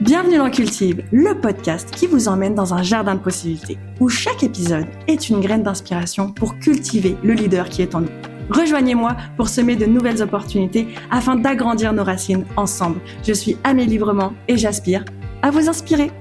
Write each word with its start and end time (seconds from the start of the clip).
Bienvenue 0.00 0.38
dans 0.38 0.48
Cultive, 0.48 1.02
le 1.10 1.40
podcast 1.40 1.90
qui 1.90 2.06
vous 2.06 2.28
emmène 2.28 2.54
dans 2.54 2.72
un 2.72 2.84
jardin 2.84 3.16
de 3.16 3.20
possibilités, 3.20 3.78
où 3.98 4.08
chaque 4.08 4.44
épisode 4.44 4.86
est 5.08 5.28
une 5.28 5.40
graine 5.40 5.64
d'inspiration 5.64 6.30
pour 6.30 6.56
cultiver 6.60 7.16
le 7.24 7.32
leader 7.32 7.68
qui 7.68 7.82
est 7.82 7.96
en 7.96 8.02
nous. 8.02 8.10
Rejoignez-moi 8.48 9.16
pour 9.36 9.48
semer 9.48 9.74
de 9.74 9.86
nouvelles 9.86 10.22
opportunités 10.22 10.86
afin 11.10 11.34
d'agrandir 11.34 11.92
nos 11.92 12.04
racines 12.04 12.44
ensemble. 12.56 13.00
Je 13.26 13.32
suis 13.32 13.56
Amélie 13.64 13.90
Librement 13.90 14.34
et 14.46 14.56
j'aspire 14.56 15.04
à 15.42 15.50
vous 15.50 15.68
inspirer. 15.68 16.12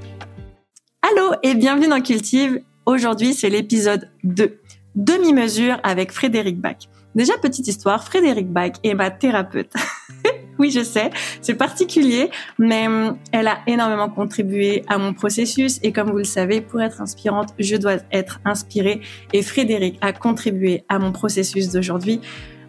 Allô 1.04 1.36
et 1.44 1.54
bienvenue 1.54 1.88
dans 1.88 2.02
Cultive. 2.02 2.60
Aujourd'hui, 2.88 3.36
c'est 3.36 3.52
l'épisode 3.52 4.10
2. 4.24 4.60
Demi-mesure 4.96 5.80
avec 5.84 6.12
Frédéric 6.12 6.60
Bach. 6.60 6.90
Déjà, 7.14 7.38
petite 7.38 7.68
histoire, 7.68 8.04
Frédéric 8.04 8.52
Bach 8.52 8.72
est 8.84 8.96
ma 8.96 9.12
thérapeute. 9.12 9.72
oui, 10.60 10.72
je 10.72 10.84
sais, 10.84 11.10
c'est 11.42 11.56
particulier, 11.56 12.30
mais 12.58 12.88
hum, 12.88 13.18
elle 13.32 13.48
a 13.48 13.60
énormément 13.68 14.10
contribué 14.10 14.84
à 14.88 14.98
mon 14.98 15.14
processus 15.14 15.80
et 15.84 15.92
comme 15.92 16.10
vous 16.12 16.18
le 16.18 16.24
savez, 16.24 16.62
pour 16.62 16.82
être 16.82 17.02
inspirante, 17.02 17.50
je 17.60 17.76
dois 17.76 17.98
être 18.12 18.40
inspirée 18.46 19.02
et 19.34 19.42
Frédéric 19.42 19.98
a 20.02 20.14
contribué 20.14 20.84
à 20.90 21.00
mon 21.00 21.12
processus 21.12 21.72
d'aujourd'hui. 21.72 22.22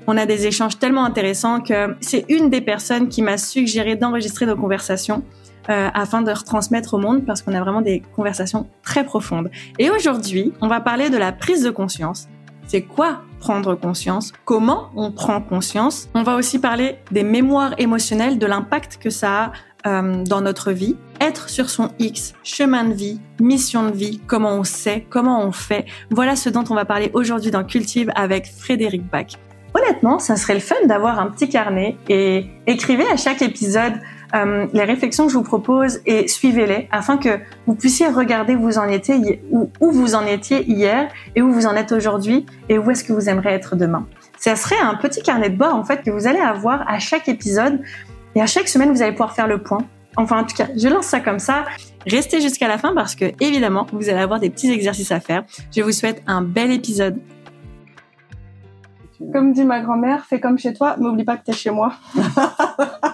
On 0.06 0.16
a 0.16 0.24
des 0.24 0.46
échanges 0.46 0.78
tellement 0.78 1.04
intéressants 1.04 1.60
que 1.60 1.94
c'est 2.00 2.24
une 2.28 2.48
des 2.48 2.62
personnes 2.62 3.08
qui 3.08 3.20
m'a 3.20 3.36
suggéré 3.36 3.96
d'enregistrer 3.96 4.46
nos 4.46 4.56
conversations. 4.56 5.22
Euh, 5.70 5.90
afin 5.92 6.22
de 6.22 6.30
retransmettre 6.32 6.94
au 6.94 6.98
monde 6.98 7.26
parce 7.26 7.42
qu'on 7.42 7.52
a 7.52 7.60
vraiment 7.60 7.82
des 7.82 8.00
conversations 8.16 8.66
très 8.82 9.04
profondes. 9.04 9.50
Et 9.78 9.90
aujourd'hui, 9.90 10.54
on 10.62 10.66
va 10.66 10.80
parler 10.80 11.10
de 11.10 11.18
la 11.18 11.30
prise 11.30 11.62
de 11.62 11.68
conscience. 11.68 12.26
C'est 12.68 12.82
quoi 12.82 13.22
prendre 13.40 13.74
conscience, 13.74 14.34
comment 14.44 14.90
on 14.94 15.10
prend 15.10 15.40
conscience? 15.40 16.10
On 16.14 16.22
va 16.22 16.36
aussi 16.36 16.58
parler 16.58 16.98
des 17.10 17.22
mémoires 17.22 17.74
émotionnelles, 17.78 18.38
de 18.38 18.44
l'impact 18.44 18.98
que 18.98 19.08
ça 19.08 19.44
a 19.44 19.52
euh, 19.86 20.22
dans 20.22 20.42
notre 20.42 20.72
vie. 20.72 20.94
Être 21.18 21.48
sur 21.48 21.70
son 21.70 21.90
X, 21.98 22.34
chemin 22.44 22.84
de 22.84 22.92
vie, 22.92 23.20
mission 23.40 23.88
de 23.88 23.96
vie, 23.96 24.20
comment 24.26 24.54
on 24.54 24.64
sait, 24.64 25.06
comment 25.08 25.42
on 25.42 25.50
fait. 25.50 25.86
Voilà 26.10 26.36
ce 26.36 26.50
dont 26.50 26.64
on 26.68 26.74
va 26.74 26.84
parler 26.84 27.10
aujourd'hui 27.14 27.50
dans 27.50 27.64
Cultive 27.64 28.12
avec 28.14 28.46
Frédéric 28.46 29.02
Bach. 29.10 29.38
Honnêtement, 29.72 30.18
ça 30.18 30.36
serait 30.36 30.54
le 30.54 30.60
fun 30.60 30.76
d'avoir 30.84 31.18
un 31.20 31.28
petit 31.28 31.48
carnet 31.48 31.96
et 32.10 32.50
écrivez 32.66 33.08
à 33.10 33.16
chaque 33.16 33.40
épisode 33.40 33.94
euh, 34.34 34.66
les 34.72 34.84
réflexions 34.84 35.26
que 35.26 35.32
je 35.32 35.38
vous 35.38 35.44
propose 35.44 36.00
et 36.04 36.28
suivez-les 36.28 36.88
afin 36.92 37.16
que 37.16 37.40
vous 37.66 37.74
puissiez 37.74 38.08
regarder 38.08 38.56
où 38.56 38.60
vous 38.60 38.78
en 38.78 38.86
étiez, 38.88 39.42
où, 39.50 39.70
vous 39.80 40.14
en 40.14 40.26
étiez 40.26 40.68
hier 40.70 41.10
et 41.34 41.42
où 41.42 41.50
vous 41.52 41.66
en 41.66 41.74
êtes 41.74 41.92
aujourd'hui 41.92 42.44
et 42.68 42.78
où 42.78 42.90
est-ce 42.90 43.04
que 43.04 43.12
vous 43.12 43.28
aimeriez 43.28 43.54
être 43.54 43.74
demain. 43.74 44.06
Ça 44.38 44.54
serait 44.54 44.78
un 44.78 44.94
petit 44.96 45.22
carnet 45.22 45.48
de 45.48 45.56
bord 45.56 45.74
en 45.74 45.84
fait 45.84 46.02
que 46.02 46.10
vous 46.10 46.26
allez 46.26 46.40
avoir 46.40 46.88
à 46.88 46.98
chaque 46.98 47.28
épisode 47.28 47.80
et 48.34 48.42
à 48.42 48.46
chaque 48.46 48.68
semaine 48.68 48.92
vous 48.92 49.02
allez 49.02 49.12
pouvoir 49.12 49.34
faire 49.34 49.48
le 49.48 49.62
point. 49.62 49.84
Enfin 50.16 50.40
en 50.40 50.44
tout 50.44 50.56
cas, 50.56 50.66
je 50.76 50.88
lance 50.88 51.06
ça 51.06 51.20
comme 51.20 51.38
ça. 51.38 51.64
Restez 52.06 52.40
jusqu'à 52.40 52.68
la 52.68 52.76
fin 52.76 52.94
parce 52.94 53.14
que 53.14 53.26
évidemment 53.40 53.86
vous 53.92 54.10
allez 54.10 54.20
avoir 54.20 54.40
des 54.40 54.50
petits 54.50 54.70
exercices 54.70 55.12
à 55.12 55.20
faire. 55.20 55.44
Je 55.74 55.80
vous 55.82 55.92
souhaite 55.92 56.22
un 56.26 56.42
bel 56.42 56.70
épisode. 56.70 57.18
Comme 59.32 59.52
dit 59.52 59.64
ma 59.64 59.80
grand-mère, 59.80 60.26
fais 60.26 60.38
comme 60.38 60.58
chez 60.58 60.74
toi, 60.74 60.96
n'oublie 60.98 61.24
pas 61.24 61.36
que 61.36 61.44
t'es 61.44 61.52
chez 61.52 61.70
moi. 61.70 61.94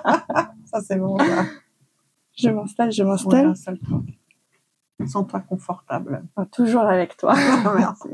c'est 0.80 0.96
bon. 0.96 1.16
Je 2.36 2.50
m'installe, 2.50 2.90
je 2.90 3.04
m'installe. 3.04 3.54
Sens-toi 5.06 5.40
confortable. 5.40 6.24
toujours 6.52 6.82
avec 6.82 7.16
toi. 7.16 7.34
Merci. 7.76 8.08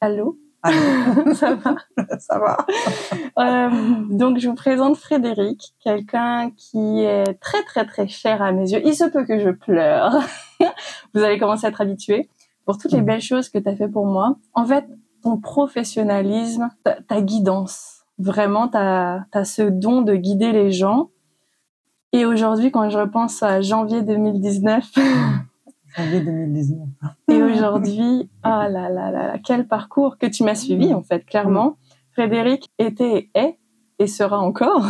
Allô? 0.00 0.38
Allô? 0.62 1.34
Ça 1.34 1.54
va? 1.54 1.76
Ça 2.18 2.38
va. 2.38 2.66
Euh, 3.38 4.04
donc, 4.10 4.38
je 4.38 4.48
vous 4.48 4.54
présente 4.54 4.96
Frédéric, 4.96 5.74
quelqu'un 5.84 6.50
qui 6.56 7.00
est 7.02 7.34
très, 7.40 7.62
très, 7.64 7.84
très 7.84 8.08
cher 8.08 8.40
à 8.40 8.52
mes 8.52 8.70
yeux. 8.72 8.80
Il 8.84 8.94
se 8.94 9.04
peut 9.04 9.24
que 9.24 9.38
je 9.38 9.50
pleure. 9.50 10.18
vous 11.14 11.22
allez 11.22 11.38
commencer 11.38 11.66
à 11.66 11.68
être 11.68 11.82
habitué 11.82 12.30
pour 12.64 12.78
toutes 12.78 12.92
les 12.92 13.02
belles 13.02 13.20
choses 13.20 13.48
que 13.48 13.58
tu 13.58 13.68
as 13.68 13.76
fait 13.76 13.88
pour 13.88 14.06
moi. 14.06 14.38
En 14.54 14.64
fait, 14.64 14.86
ton 15.22 15.38
professionnalisme, 15.38 16.70
ta, 16.84 17.20
guidance, 17.20 18.04
vraiment, 18.18 18.68
tu 18.68 18.78
as, 18.78 19.26
as 19.32 19.44
ce 19.44 19.62
don 19.62 20.02
de 20.02 20.14
guider 20.14 20.52
les 20.52 20.72
gens 20.72 21.10
et 22.16 22.24
aujourd'hui, 22.24 22.70
quand 22.70 22.88
je 22.88 22.98
repense 22.98 23.42
à 23.42 23.60
janvier 23.60 24.00
2019. 24.00 24.90
janvier 25.96 26.20
2019. 26.20 26.78
et 27.28 27.42
aujourd'hui, 27.42 28.30
ah 28.42 28.68
là 28.68 28.88
là 28.88 29.10
là 29.10 29.26
là, 29.26 29.38
quel 29.38 29.68
parcours 29.68 30.16
que 30.16 30.26
tu 30.26 30.42
m'as 30.42 30.54
suivi, 30.54 30.94
en 30.94 31.02
fait, 31.02 31.26
clairement. 31.26 31.76
Frédéric 32.12 32.70
était, 32.78 33.28
est 33.34 33.58
et 33.98 34.06
sera 34.06 34.38
encore 34.38 34.86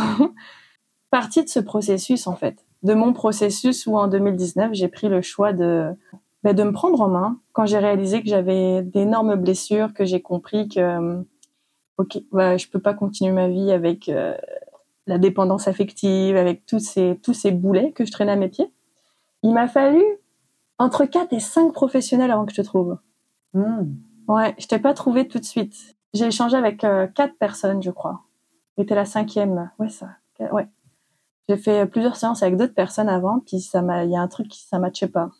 partie 1.11 1.43
de 1.43 1.49
ce 1.49 1.59
processus, 1.59 2.27
en 2.27 2.35
fait. 2.35 2.65
De 2.83 2.93
mon 2.93 3.11
processus 3.11 3.87
où 3.87 3.97
en 3.97 4.07
2019, 4.07 4.69
j'ai 4.71 4.87
pris 4.87 5.09
le 5.09 5.21
choix 5.21 5.51
de, 5.51 5.89
ben, 6.43 6.55
de 6.55 6.63
me 6.63 6.71
prendre 6.71 7.01
en 7.01 7.09
main 7.09 7.39
quand 7.51 7.65
j'ai 7.65 7.79
réalisé 7.79 8.21
que 8.21 8.29
j'avais 8.29 8.83
d'énormes 8.83 9.35
blessures, 9.35 9.93
que 9.93 10.05
j'ai 10.05 10.21
compris 10.21 10.69
que, 10.69 11.23
ok, 11.97 12.19
bah, 12.31 12.55
je 12.55 12.67
peux 12.67 12.79
pas 12.79 12.93
continuer 12.93 13.33
ma 13.33 13.49
vie 13.49 13.71
avec 13.71 14.07
euh, 14.07 14.33
la 15.07 15.17
dépendance 15.17 15.67
affective, 15.67 16.35
avec 16.35 16.65
tous 16.65 16.79
ces, 16.79 17.19
tous 17.23 17.33
ces 17.33 17.51
boulets 17.51 17.91
que 17.93 18.05
je 18.05 18.11
traînais 18.11 18.33
à 18.33 18.35
mes 18.35 18.49
pieds. 18.49 18.71
Il 19.41 19.53
m'a 19.53 19.67
fallu 19.67 20.03
entre 20.77 21.05
4 21.05 21.33
et 21.33 21.39
5 21.39 21.73
professionnels 21.73 22.31
avant 22.31 22.45
que 22.45 22.51
je 22.51 22.61
te 22.61 22.65
trouve. 22.65 22.97
Hmm. 23.53 23.95
Ouais, 24.27 24.53
je 24.59 24.67
t'ai 24.67 24.79
pas 24.79 24.93
trouvé 24.93 25.27
tout 25.27 25.39
de 25.39 25.45
suite. 25.45 25.95
J'ai 26.13 26.25
échangé 26.25 26.57
avec 26.57 26.83
euh, 26.83 27.07
quatre 27.07 27.37
personnes, 27.37 27.81
je 27.81 27.91
crois. 27.91 28.21
J'étais 28.77 28.95
la 28.95 29.05
cinquième. 29.05 29.71
Ouais, 29.79 29.89
ça. 29.89 30.09
Ouais. 30.51 30.67
J'ai 31.47 31.57
fait 31.57 31.85
plusieurs 31.85 32.17
séances 32.17 32.43
avec 32.43 32.57
d'autres 32.57 32.73
personnes 32.73 33.09
avant, 33.09 33.39
puis 33.39 33.61
ça 33.61 33.81
m'a, 33.81 34.03
il 34.03 34.11
y 34.11 34.17
a 34.17 34.21
un 34.21 34.27
truc 34.27 34.49
qui 34.49 34.61
ça 34.67 34.79
matchait 34.79 35.07
pas. 35.07 35.31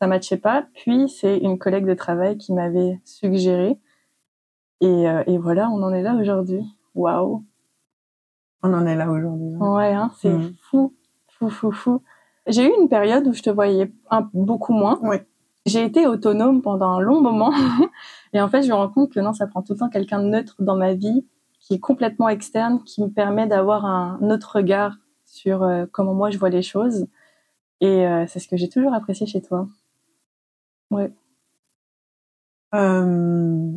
Ça 0.00 0.06
matchait 0.06 0.38
pas. 0.38 0.66
Puis 0.74 1.08
c'est 1.08 1.38
une 1.38 1.58
collègue 1.58 1.86
de 1.86 1.94
travail 1.94 2.38
qui 2.38 2.52
m'avait 2.52 3.00
suggéré. 3.04 3.78
Et, 4.80 5.08
euh, 5.08 5.22
et 5.26 5.38
voilà, 5.38 5.68
on 5.70 5.82
en 5.82 5.92
est 5.92 6.02
là 6.02 6.14
aujourd'hui. 6.14 6.64
Waouh. 6.94 7.44
On 8.64 8.72
en 8.72 8.86
est 8.86 8.96
là 8.96 9.10
aujourd'hui. 9.10 9.54
Hein. 9.60 9.74
Ouais, 9.74 9.92
hein, 9.92 10.10
c'est 10.18 10.32
mm. 10.32 10.54
fou, 10.62 10.94
fou, 11.28 11.50
fou, 11.50 11.70
fou. 11.70 12.02
J'ai 12.46 12.66
eu 12.66 12.72
une 12.80 12.88
période 12.88 13.26
où 13.26 13.34
je 13.34 13.42
te 13.42 13.50
voyais 13.50 13.92
un, 14.10 14.28
beaucoup 14.32 14.72
moins. 14.72 14.98
Oui. 15.02 15.16
J'ai 15.66 15.84
été 15.84 16.06
autonome 16.06 16.62
pendant 16.62 16.88
un 16.92 17.00
long 17.00 17.20
moment. 17.20 17.52
et 18.32 18.40
en 18.40 18.48
fait, 18.48 18.62
je 18.62 18.68
me 18.68 18.74
rends 18.74 18.88
compte 18.88 19.12
que 19.12 19.20
non, 19.20 19.34
ça 19.34 19.46
prend 19.46 19.62
tout 19.62 19.74
le 19.74 19.78
temps 19.78 19.90
quelqu'un 19.90 20.22
de 20.22 20.28
neutre 20.28 20.56
dans 20.60 20.76
ma 20.76 20.94
vie, 20.94 21.26
qui 21.60 21.74
est 21.74 21.78
complètement 21.78 22.30
externe, 22.30 22.82
qui 22.84 23.02
me 23.02 23.08
permet 23.08 23.46
d'avoir 23.46 23.84
un 23.84 24.18
autre 24.30 24.56
regard 24.56 24.96
sur 25.26 25.62
euh, 25.62 25.84
comment 25.92 26.14
moi 26.14 26.30
je 26.30 26.38
vois 26.38 26.50
les 26.50 26.62
choses. 26.62 27.06
Et 27.82 28.06
euh, 28.06 28.24
c'est 28.26 28.38
ce 28.38 28.48
que 28.48 28.56
j'ai 28.56 28.70
toujours 28.70 28.94
apprécié 28.94 29.26
chez 29.26 29.42
toi. 29.42 29.68
Ouais. 30.90 31.12
Euh, 32.74 33.72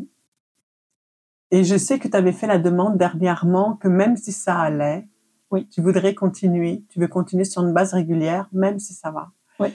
et 1.51 1.63
je 1.63 1.77
sais 1.77 1.99
que 1.99 2.07
tu 2.07 2.17
avais 2.17 2.31
fait 2.31 2.47
la 2.47 2.57
demande 2.57 2.97
dernièrement 2.97 3.75
que 3.75 3.87
même 3.87 4.17
si 4.17 4.31
ça 4.31 4.57
allait, 4.59 5.07
oui. 5.51 5.67
tu 5.69 5.81
voudrais 5.81 6.13
continuer, 6.13 6.83
tu 6.89 6.99
veux 6.99 7.07
continuer 7.07 7.45
sur 7.45 7.63
une 7.63 7.73
base 7.73 7.93
régulière, 7.93 8.49
même 8.51 8.79
si 8.79 8.93
ça 8.93 9.11
va. 9.11 9.31
Oui. 9.59 9.69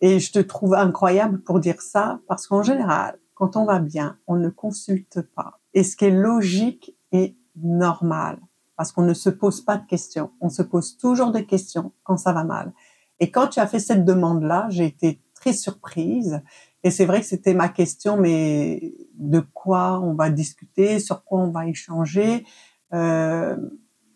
Et 0.00 0.20
je 0.20 0.32
te 0.32 0.38
trouve 0.38 0.74
incroyable 0.74 1.40
pour 1.42 1.58
dire 1.58 1.80
ça, 1.80 2.20
parce 2.28 2.46
qu'en 2.46 2.62
général, 2.62 3.18
quand 3.34 3.56
on 3.56 3.64
va 3.64 3.80
bien, 3.80 4.18
on 4.26 4.36
ne 4.36 4.48
consulte 4.48 5.20
pas. 5.20 5.58
Et 5.74 5.82
ce 5.82 5.96
qui 5.96 6.06
est 6.06 6.10
logique 6.10 6.96
et 7.12 7.36
normal, 7.56 8.38
parce 8.76 8.92
qu'on 8.92 9.02
ne 9.02 9.14
se 9.14 9.30
pose 9.30 9.62
pas 9.62 9.78
de 9.78 9.86
questions. 9.86 10.30
On 10.40 10.48
se 10.48 10.62
pose 10.62 10.96
toujours 10.98 11.32
des 11.32 11.46
questions 11.46 11.92
quand 12.04 12.18
ça 12.18 12.32
va 12.32 12.44
mal. 12.44 12.72
Et 13.18 13.30
quand 13.30 13.48
tu 13.48 13.60
as 13.60 13.66
fait 13.66 13.78
cette 13.78 14.04
demande-là, 14.04 14.66
j'ai 14.68 14.84
été 14.84 15.22
très 15.34 15.54
surprise 15.54 16.42
et 16.82 16.90
c'est 16.90 17.04
vrai 17.04 17.20
que 17.20 17.26
c'était 17.26 17.54
ma 17.54 17.68
question, 17.68 18.16
mais 18.16 18.94
de 19.14 19.40
quoi 19.40 20.00
on 20.00 20.14
va 20.14 20.30
discuter, 20.30 20.98
sur 20.98 21.24
quoi 21.24 21.40
on 21.40 21.50
va 21.50 21.66
échanger. 21.66 22.44
Euh, 22.92 23.56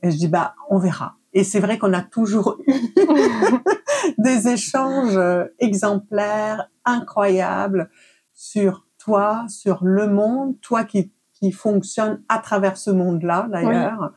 et 0.02 0.10
je 0.10 0.16
dis 0.16 0.28
bah 0.28 0.54
on 0.68 0.78
verra. 0.78 1.16
Et 1.32 1.44
c'est 1.44 1.60
vrai 1.60 1.78
qu'on 1.78 1.92
a 1.92 2.02
toujours 2.02 2.58
eu 2.66 2.72
des 4.18 4.48
échanges 4.48 5.18
exemplaires, 5.58 6.68
incroyables 6.84 7.90
sur 8.34 8.86
toi, 8.98 9.44
sur 9.48 9.84
le 9.84 10.08
monde, 10.08 10.60
toi 10.60 10.84
qui 10.84 11.12
qui 11.40 11.52
fonctionne 11.52 12.22
à 12.28 12.38
travers 12.38 12.76
ce 12.76 12.90
monde-là 12.90 13.48
d'ailleurs. 13.50 14.12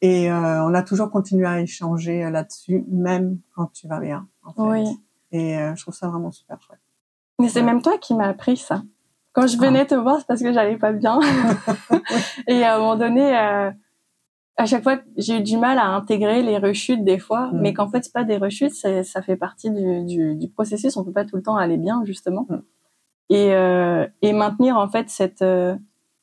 Et 0.00 0.30
euh, 0.30 0.64
on 0.64 0.74
a 0.74 0.82
toujours 0.82 1.10
continué 1.10 1.46
à 1.46 1.60
échanger 1.60 2.28
là-dessus, 2.30 2.84
même 2.88 3.38
quand 3.54 3.72
tu 3.72 3.88
vas 3.88 4.00
bien. 4.00 4.28
En 4.42 4.52
fait. 4.52 4.62
Oui. 4.62 4.84
Et 5.30 5.56
euh, 5.58 5.74
je 5.74 5.82
trouve 5.82 5.94
ça 5.94 6.08
vraiment 6.08 6.30
super 6.30 6.60
chouette. 6.60 6.80
Mais 7.42 7.48
c'est 7.48 7.62
même 7.62 7.82
toi 7.82 7.98
qui 7.98 8.14
m'as 8.14 8.28
appris 8.28 8.56
ça. 8.56 8.82
Quand 9.32 9.48
je 9.48 9.58
venais 9.58 9.80
ah. 9.80 9.86
te 9.86 9.94
voir, 9.96 10.18
c'est 10.18 10.26
parce 10.26 10.42
que 10.42 10.52
j'allais 10.52 10.76
pas 10.76 10.92
bien. 10.92 11.18
et 12.46 12.62
à 12.62 12.76
un 12.76 12.78
moment 12.78 12.96
donné, 12.96 13.36
euh, 13.36 13.70
à 14.56 14.66
chaque 14.66 14.84
fois, 14.84 14.98
j'ai 15.16 15.38
eu 15.38 15.40
du 15.40 15.56
mal 15.56 15.78
à 15.78 15.86
intégrer 15.86 16.42
les 16.42 16.56
rechutes 16.56 17.02
des 17.02 17.18
fois, 17.18 17.48
mm. 17.48 17.60
mais 17.60 17.74
qu'en 17.74 17.88
fait, 17.88 18.04
c'est 18.04 18.12
pas 18.12 18.22
des 18.22 18.36
rechutes, 18.36 18.74
ça 18.74 19.22
fait 19.22 19.36
partie 19.36 19.70
du, 19.70 20.04
du, 20.04 20.36
du, 20.36 20.48
processus. 20.48 20.96
On 20.96 21.02
peut 21.02 21.12
pas 21.12 21.24
tout 21.24 21.34
le 21.34 21.42
temps 21.42 21.56
aller 21.56 21.78
bien, 21.78 22.02
justement. 22.04 22.46
Mm. 22.48 22.56
Et, 23.30 23.54
euh, 23.54 24.06
et 24.20 24.32
maintenir 24.32 24.76
en 24.76 24.88
fait 24.88 25.08
cette 25.08 25.42
euh, 25.42 25.74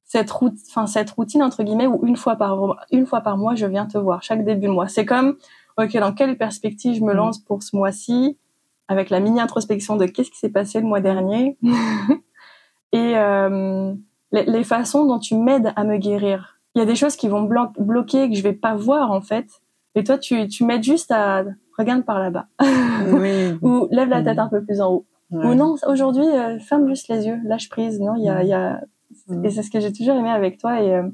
cette 0.06 0.30
route, 0.31 0.54
enfin 0.69 0.86
cette 0.86 1.10
routine 1.10 1.42
entre 1.42 1.63
guillemets 1.63 1.88
où 1.88 2.06
une 2.06 2.16
fois 2.16 2.36
par 2.36 2.77
une 2.92 3.06
fois 3.06 3.21
par 3.21 3.38
mois, 3.38 3.56
je 3.56 3.66
viens 3.66 3.88
te 3.88 3.98
voir 3.98 4.24
chaque 4.24 4.45
début 4.45 4.68
de 4.68 4.71
mois. 4.71 4.88
C'est 4.88 5.06
comme, 5.06 5.36
ok, 5.77 5.98
dans 5.98 6.13
quelle 6.13 6.38
perspective 6.38 6.95
je 6.95 7.01
me 7.01 7.13
mm. 7.13 7.18
lance 7.18 7.39
pour 7.39 7.62
ce 7.62 7.75
mois-ci? 7.75 8.38
Avec 8.90 9.10
la 9.10 9.22
mini 9.22 9.40
introspection 9.40 9.96
de 9.96 10.06
qu'est-ce 10.06 10.32
qui 10.32 10.40
s'est 10.40 10.50
passé 10.50 10.82
le 10.82 10.88
mois 10.88 11.00
dernier 11.00 11.58
et 12.92 13.14
euh, 13.16 13.94
les, 14.32 14.44
les, 14.44 14.64
façons 14.64 15.06
dont 15.06 15.20
tu 15.20 15.36
m'aides 15.36 15.72
à 15.76 15.84
me 15.84 15.98
guérir. 15.98 16.60
Il 16.76 16.80
y 16.80 16.82
a 16.82 16.86
des 16.86 16.96
choses 16.96 17.16
qui 17.16 17.30
vont 17.30 17.44
blo 17.44 17.68
bloquer 17.78 18.30
que 18.30 18.36
je 18.36 18.42
vais 18.42 18.54
pas 18.54 18.76
voir 18.76 19.12
en 19.12 19.22
fait. 19.22 19.48
Et 19.96 20.04
toi, 20.04 20.18
tu, 20.18 20.48
tu 20.48 20.66
m'aides 20.66 20.84
juste 20.84 21.12
à 21.12 21.44
regarde 21.78 22.04
par 22.04 22.20
là-bas 22.20 22.48
oui. 23.08 23.58
ou 23.62 23.88
lève 23.92 24.10
la 24.10 24.24
tête 24.24 24.40
un 24.40 24.50
peu 24.50 24.64
plus 24.64 24.82
en 24.82 24.92
haut. 24.92 25.06
Ou 25.32 25.54
non, 25.54 25.76
aujourd'hui, 25.88 26.26
euh, 26.26 26.58
ferme 26.60 26.88
juste 26.88 27.08
les 27.08 27.28
yeux, 27.28 27.40
lâche 27.44 27.70
prise. 27.70 28.00
Non, 28.00 28.16
il 28.16 28.24
y 28.24 28.30
a, 28.30 28.44
y 28.44 28.54
a... 28.54 28.82
et 29.44 29.52
c'est 29.52 29.62
ce 29.62 29.70
que 29.70 29.80
j'ai 29.80 29.94
toujours 29.94 30.16
aimé 30.16 30.32
avec 30.32 30.58
toi 30.58 30.82
et 30.82 30.96
euh, 30.96 31.08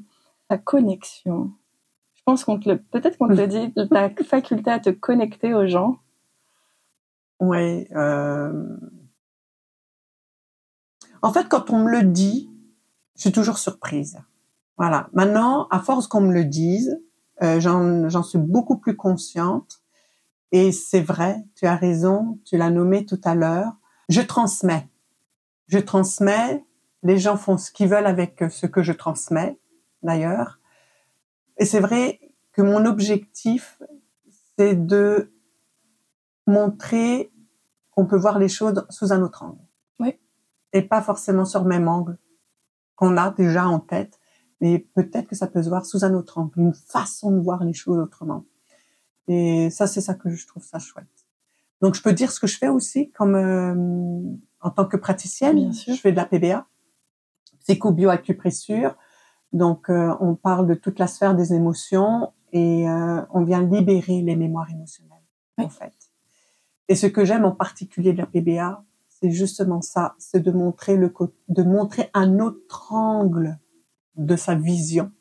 ta 0.47 0.57
connexion. 0.57 1.51
Je 2.13 2.21
pense 2.25 2.45
qu'on 2.45 2.57
te 2.57 2.69
le, 2.69 2.77
peut-être 2.77 3.17
qu'on 3.17 3.27
te 3.27 3.33
le 3.33 3.47
dit, 3.47 3.73
ta 3.73 4.09
faculté 4.23 4.71
à 4.71 4.79
te 4.79 4.89
connecter 4.89 5.53
aux 5.53 5.67
gens. 5.67 5.97
Oui. 7.39 7.87
Euh... 7.95 8.77
En 11.21 11.33
fait, 11.33 11.47
quand 11.49 11.71
on 11.71 11.79
me 11.79 11.91
le 11.91 12.03
dit, 12.03 12.49
je 13.15 13.21
suis 13.21 13.31
toujours 13.31 13.57
surprise. 13.57 14.19
Voilà. 14.77 15.09
Maintenant, 15.13 15.67
à 15.69 15.79
force 15.79 16.07
qu'on 16.07 16.21
me 16.21 16.33
le 16.33 16.45
dise, 16.45 17.01
euh, 17.41 17.59
j'en 17.59 18.23
suis 18.23 18.39
beaucoup 18.39 18.77
plus 18.77 18.95
consciente. 18.95 19.81
Et 20.51 20.71
c'est 20.71 21.01
vrai, 21.01 21.43
tu 21.55 21.65
as 21.65 21.75
raison, 21.75 22.39
tu 22.45 22.57
l'as 22.57 22.69
nommé 22.69 23.05
tout 23.05 23.19
à 23.23 23.35
l'heure. 23.35 23.73
Je 24.09 24.21
transmets. 24.21 24.87
Je 25.67 25.79
transmets. 25.79 26.63
Les 27.03 27.17
gens 27.17 27.37
font 27.37 27.57
ce 27.57 27.71
qu'ils 27.71 27.89
veulent 27.89 28.05
avec 28.05 28.43
ce 28.49 28.65
que 28.65 28.83
je 28.83 28.93
transmets, 28.93 29.59
d'ailleurs. 30.03 30.59
Et 31.57 31.65
c'est 31.65 31.79
vrai 31.79 32.19
que 32.51 32.61
mon 32.61 32.85
objectif, 32.85 33.81
c'est 34.57 34.75
de 34.75 35.31
montrer 36.47 37.31
qu'on 37.91 38.05
peut 38.05 38.17
voir 38.17 38.39
les 38.39 38.49
choses 38.49 38.85
sous 38.89 39.13
un 39.13 39.21
autre 39.21 39.43
angle. 39.43 39.61
Oui. 39.99 40.19
Et 40.73 40.81
pas 40.81 41.01
forcément 41.01 41.45
sur 41.45 41.63
le 41.63 41.69
même 41.69 41.87
angle 41.87 42.17
qu'on 42.95 43.17
a 43.17 43.31
déjà 43.31 43.67
en 43.67 43.79
tête, 43.79 44.19
mais 44.61 44.79
peut-être 44.79 45.27
que 45.27 45.35
ça 45.35 45.47
peut 45.47 45.61
se 45.63 45.69
voir 45.69 45.85
sous 45.85 46.05
un 46.05 46.13
autre 46.13 46.37
angle, 46.37 46.51
une 46.57 46.73
façon 46.73 47.31
de 47.31 47.39
voir 47.39 47.63
les 47.63 47.73
choses 47.73 47.99
autrement. 47.99 48.45
Et 49.27 49.69
ça, 49.69 49.87
c'est 49.87 50.01
ça 50.01 50.13
que 50.13 50.29
je 50.29 50.47
trouve 50.47 50.63
ça 50.63 50.79
chouette. 50.79 51.05
Donc, 51.81 51.95
je 51.95 52.01
peux 52.01 52.13
dire 52.13 52.31
ce 52.31 52.39
que 52.39 52.47
je 52.47 52.57
fais 52.57 52.69
aussi, 52.69 53.11
comme 53.11 53.35
euh, 53.35 54.21
en 54.61 54.69
tant 54.69 54.85
que 54.85 54.97
praticienne, 54.97 55.73
je 55.73 55.93
fais 55.93 56.11
de 56.11 56.17
la 56.17 56.25
PBA, 56.25 56.65
psycho-bioacupressure. 57.59 58.95
Donc, 59.51 59.89
euh, 59.89 60.15
on 60.19 60.35
parle 60.35 60.67
de 60.67 60.73
toute 60.73 60.99
la 60.99 61.07
sphère 61.07 61.35
des 61.35 61.53
émotions 61.53 62.31
et 62.51 62.89
euh, 62.89 63.21
on 63.31 63.43
vient 63.43 63.61
libérer 63.61 64.21
les 64.21 64.35
mémoires 64.35 64.69
émotionnelles, 64.69 65.17
en 65.57 65.69
fait. 65.69 65.93
Et 66.87 66.95
ce 66.95 67.07
que 67.07 67.25
j'aime 67.25 67.45
en 67.45 67.51
particulier 67.51 68.13
de 68.13 68.19
la 68.19 68.25
PBA, 68.25 68.83
c'est 69.09 69.31
justement 69.31 69.81
ça, 69.81 70.15
c'est 70.17 70.41
de 70.41 70.51
montrer 70.51 70.97
le 70.97 71.11
de 71.49 71.63
montrer 71.63 72.09
un 72.13 72.39
autre 72.39 72.93
angle 72.93 73.59
de 74.15 74.35
sa 74.35 74.55
vision. 74.55 75.11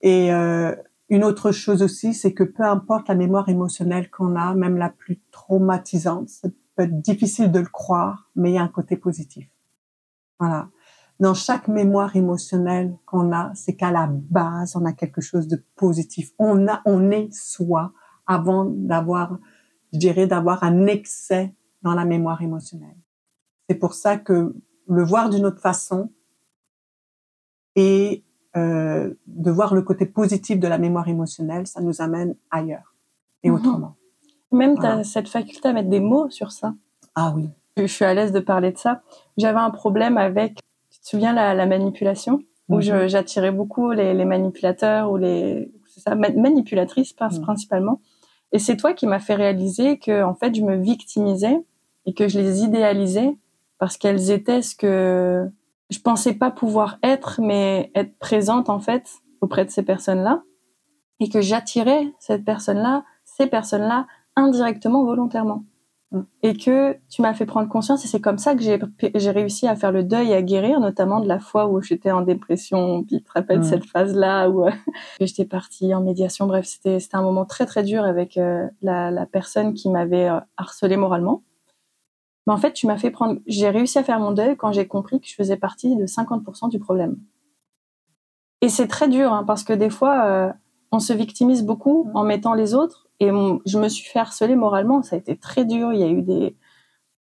Et 0.00 0.32
euh, 0.32 0.74
une 1.08 1.24
autre 1.24 1.50
chose 1.52 1.82
aussi, 1.82 2.14
c'est 2.14 2.32
que 2.32 2.44
peu 2.44 2.64
importe 2.64 3.08
la 3.08 3.14
mémoire 3.14 3.48
émotionnelle 3.48 4.10
qu'on 4.10 4.36
a, 4.36 4.54
même 4.54 4.76
la 4.76 4.90
plus 4.90 5.20
traumatisante, 5.30 6.28
ça 6.28 6.48
peut 6.76 6.84
être 6.84 7.00
difficile 7.00 7.50
de 7.50 7.58
le 7.58 7.66
croire, 7.66 8.30
mais 8.36 8.50
il 8.50 8.54
y 8.54 8.58
a 8.58 8.62
un 8.62 8.68
côté 8.68 8.96
positif. 8.96 9.48
Voilà. 10.38 10.68
Dans 11.18 11.34
chaque 11.34 11.68
mémoire 11.68 12.16
émotionnelle 12.16 12.96
qu'on 13.04 13.32
a, 13.32 13.52
c'est 13.54 13.76
qu'à 13.76 13.90
la 13.90 14.08
base, 14.10 14.74
on 14.74 14.86
a 14.86 14.92
quelque 14.92 15.20
chose 15.20 15.48
de 15.48 15.62
positif. 15.76 16.30
On 16.38 16.66
a, 16.66 16.80
on 16.86 17.10
est 17.10 17.28
soi 17.30 17.92
avant 18.26 18.64
d'avoir 18.64 19.38
je 19.92 19.98
dirais, 19.98 20.26
d'avoir 20.26 20.64
un 20.64 20.86
excès 20.86 21.54
dans 21.82 21.94
la 21.94 22.04
mémoire 22.04 22.42
émotionnelle. 22.42 22.96
C'est 23.68 23.76
pour 23.76 23.94
ça 23.94 24.16
que 24.16 24.54
le 24.88 25.04
voir 25.04 25.30
d'une 25.30 25.46
autre 25.46 25.60
façon 25.60 26.10
et 27.76 28.24
euh, 28.56 29.14
de 29.26 29.50
voir 29.50 29.74
le 29.74 29.82
côté 29.82 30.06
positif 30.06 30.58
de 30.58 30.66
la 30.66 30.78
mémoire 30.78 31.08
émotionnelle, 31.08 31.66
ça 31.66 31.80
nous 31.80 32.02
amène 32.02 32.34
ailleurs 32.50 32.94
et 33.42 33.50
mhm. 33.50 33.56
autrement. 33.56 33.96
Même 34.52 34.76
tu 34.76 34.84
as 34.84 35.04
cette 35.04 35.28
faculté 35.28 35.68
à 35.68 35.72
mettre 35.72 35.88
des 35.88 36.00
mots 36.00 36.28
sur 36.30 36.50
ça. 36.50 36.74
Ah 37.14 37.32
oui. 37.36 37.48
Je 37.76 37.86
suis 37.86 38.04
à 38.04 38.12
l'aise 38.12 38.32
de 38.32 38.40
parler 38.40 38.72
de 38.72 38.78
ça. 38.78 39.02
J'avais 39.36 39.60
un 39.60 39.70
problème 39.70 40.18
avec, 40.18 40.58
tu 40.90 40.98
te 40.98 41.06
souviens, 41.06 41.32
la, 41.32 41.54
la 41.54 41.66
manipulation, 41.66 42.40
où 42.68 42.78
mhm. 42.78 43.08
j'attirais 43.08 43.52
beaucoup 43.52 43.92
les, 43.92 44.14
les, 44.14 44.24
manipulateurs 44.24 45.10
ou 45.12 45.16
les 45.16 45.72
ça, 45.86 46.14
manipulatrices 46.14 47.14
mhm. 47.20 47.40
principalement. 47.42 48.00
Et 48.52 48.58
c'est 48.58 48.76
toi 48.76 48.92
qui 48.92 49.06
m'as 49.06 49.20
fait 49.20 49.34
réaliser 49.34 49.98
que 49.98 50.22
en 50.22 50.34
fait 50.34 50.54
je 50.54 50.62
me 50.62 50.76
victimisais 50.76 51.64
et 52.06 52.14
que 52.14 52.28
je 52.28 52.38
les 52.38 52.62
idéalisais 52.62 53.36
parce 53.78 53.96
qu'elles 53.96 54.30
étaient 54.30 54.62
ce 54.62 54.74
que 54.74 55.48
je 55.90 55.98
pensais 55.98 56.34
pas 56.34 56.50
pouvoir 56.50 56.98
être, 57.02 57.40
mais 57.42 57.90
être 57.94 58.16
présente 58.18 58.68
en 58.68 58.80
fait 58.80 59.08
auprès 59.40 59.64
de 59.64 59.70
ces 59.70 59.82
personnes-là 59.82 60.42
et 61.18 61.28
que 61.28 61.40
j'attirais 61.40 62.12
cette 62.18 62.44
personne-là, 62.44 63.04
ces 63.24 63.46
personnes-là 63.46 64.06
indirectement, 64.36 65.04
volontairement. 65.04 65.64
Mm. 66.12 66.22
Et 66.42 66.56
que 66.56 66.96
tu 67.08 67.22
m'as 67.22 67.34
fait 67.34 67.46
prendre 67.46 67.68
conscience 67.68 68.04
et 68.04 68.08
c'est 68.08 68.20
comme 68.20 68.38
ça 68.38 68.54
que 68.54 68.62
j'ai, 68.62 69.30
réussi 69.30 69.68
à 69.68 69.76
faire 69.76 69.92
le 69.92 70.02
deuil 70.02 70.30
et 70.30 70.34
à 70.34 70.42
guérir, 70.42 70.80
notamment 70.80 71.20
de 71.20 71.28
la 71.28 71.38
fois 71.38 71.68
où 71.68 71.80
j'étais 71.80 72.10
en 72.10 72.22
dépression. 72.22 73.04
Puis 73.04 73.18
tu 73.18 73.22
te 73.22 73.32
rappelles 73.32 73.64
cette 73.64 73.84
phase-là 73.84 74.48
où 74.48 74.66
euh, 74.66 74.72
j'étais 75.20 75.44
partie 75.44 75.94
en 75.94 76.02
médiation. 76.02 76.46
Bref, 76.46 76.66
c'était, 76.66 76.98
c'était 76.98 77.16
un 77.16 77.22
moment 77.22 77.44
très 77.44 77.66
très 77.66 77.84
dur 77.84 78.04
avec 78.04 78.36
euh, 78.36 78.66
la, 78.82 79.10
la, 79.10 79.26
personne 79.26 79.72
qui 79.74 79.88
m'avait 79.88 80.28
euh, 80.28 80.40
harcelé 80.56 80.96
moralement. 80.96 81.44
Mais 82.46 82.54
en 82.54 82.58
fait, 82.58 82.72
tu 82.72 82.86
m'as 82.86 82.98
fait 82.98 83.10
prendre. 83.10 83.38
J'ai 83.46 83.70
réussi 83.70 83.98
à 83.98 84.02
faire 84.02 84.18
mon 84.18 84.32
deuil 84.32 84.56
quand 84.56 84.72
j'ai 84.72 84.88
compris 84.88 85.20
que 85.20 85.28
je 85.28 85.34
faisais 85.34 85.56
partie 85.56 85.94
de 85.94 86.06
50% 86.06 86.70
du 86.70 86.80
problème. 86.80 87.18
Et 88.62 88.68
c'est 88.68 88.88
très 88.88 89.08
dur 89.08 89.32
hein, 89.32 89.44
parce 89.46 89.62
que 89.62 89.72
des 89.72 89.90
fois, 89.90 90.54
on 90.90 90.98
se 90.98 91.12
victimise 91.12 91.64
beaucoup 91.64 92.04
mm. 92.04 92.16
en 92.16 92.24
mettant 92.24 92.54
les 92.54 92.74
autres 92.74 93.09
et 93.20 93.28
je 93.28 93.78
me 93.78 93.88
suis 93.88 94.08
fait 94.08 94.18
harceler 94.18 94.56
moralement. 94.56 95.02
Ça 95.02 95.16
a 95.16 95.18
été 95.18 95.36
très 95.36 95.64
dur. 95.64 95.92
Il 95.92 96.00
y 96.00 96.02
a 96.02 96.08
eu 96.08 96.22
des, 96.22 96.56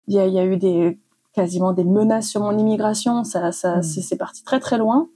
il 0.08 0.14
y 0.14 0.19
a, 0.19 0.26
il 0.26 0.35
y 0.35 0.38
a 0.38 0.44
eu 0.44 0.56
des 0.56 1.00
quasiment 1.32 1.73
des 1.73 1.85
menaces 1.85 2.29
sur 2.29 2.41
mon 2.41 2.56
immigration. 2.58 3.25
Ça, 3.25 3.52
ça, 3.52 3.79
hmm. 3.79 3.82
c'est 3.82 4.17
parti 4.17 4.44
très 4.44 4.61
très 4.61 4.76
loin. 4.76 5.08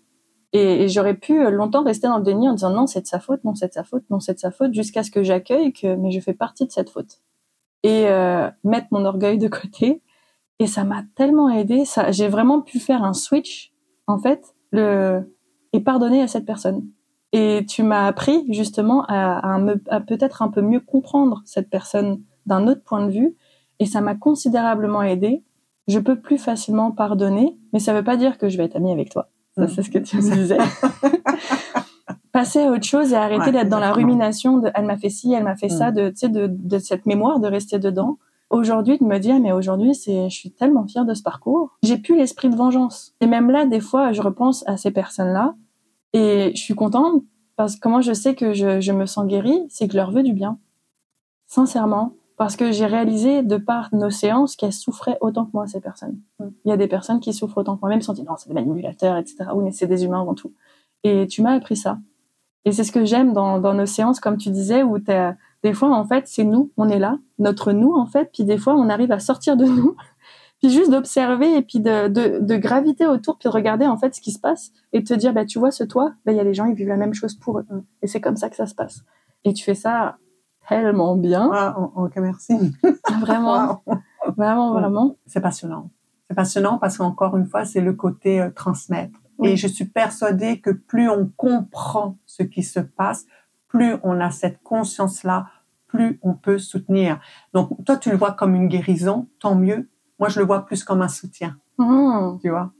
Et, 0.52 0.84
et 0.84 0.88
j'aurais 0.88 1.14
pu 1.14 1.50
longtemps 1.50 1.82
rester 1.82 2.06
dans 2.06 2.16
le 2.16 2.22
déni 2.22 2.48
en 2.48 2.54
disant 2.54 2.70
non, 2.70 2.86
c'est 2.86 3.02
de 3.02 3.06
sa 3.06 3.20
faute, 3.20 3.44
non, 3.44 3.54
c'est 3.54 3.68
de 3.68 3.72
sa 3.72 3.84
faute, 3.84 4.04
non, 4.08 4.18
c'est 4.18 4.34
de 4.34 4.38
sa 4.38 4.50
faute, 4.50 4.72
jusqu'à 4.72 5.02
ce 5.02 5.10
que 5.10 5.22
j'accueille 5.22 5.74
que 5.74 5.94
mais 5.94 6.10
je 6.10 6.20
fais 6.20 6.32
partie 6.32 6.64
de 6.64 6.72
cette 6.72 6.88
faute 6.88 7.20
et 7.82 8.08
euh, 8.08 8.50
mettre 8.64 8.88
mon 8.90 9.04
orgueil 9.04 9.38
de 9.38 9.48
côté. 9.48 10.02
Et 10.60 10.66
ça 10.66 10.84
m'a 10.84 11.04
tellement 11.14 11.50
aidé. 11.50 11.84
Ça, 11.84 12.10
j'ai 12.12 12.28
vraiment 12.28 12.60
pu 12.60 12.80
faire 12.80 13.04
un 13.04 13.12
switch 13.12 13.72
en 14.06 14.18
fait, 14.18 14.54
le 14.72 15.34
et 15.72 15.80
pardonner 15.80 16.22
à 16.22 16.28
cette 16.28 16.46
personne. 16.46 16.88
Et 17.32 17.64
tu 17.68 17.82
m'as 17.82 18.06
appris 18.06 18.46
justement 18.48 19.04
à, 19.08 19.56
à, 19.90 20.00
peut-être 20.00 20.42
un 20.42 20.48
peu 20.48 20.62
mieux 20.62 20.80
comprendre 20.80 21.42
cette 21.44 21.68
personne 21.68 22.22
d'un 22.46 22.66
autre 22.66 22.82
point 22.82 23.06
de 23.06 23.10
vue, 23.10 23.36
et 23.78 23.86
ça 23.86 24.00
m'a 24.00 24.14
considérablement 24.14 25.02
aidé. 25.02 25.44
Je 25.86 25.98
peux 25.98 26.20
plus 26.20 26.38
facilement 26.38 26.90
pardonner, 26.90 27.56
mais 27.72 27.78
ça 27.78 27.92
veut 27.92 28.04
pas 28.04 28.16
dire 28.16 28.38
que 28.38 28.48
je 28.48 28.56
vais 28.56 28.64
être 28.64 28.76
amie 28.76 28.92
avec 28.92 29.10
toi. 29.10 29.28
Ça, 29.56 29.68
c'est 29.68 29.82
ce 29.82 29.90
que 29.90 29.98
tu 29.98 30.16
me 30.16 30.22
disais. 30.22 30.58
Passer 32.32 32.60
à 32.60 32.70
autre 32.70 32.84
chose 32.84 33.12
et 33.12 33.16
arrêter 33.16 33.50
d'être 33.52 33.68
dans 33.68 33.80
la 33.80 33.92
rumination 33.92 34.58
de 34.58 34.70
elle 34.74 34.84
m'a 34.84 34.96
fait 34.96 35.10
ci, 35.10 35.32
elle 35.32 35.44
m'a 35.44 35.56
fait 35.56 35.68
ça, 35.68 35.90
mm. 35.90 35.94
de, 35.94 36.12
de, 36.28 36.46
de 36.46 36.78
cette 36.78 37.06
mémoire, 37.06 37.40
de 37.40 37.48
rester 37.48 37.78
dedans. 37.78 38.18
Aujourd'hui, 38.50 38.98
de 38.98 39.04
me 39.04 39.18
dire, 39.18 39.38
mais 39.40 39.52
aujourd'hui, 39.52 39.94
c'est, 39.94 40.30
je 40.30 40.34
suis 40.34 40.50
tellement 40.50 40.86
fière 40.86 41.04
de 41.04 41.12
ce 41.12 41.22
parcours. 41.22 41.76
J'ai 41.82 41.98
plus 41.98 42.16
l'esprit 42.16 42.48
de 42.48 42.56
vengeance. 42.56 43.14
Et 43.20 43.26
même 43.26 43.50
là, 43.50 43.66
des 43.66 43.80
fois, 43.80 44.12
je 44.12 44.22
repense 44.22 44.64
à 44.66 44.76
ces 44.76 44.90
personnes-là 44.90 45.54
et 46.12 46.52
je 46.54 46.60
suis 46.60 46.74
contente 46.74 47.22
parce 47.56 47.74
que 47.74 47.80
comment 47.80 48.00
je 48.00 48.12
sais 48.12 48.34
que 48.34 48.52
je, 48.52 48.80
je 48.80 48.92
me 48.92 49.06
sens 49.06 49.26
guérie, 49.26 49.66
c'est 49.68 49.86
que 49.86 49.92
je 49.92 49.98
leur 49.98 50.10
veux 50.10 50.22
du 50.22 50.32
bien. 50.32 50.58
Sincèrement. 51.46 52.14
Parce 52.36 52.54
que 52.54 52.70
j'ai 52.70 52.86
réalisé 52.86 53.42
de 53.42 53.56
par 53.56 53.88
nos 53.92 54.10
séances 54.10 54.54
qu'elles 54.54 54.72
souffraient 54.72 55.18
autant 55.20 55.44
que 55.44 55.50
moi, 55.54 55.66
ces 55.66 55.80
personnes. 55.80 56.20
Mm. 56.38 56.46
Il 56.64 56.68
y 56.68 56.72
a 56.72 56.76
des 56.76 56.86
personnes 56.86 57.18
qui 57.18 57.32
souffrent 57.32 57.58
autant 57.58 57.74
que 57.74 57.80
moi, 57.80 57.90
même 57.90 58.00
si 58.00 58.08
on 58.10 58.12
dit 58.12 58.22
non, 58.22 58.34
c'est 58.38 58.48
des 58.48 58.54
manipulateurs, 58.54 59.16
etc. 59.16 59.46
Oui, 59.54 59.64
mais 59.64 59.72
c'est 59.72 59.88
des 59.88 60.04
humains 60.04 60.20
avant 60.20 60.34
tout. 60.34 60.52
Et 61.02 61.26
tu 61.26 61.42
m'as 61.42 61.54
appris 61.54 61.76
ça. 61.76 61.98
Et 62.64 62.70
c'est 62.70 62.84
ce 62.84 62.92
que 62.92 63.04
j'aime 63.04 63.32
dans, 63.32 63.58
dans 63.58 63.74
nos 63.74 63.86
séances, 63.86 64.20
comme 64.20 64.36
tu 64.36 64.50
disais, 64.50 64.84
où 64.84 64.98
des 64.98 65.72
fois, 65.72 65.90
en 65.90 66.04
fait, 66.04 66.28
c'est 66.28 66.44
nous, 66.44 66.70
on 66.76 66.88
est 66.88 66.98
là, 66.98 67.18
notre 67.38 67.72
nous, 67.72 67.92
en 67.94 68.06
fait, 68.06 68.30
puis 68.32 68.44
des 68.44 68.58
fois, 68.58 68.74
on 68.74 68.88
arrive 68.88 69.10
à 69.10 69.18
sortir 69.18 69.56
de 69.56 69.64
nous 69.64 69.96
puis 70.60 70.70
juste 70.70 70.90
d'observer 70.90 71.56
et 71.56 71.62
puis 71.62 71.80
de, 71.80 72.08
de, 72.08 72.38
de, 72.40 72.56
graviter 72.56 73.06
autour, 73.06 73.38
puis 73.38 73.48
de 73.48 73.52
regarder 73.54 73.86
en 73.86 73.96
fait 73.96 74.14
ce 74.14 74.20
qui 74.20 74.32
se 74.32 74.40
passe 74.40 74.72
et 74.92 75.00
de 75.00 75.04
te 75.06 75.14
dire, 75.14 75.32
bah, 75.32 75.44
tu 75.44 75.58
vois, 75.58 75.70
ce 75.70 75.84
toit, 75.84 76.12
bah, 76.26 76.32
il 76.32 76.36
y 76.36 76.40
a 76.40 76.44
des 76.44 76.54
gens, 76.54 76.64
ils 76.64 76.74
vivent 76.74 76.88
la 76.88 76.96
même 76.96 77.14
chose 77.14 77.34
pour 77.34 77.60
eux. 77.60 77.66
Et 78.02 78.06
c'est 78.06 78.20
comme 78.20 78.36
ça 78.36 78.50
que 78.50 78.56
ça 78.56 78.66
se 78.66 78.74
passe. 78.74 79.02
Et 79.44 79.52
tu 79.52 79.64
fais 79.64 79.74
ça 79.74 80.16
tellement 80.68 81.16
bien. 81.16 81.50
Ah, 81.52 81.78
ok, 81.96 82.16
merci. 82.16 82.54
Vraiment, 83.20 83.82
vraiment, 84.36 84.72
vraiment. 84.72 85.16
C'est 85.26 85.40
passionnant. 85.40 85.90
C'est 86.28 86.34
passionnant 86.34 86.78
parce 86.78 86.98
qu'encore 86.98 87.36
une 87.36 87.46
fois, 87.46 87.64
c'est 87.64 87.80
le 87.80 87.94
côté 87.94 88.40
euh, 88.40 88.50
transmettre. 88.50 89.18
Et 89.42 89.56
je 89.56 89.68
suis 89.68 89.84
persuadée 89.84 90.60
que 90.60 90.70
plus 90.70 91.08
on 91.08 91.30
comprend 91.36 92.18
ce 92.26 92.42
qui 92.42 92.64
se 92.64 92.80
passe, 92.80 93.26
plus 93.68 93.94
on 94.02 94.20
a 94.20 94.30
cette 94.30 94.60
conscience-là, 94.62 95.46
plus 95.86 96.18
on 96.22 96.34
peut 96.34 96.58
soutenir. 96.58 97.20
Donc, 97.54 97.70
toi, 97.84 97.96
tu 97.96 98.10
le 98.10 98.16
vois 98.16 98.32
comme 98.32 98.56
une 98.56 98.66
guérison, 98.66 99.28
tant 99.38 99.54
mieux. 99.54 99.88
Moi, 100.18 100.28
je 100.28 100.40
le 100.40 100.46
vois 100.46 100.66
plus 100.66 100.84
comme 100.84 101.02
un 101.02 101.08
soutien. 101.08 101.58
Mmh. 101.78 102.38
Tu 102.40 102.50
vois 102.50 102.72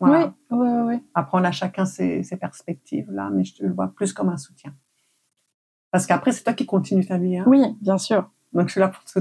Oui, 0.00 0.18
oui, 0.50 0.68
oui. 0.86 1.02
Après, 1.14 1.38
on 1.38 1.44
a 1.44 1.52
chacun 1.52 1.84
ses, 1.84 2.22
ses, 2.22 2.36
perspectives 2.36 3.10
là, 3.10 3.30
mais 3.32 3.44
je 3.44 3.64
le 3.64 3.72
vois 3.72 3.88
plus 3.88 4.12
comme 4.12 4.28
un 4.28 4.36
soutien. 4.36 4.72
Parce 5.90 6.06
qu'après, 6.06 6.32
c'est 6.32 6.44
toi 6.44 6.52
qui 6.52 6.66
continues 6.66 7.06
ta 7.06 7.18
vie. 7.18 7.38
Hein? 7.38 7.44
Oui, 7.46 7.76
bien 7.80 7.98
sûr. 7.98 8.30
Donc, 8.52 8.68
je 8.68 8.72
suis 8.72 8.80
là 8.80 8.88
pour 8.88 9.02
te 9.04 9.20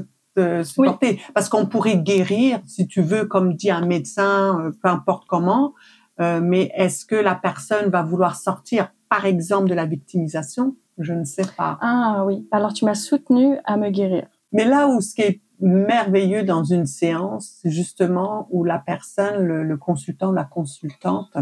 supporter. 0.63 1.21
Parce 1.33 1.49
qu'on 1.49 1.65
pourrait 1.65 1.97
guérir, 1.97 2.61
si 2.65 2.87
tu 2.87 3.01
veux, 3.01 3.25
comme 3.25 3.55
dit 3.55 3.71
un 3.71 3.85
médecin, 3.85 4.59
euh, 4.61 4.71
peu 4.81 4.89
importe 4.89 5.25
comment, 5.27 5.73
euh, 6.19 6.41
mais 6.41 6.71
est-ce 6.75 7.05
que 7.05 7.15
la 7.15 7.35
personne 7.35 7.89
va 7.89 8.03
vouloir 8.03 8.35
sortir, 8.35 8.91
par 9.09 9.25
exemple, 9.25 9.69
de 9.69 9.73
la 9.73 9.85
victimisation? 9.85 10.75
Je 10.97 11.13
ne 11.13 11.23
sais 11.23 11.47
pas. 11.57 11.77
Ah 11.81 12.23
oui. 12.25 12.47
Alors, 12.51 12.73
tu 12.73 12.85
m'as 12.85 12.95
soutenu 12.95 13.57
à 13.65 13.77
me 13.77 13.89
guérir. 13.89 14.27
Mais 14.51 14.65
là 14.65 14.87
où 14.87 14.99
ce 15.01 15.15
qui 15.15 15.21
est 15.21 15.41
merveilleux 15.59 16.43
dans 16.43 16.63
une 16.63 16.85
séance, 16.85 17.59
justement 17.65 18.47
où 18.51 18.63
la 18.63 18.79
personne, 18.79 19.43
le, 19.43 19.63
le 19.63 19.77
consultant, 19.77 20.31
la 20.31 20.43
consultante, 20.43 21.35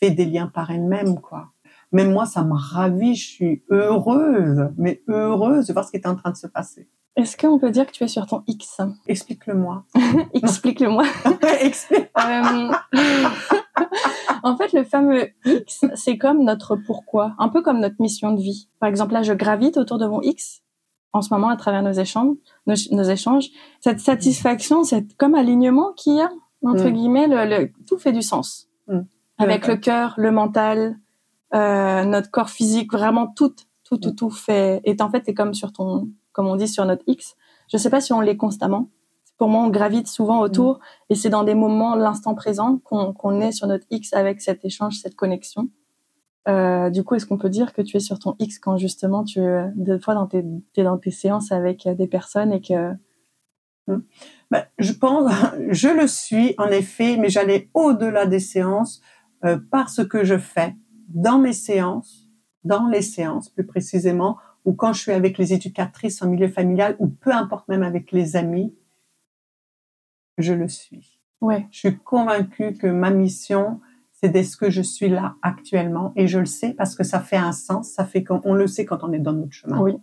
fait 0.00 0.10
des 0.10 0.26
liens 0.26 0.50
par 0.52 0.70
elle-même, 0.70 1.20
quoi. 1.20 1.50
Même 1.92 2.12
moi, 2.12 2.26
ça 2.26 2.42
me 2.42 2.54
ravit, 2.54 3.14
je 3.14 3.26
suis 3.26 3.62
heureuse, 3.70 4.68
mais 4.76 5.02
heureuse 5.08 5.68
de 5.68 5.72
voir 5.72 5.84
ce 5.84 5.92
qui 5.92 5.96
est 5.96 6.06
en 6.06 6.16
train 6.16 6.32
de 6.32 6.36
se 6.36 6.48
passer. 6.48 6.88
Est-ce 7.16 7.36
qu'on 7.36 7.60
peut 7.60 7.70
dire 7.70 7.86
que 7.86 7.92
tu 7.92 8.02
es 8.02 8.08
sur 8.08 8.26
ton 8.26 8.42
X? 8.48 8.80
Explique-le-moi. 9.06 9.84
Explique-le-moi. 10.34 11.04
Explique. 11.60 12.10
euh... 12.18 12.72
en 14.42 14.56
fait, 14.56 14.72
le 14.72 14.82
fameux 14.82 15.28
X, 15.44 15.84
c'est 15.94 16.18
comme 16.18 16.42
notre 16.42 16.74
pourquoi, 16.74 17.36
un 17.38 17.48
peu 17.48 17.62
comme 17.62 17.78
notre 17.78 17.94
mission 18.00 18.32
de 18.32 18.42
vie. 18.42 18.68
Par 18.80 18.88
exemple, 18.88 19.12
là, 19.12 19.22
je 19.22 19.32
gravite 19.32 19.76
autour 19.76 19.98
de 19.98 20.06
mon 20.06 20.20
X 20.22 20.63
en 21.14 21.22
ce 21.22 21.32
moment 21.32 21.48
à 21.48 21.56
travers 21.56 21.82
nos 21.82 21.92
échanges, 21.92 22.36
nos, 22.66 22.74
nos 22.90 23.02
échanges. 23.04 23.48
Cette 23.80 24.00
satisfaction, 24.00 24.84
cette 24.84 25.16
comme 25.16 25.34
alignement 25.34 25.92
qu'il 25.94 26.16
y 26.16 26.20
a 26.20 26.30
entre 26.62 26.84
Mm. 26.88 26.92
guillemets, 26.92 27.26
le, 27.28 27.44
le- 27.48 27.72
tout 27.86 27.98
fait 27.98 28.12
du 28.12 28.22
sens. 28.22 28.68
Mm. 28.88 29.00
Avec 29.38 29.66
le 29.66 29.76
cœur, 29.76 30.14
le 30.18 30.30
mental, 30.30 30.98
euh, 31.54 32.04
notre 32.04 32.30
corps 32.30 32.50
physique, 32.50 32.92
vraiment 32.92 33.26
tout, 33.28 33.54
tout, 33.84 33.96
tout, 33.98 34.10
Mm. 34.10 34.14
tout 34.16 34.30
fait. 34.30 34.80
Et 34.84 34.96
en 35.00 35.10
fait, 35.10 35.22
c'est 35.26 35.34
comme 35.34 35.54
sur 35.54 35.72
ton, 35.72 36.08
comme 36.32 36.46
on 36.46 36.56
dit 36.56 36.68
sur 36.68 36.84
notre 36.84 37.04
X. 37.06 37.34
Je 37.72 37.76
sais 37.78 37.90
pas 37.90 38.00
si 38.00 38.12
on 38.12 38.20
l'est 38.20 38.36
constamment. 38.36 38.88
Pour 39.38 39.48
moi, 39.48 39.62
on 39.62 39.68
gravite 39.68 40.06
souvent 40.08 40.40
autour, 40.40 40.78
et 41.10 41.14
c'est 41.16 41.28
dans 41.30 41.42
des 41.44 41.54
moments, 41.54 41.96
l'instant 41.96 42.34
présent, 42.34 42.78
qu'on 42.84 43.12
qu'on 43.12 43.40
est 43.40 43.52
sur 43.52 43.66
notre 43.66 43.84
X 43.90 44.12
avec 44.12 44.40
cet 44.40 44.64
échange, 44.64 44.94
cette 45.02 45.16
connexion. 45.16 45.68
Euh, 46.46 46.90
du 46.90 47.04
coup, 47.04 47.14
est-ce 47.14 47.26
qu'on 47.26 47.38
peut 47.38 47.48
dire 47.48 47.72
que 47.72 47.80
tu 47.80 47.96
es 47.96 48.00
sur 48.00 48.18
ton 48.18 48.36
X 48.38 48.58
quand 48.58 48.76
justement 48.76 49.24
tu, 49.24 49.40
des 49.76 49.98
fois, 49.98 50.14
dans 50.14 50.26
tes, 50.26 50.44
t'es 50.74 50.82
dans 50.82 50.98
tes 50.98 51.10
séances 51.10 51.52
avec 51.52 51.86
euh, 51.86 51.94
des 51.94 52.06
personnes 52.06 52.52
et 52.52 52.60
que 52.60 52.92
Ben, 54.50 54.66
je 54.78 54.92
pense, 54.92 55.32
je 55.70 55.88
le 55.88 56.06
suis 56.06 56.54
en 56.58 56.68
effet, 56.68 57.16
mais 57.16 57.30
j'allais 57.30 57.70
au-delà 57.72 58.26
des 58.26 58.40
séances 58.40 59.00
euh, 59.44 59.58
par 59.70 59.88
ce 59.88 60.02
que 60.02 60.24
je 60.24 60.38
fais 60.38 60.74
dans 61.08 61.38
mes 61.38 61.52
séances, 61.52 62.28
dans 62.62 62.88
les 62.88 63.02
séances 63.02 63.48
plus 63.48 63.66
précisément, 63.66 64.36
ou 64.64 64.72
quand 64.74 64.92
je 64.92 65.00
suis 65.00 65.12
avec 65.12 65.38
les 65.38 65.52
éducatrices 65.52 66.22
en 66.22 66.28
milieu 66.28 66.48
familial, 66.48 66.96
ou 66.98 67.08
peu 67.08 67.32
importe 67.32 67.68
même 67.68 67.82
avec 67.82 68.12
les 68.12 68.36
amis, 68.36 68.74
je 70.38 70.52
le 70.52 70.68
suis. 70.68 71.20
ouais, 71.40 71.66
Je 71.70 71.78
suis 71.78 71.98
convaincue 71.98 72.72
que 72.74 72.86
ma 72.86 73.10
mission, 73.10 73.80
c'est 74.24 74.30
d'être 74.30 74.46
ce 74.46 74.56
que 74.56 74.70
je 74.70 74.80
suis 74.80 75.10
là 75.10 75.34
actuellement, 75.42 76.14
et 76.16 76.28
je 76.28 76.38
le 76.38 76.46
sais 76.46 76.72
parce 76.72 76.94
que 76.94 77.04
ça 77.04 77.20
fait 77.20 77.36
un 77.36 77.52
sens, 77.52 77.90
ça 77.90 78.06
fait 78.06 78.24
qu'on 78.24 78.40
on 78.44 78.54
le 78.54 78.66
sait 78.66 78.86
quand 78.86 79.04
on 79.04 79.12
est 79.12 79.18
dans 79.18 79.34
notre 79.34 79.52
chemin. 79.52 79.78
oui, 79.78 79.98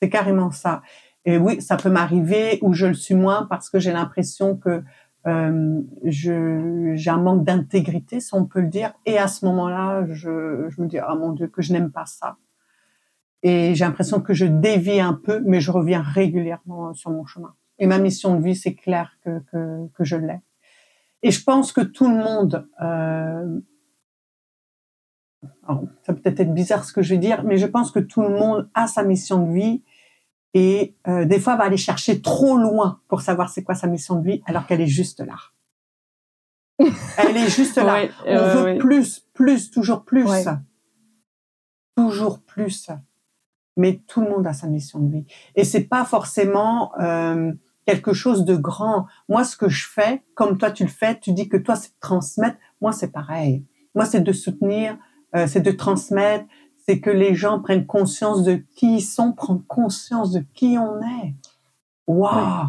C'est 0.00 0.08
carrément 0.08 0.52
ça. 0.52 0.80
Et 1.24 1.36
oui, 1.36 1.60
ça 1.60 1.76
peut 1.76 1.90
m'arriver 1.90 2.60
où 2.62 2.72
je 2.72 2.86
le 2.86 2.94
suis 2.94 3.16
moins 3.16 3.46
parce 3.50 3.68
que 3.68 3.80
j'ai 3.80 3.92
l'impression 3.92 4.56
que 4.56 4.84
euh, 5.26 5.82
j'ai 6.04 7.10
un 7.10 7.16
manque 7.16 7.42
d'intégrité, 7.42 8.20
si 8.20 8.32
on 8.32 8.44
peut 8.44 8.60
le 8.60 8.68
dire. 8.68 8.92
Et 9.06 9.18
à 9.18 9.26
ce 9.26 9.44
moment-là, 9.46 10.06
je, 10.08 10.68
je 10.68 10.80
me 10.80 10.86
dis 10.86 10.98
ah 10.98 11.16
mon 11.16 11.32
Dieu 11.32 11.48
que 11.48 11.62
je 11.62 11.72
n'aime 11.72 11.90
pas 11.90 12.06
ça. 12.06 12.36
Et 13.42 13.74
j'ai 13.74 13.84
l'impression 13.84 14.20
que 14.20 14.34
je 14.34 14.46
dévie 14.46 15.00
un 15.00 15.14
peu, 15.14 15.42
mais 15.44 15.60
je 15.60 15.72
reviens 15.72 16.00
régulièrement 16.00 16.94
sur 16.94 17.10
mon 17.10 17.26
chemin. 17.26 17.54
Et 17.80 17.88
ma 17.88 17.98
mission 17.98 18.38
de 18.38 18.44
vie, 18.44 18.54
c'est 18.54 18.74
clair 18.74 19.18
que 19.24 19.40
que, 19.50 19.88
que 19.94 20.04
je 20.04 20.14
l'ai. 20.14 20.38
Et 21.26 21.32
je 21.32 21.42
pense 21.42 21.72
que 21.72 21.80
tout 21.80 22.08
le 22.08 22.14
monde 22.14 22.68
euh, 22.80 23.60
alors, 25.66 25.82
ça 26.04 26.14
peut 26.14 26.20
être 26.24 26.54
bizarre 26.54 26.84
ce 26.84 26.92
que 26.92 27.02
je 27.02 27.14
vais 27.14 27.18
dire, 27.18 27.42
mais 27.42 27.58
je 27.58 27.66
pense 27.66 27.90
que 27.90 27.98
tout 27.98 28.22
le 28.22 28.28
monde 28.28 28.70
a 28.74 28.86
sa 28.86 29.02
mission 29.02 29.44
de 29.44 29.52
vie 29.52 29.82
et 30.54 30.94
euh, 31.08 31.24
des 31.24 31.40
fois 31.40 31.56
va 31.56 31.64
aller 31.64 31.76
chercher 31.76 32.22
trop 32.22 32.56
loin 32.56 33.00
pour 33.08 33.22
savoir 33.22 33.48
c'est 33.48 33.64
quoi 33.64 33.74
sa 33.74 33.88
mission 33.88 34.20
de 34.20 34.24
vie 34.24 34.42
alors 34.46 34.68
qu'elle 34.68 34.80
est 34.80 34.86
juste 34.86 35.18
là. 35.18 35.34
Elle 37.18 37.36
est 37.36 37.50
juste 37.50 37.76
là. 37.76 37.94
Ouais, 37.94 38.10
On 38.24 38.28
euh, 38.28 38.54
veut 38.54 38.62
ouais. 38.62 38.78
plus, 38.78 39.26
plus, 39.34 39.72
toujours 39.72 40.04
plus. 40.04 40.30
Ouais. 40.30 40.44
Toujours 41.96 42.40
plus. 42.40 42.88
Mais 43.76 44.00
tout 44.06 44.20
le 44.20 44.30
monde 44.30 44.46
a 44.46 44.52
sa 44.52 44.68
mission 44.68 45.00
de 45.00 45.10
vie. 45.10 45.26
Et 45.56 45.64
c'est 45.64 45.84
pas 45.84 46.04
forcément 46.04 46.92
quelque 47.86 48.12
chose 48.12 48.44
de 48.44 48.56
grand. 48.56 49.06
Moi, 49.28 49.44
ce 49.44 49.56
que 49.56 49.68
je 49.68 49.86
fais, 49.88 50.22
comme 50.34 50.58
toi 50.58 50.70
tu 50.70 50.82
le 50.84 50.90
fais, 50.90 51.18
tu 51.18 51.32
dis 51.32 51.48
que 51.48 51.56
toi 51.56 51.76
c'est 51.76 51.90
de 51.90 52.00
transmettre. 52.00 52.58
Moi, 52.80 52.92
c'est 52.92 53.12
pareil. 53.12 53.64
Moi, 53.94 54.04
c'est 54.04 54.20
de 54.20 54.32
soutenir, 54.32 54.98
euh, 55.34 55.46
c'est 55.46 55.60
de 55.62 55.70
transmettre, 55.70 56.44
c'est 56.86 57.00
que 57.00 57.10
les 57.10 57.34
gens 57.34 57.60
prennent 57.60 57.86
conscience 57.86 58.42
de 58.42 58.56
qui 58.76 58.96
ils 58.96 59.00
sont, 59.00 59.32
prendre 59.32 59.62
conscience 59.66 60.32
de 60.32 60.44
qui 60.54 60.76
on 60.78 61.00
est. 61.00 61.34
Waouh! 62.06 62.68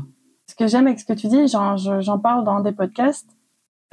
Ce 0.49 0.55
que 0.55 0.67
j'aime 0.67 0.87
avec 0.87 0.99
ce 0.99 1.05
que 1.05 1.13
tu 1.13 1.27
dis, 1.27 1.47
j'en, 1.47 1.77
je- 1.77 2.01
j'en 2.01 2.19
parle 2.19 2.43
dans 2.43 2.59
des 2.61 2.71
podcasts. 2.71 3.29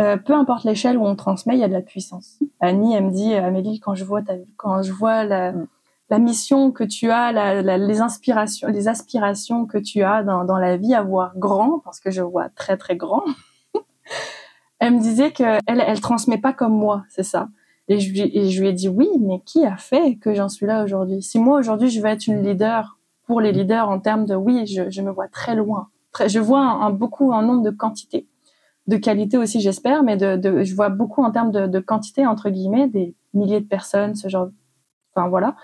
euh, 0.00 0.16
peu 0.16 0.32
importe 0.32 0.64
l'échelle 0.64 0.98
où 0.98 1.06
on 1.06 1.14
transmet, 1.14 1.54
il 1.54 1.60
y 1.60 1.64
a 1.64 1.68
de 1.68 1.72
la 1.72 1.80
puissance. 1.80 2.40
Annie, 2.58 2.94
elle 2.96 3.04
me 3.04 3.10
dit, 3.12 3.32
Amélie, 3.34 3.78
quand 3.78 3.94
je 3.94 4.04
vois 4.04 4.22
ta, 4.22 4.32
quand 4.56 4.82
je 4.82 4.90
vois 4.92 5.22
la, 5.24 5.52
Mm. 5.52 5.66
La 6.10 6.18
mission 6.18 6.70
que 6.72 6.84
tu 6.84 7.10
as, 7.10 7.32
la, 7.32 7.62
la- 7.62 7.78
les 7.78 8.00
inspirations, 8.00 8.68
les 8.68 8.88
aspirations 8.88 9.66
que 9.66 9.78
tu 9.78 10.02
as 10.02 10.22
dans, 10.22 10.44
dans 10.44 10.58
la 10.58 10.76
vie 10.76 10.94
à 10.94 11.02
voir 11.02 11.32
grand, 11.36 11.80
parce 11.80 12.00
que 12.00 12.10
je 12.10 12.22
vois 12.22 12.48
très 12.50 12.76
très 12.76 12.96
grand. 12.96 13.22
elle 14.78 14.94
me 14.94 15.00
disait 15.00 15.32
que 15.32 15.58
elle, 15.66 15.82
elle 15.86 16.00
transmet 16.00 16.38
pas 16.38 16.52
comme 16.52 16.74
moi, 16.76 17.04
c'est 17.08 17.22
ça. 17.22 17.48
Et 17.88 18.00
je, 18.00 18.12
et 18.22 18.50
je 18.50 18.60
lui 18.60 18.68
ai 18.68 18.72
dit 18.72 18.88
oui, 18.88 19.08
mais 19.20 19.40
qui 19.44 19.64
a 19.66 19.76
fait 19.76 20.16
que 20.16 20.34
j'en 20.34 20.48
suis 20.48 20.66
là 20.66 20.84
aujourd'hui? 20.84 21.22
Si 21.22 21.38
moi 21.38 21.58
aujourd'hui 21.58 21.90
je 21.90 22.00
veux 22.00 22.06
être 22.08 22.26
une 22.26 22.42
leader 22.42 22.98
pour 23.26 23.40
les 23.40 23.52
leaders 23.52 23.88
en 23.88 24.00
termes 24.00 24.26
de 24.26 24.34
oui, 24.34 24.66
je, 24.66 24.90
je 24.90 25.02
me 25.02 25.10
vois 25.10 25.28
très 25.28 25.54
loin. 25.54 25.88
Je 26.26 26.38
vois 26.38 26.60
un, 26.60 26.80
un- 26.86 26.90
beaucoup 26.90 27.32
en 27.32 27.42
nombre 27.42 27.62
de 27.62 27.70
quantité, 27.70 28.26
de 28.86 28.96
qualité 28.96 29.38
aussi 29.38 29.60
j'espère, 29.60 30.02
mais 30.04 30.16
de, 30.16 30.36
de, 30.36 30.64
je 30.64 30.74
vois 30.74 30.90
beaucoup 30.90 31.22
en 31.24 31.30
termes 31.32 31.52
de, 31.52 31.66
de 31.66 31.80
quantité 31.80 32.26
entre 32.26 32.50
guillemets 32.50 32.88
des 32.88 33.14
milliers 33.34 33.60
de 33.60 33.66
personnes, 33.68 34.14
ce 34.14 34.28
genre. 34.28 34.48
Enfin 35.14 35.28
voilà. 35.28 35.56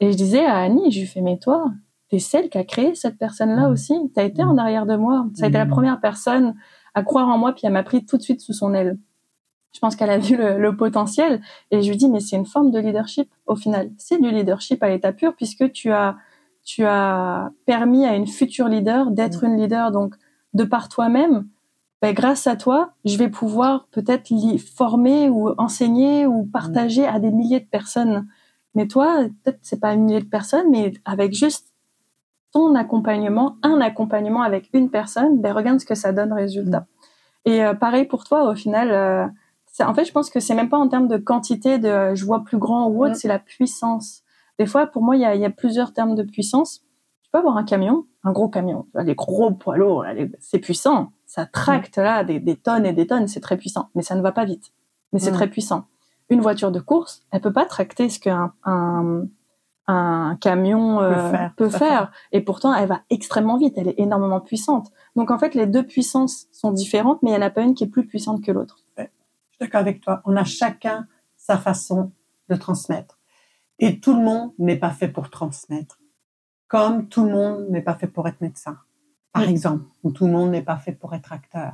Et 0.00 0.12
je 0.12 0.16
disais 0.16 0.44
à 0.44 0.56
Annie, 0.58 0.90
je 0.90 1.00
lui 1.00 1.06
fais 1.06 1.20
mais 1.20 1.38
toi, 1.38 1.70
t'es 2.08 2.18
celle 2.18 2.48
qui 2.48 2.58
a 2.58 2.64
créé 2.64 2.94
cette 2.94 3.18
personne-là 3.18 3.68
aussi. 3.68 3.94
T'as 4.14 4.24
été 4.24 4.42
en 4.42 4.56
arrière 4.58 4.86
de 4.86 4.96
moi. 4.96 5.26
Ça 5.34 5.44
a 5.44 5.48
été 5.48 5.58
la 5.58 5.64
Mhm. 5.66 5.70
première 5.70 6.00
personne 6.00 6.54
à 6.94 7.02
croire 7.02 7.28
en 7.28 7.38
moi, 7.38 7.52
puis 7.52 7.62
elle 7.66 7.72
m'a 7.72 7.82
pris 7.84 8.04
tout 8.04 8.16
de 8.16 8.22
suite 8.22 8.40
sous 8.40 8.52
son 8.52 8.74
aile. 8.74 8.98
Je 9.72 9.78
pense 9.78 9.94
qu'elle 9.94 10.10
a 10.10 10.18
vu 10.18 10.36
le, 10.36 10.58
le 10.58 10.76
potentiel 10.76 11.40
et 11.70 11.82
je 11.82 11.88
lui 11.90 11.96
dis 11.96 12.08
mais 12.08 12.18
c'est 12.18 12.34
une 12.36 12.46
forme 12.46 12.72
de 12.72 12.80
leadership 12.80 13.30
au 13.46 13.54
final. 13.54 13.90
C'est 13.98 14.20
du 14.20 14.30
leadership 14.30 14.82
à 14.82 14.88
l'état 14.88 15.12
pur 15.12 15.34
puisque 15.36 15.70
tu 15.72 15.92
as 15.92 16.16
tu 16.64 16.84
as 16.84 17.50
permis 17.66 18.04
à 18.04 18.14
une 18.16 18.26
future 18.26 18.68
leader 18.68 19.10
d'être 19.12 19.44
une 19.44 19.56
leader 19.56 19.92
donc 19.92 20.14
de 20.54 20.64
par 20.64 20.88
toi-même. 20.88 21.46
Ben, 22.02 22.12
grâce 22.14 22.46
à 22.46 22.56
toi, 22.56 22.92
je 23.04 23.16
vais 23.16 23.28
pouvoir 23.28 23.86
peut-être 23.92 24.30
former 24.74 25.28
ou 25.30 25.50
enseigner 25.58 26.26
ou 26.26 26.44
partager 26.46 27.06
à 27.06 27.18
des 27.20 27.30
milliers 27.30 27.60
de 27.60 27.66
personnes. 27.66 28.26
Mais 28.74 28.86
toi, 28.86 29.24
peut-être 29.44 29.58
c'est 29.62 29.80
pas 29.80 29.88
un 29.90 29.96
millier 29.96 30.20
de 30.20 30.28
personnes, 30.28 30.70
mais 30.70 30.92
avec 31.04 31.32
juste 31.34 31.68
ton 32.52 32.74
accompagnement, 32.74 33.56
un 33.62 33.80
accompagnement 33.80 34.42
avec 34.42 34.70
une 34.72 34.90
personne, 34.90 35.40
ben 35.40 35.52
regarde 35.52 35.80
ce 35.80 35.86
que 35.86 35.94
ça 35.94 36.12
donne 36.12 36.32
résultat. 36.32 36.86
Et 37.44 37.64
euh, 37.64 37.74
pareil 37.74 38.04
pour 38.06 38.24
toi, 38.24 38.50
au 38.50 38.54
final, 38.54 38.90
euh, 38.90 39.26
c'est- 39.66 39.84
en 39.84 39.94
fait, 39.94 40.04
je 40.04 40.12
pense 40.12 40.30
que 40.30 40.40
c'est 40.40 40.54
même 40.54 40.68
pas 40.68 40.78
en 40.78 40.88
termes 40.88 41.08
de 41.08 41.16
quantité, 41.16 41.78
de 41.78 41.88
euh, 41.88 42.14
je 42.14 42.24
vois 42.24 42.42
plus 42.44 42.58
grand 42.58 42.86
ou 42.88 43.04
autre, 43.04 43.12
Mm. 43.12 43.14
c'est 43.14 43.28
la 43.28 43.38
puissance. 43.38 44.22
Des 44.58 44.66
fois, 44.66 44.86
pour 44.86 45.02
moi, 45.02 45.16
il 45.16 45.22
y 45.22 45.24
a, 45.24 45.34
y 45.36 45.44
a 45.44 45.50
plusieurs 45.50 45.92
termes 45.92 46.14
de 46.16 46.22
puissance. 46.22 46.80
Tu 47.22 47.30
peux 47.32 47.38
avoir 47.38 47.56
un 47.56 47.64
camion, 47.64 48.06
un 48.24 48.32
gros 48.32 48.48
camion, 48.48 48.82
tu 48.84 48.90
vois, 48.94 49.04
les 49.04 49.14
gros 49.14 49.52
poids 49.52 49.76
lourds, 49.76 50.04
c'est 50.40 50.58
puissant, 50.58 51.12
ça 51.26 51.46
tracte 51.46 51.96
là 51.96 52.24
des, 52.24 52.40
des 52.40 52.56
tonnes 52.56 52.84
et 52.84 52.92
des 52.92 53.06
tonnes, 53.06 53.28
c'est 53.28 53.40
très 53.40 53.56
puissant, 53.56 53.88
mais 53.94 54.02
ça 54.02 54.16
ne 54.16 54.20
va 54.22 54.32
pas 54.32 54.44
vite. 54.44 54.72
Mais 55.12 55.18
c'est 55.20 55.30
Mm. 55.30 55.34
très 55.34 55.48
puissant. 55.48 55.84
Une 56.30 56.40
voiture 56.40 56.70
de 56.70 56.80
course, 56.80 57.24
elle 57.30 57.40
peut 57.40 57.52
pas 57.52 57.66
tracter 57.66 58.08
ce 58.08 58.20
qu'un 58.20 58.54
un, 58.64 59.24
un 59.86 60.36
camion 60.40 61.00
euh, 61.00 61.48
Peut 61.56 61.68
faire, 61.68 62.10
peut. 62.10 62.16
Et 62.32 62.40
pourtant, 62.40 62.72
elle 62.74 62.88
va 62.88 63.02
extrêmement 63.10 63.58
vite, 63.58 63.74
elle 63.76 63.88
est 63.88 63.98
énormément 63.98 64.40
puissante. 64.40 64.92
Donc 65.16 65.30
en 65.30 65.38
fait, 65.38 65.54
les 65.54 65.66
deux 65.66 65.84
puissances 65.84 66.46
sont 66.52 66.72
différentes, 66.72 67.22
mais 67.22 67.30
il 67.30 67.34
y 67.34 67.36
en 67.36 67.42
a 67.42 67.50
pas 67.50 67.62
une 67.62 67.74
qui 67.74 67.84
est 67.84 67.88
plus 67.88 68.06
puissante 68.06 68.42
que 68.42 68.52
l'autre. 68.52 68.78
Je 68.96 69.02
suis 69.02 69.58
d'accord 69.60 69.80
avec 69.80 70.00
toi. 70.00 70.22
On 70.24 70.36
a 70.36 70.44
chacun 70.44 71.06
sa 71.36 71.58
façon 71.58 72.12
de 72.48 72.54
transmettre. 72.54 73.18
Et 73.78 73.98
tout 73.98 74.14
le 74.14 74.22
monde 74.22 74.52
n'est 74.58 74.76
pas 74.76 74.90
fait 74.90 75.08
pour 75.08 75.30
transmettre. 75.30 75.98
Comme 76.68 77.08
tout 77.08 77.24
le 77.24 77.32
monde 77.32 77.66
n'est 77.68 77.82
pas 77.82 77.94
fait 77.94 78.06
pour 78.06 78.28
être 78.28 78.40
médecin, 78.40 78.78
par 79.32 79.42
exemple, 79.42 79.84
ou 80.04 80.12
tout 80.12 80.26
le 80.26 80.32
monde 80.32 80.50
n'est 80.50 80.62
pas 80.62 80.76
fait 80.76 80.92
pour 80.92 81.14
être 81.14 81.32
acteur, 81.32 81.72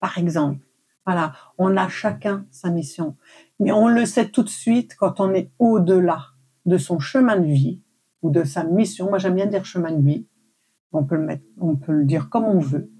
par 0.00 0.18
exemple. 0.18 0.58
Voilà, 1.04 1.32
on 1.58 1.76
a 1.76 1.88
chacun 1.88 2.46
sa 2.50 2.70
mission. 2.70 3.16
Mais 3.58 3.72
on 3.72 3.88
le 3.88 4.06
sait 4.06 4.28
tout 4.28 4.42
de 4.42 4.48
suite 4.48 4.96
quand 4.96 5.20
on 5.20 5.34
est 5.34 5.50
au-delà 5.58 6.26
de 6.64 6.78
son 6.78 6.98
chemin 7.00 7.36
de 7.36 7.46
vie 7.46 7.82
ou 8.22 8.30
de 8.30 8.44
sa 8.44 8.64
mission. 8.64 9.08
Moi, 9.08 9.18
j'aime 9.18 9.34
bien 9.34 9.46
dire 9.46 9.64
chemin 9.64 9.90
de 9.90 10.02
vie. 10.02 10.26
On 10.92 11.04
peut 11.04 11.16
le 11.16 11.24
mettre, 11.24 11.44
on 11.58 11.74
peut 11.74 11.92
le 11.92 12.04
dire 12.04 12.28
comme 12.28 12.44
on 12.44 12.58
veut, 12.58 12.90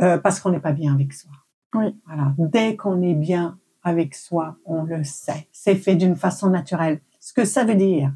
euh, 0.00 0.18
parce 0.18 0.40
qu'on 0.40 0.50
n'est 0.50 0.60
pas 0.60 0.72
bien 0.72 0.94
avec 0.94 1.12
soi. 1.12 1.32
Oui. 1.74 1.98
Voilà. 2.06 2.34
Dès 2.38 2.76
qu'on 2.76 3.02
est 3.02 3.14
bien 3.14 3.58
avec 3.82 4.14
soi, 4.14 4.56
on 4.64 4.84
le 4.84 5.02
sait. 5.04 5.48
C'est 5.52 5.74
fait 5.74 5.96
d'une 5.96 6.16
façon 6.16 6.50
naturelle. 6.50 7.00
Ce 7.20 7.32
que 7.32 7.44
ça 7.44 7.64
veut 7.64 7.74
dire, 7.74 8.12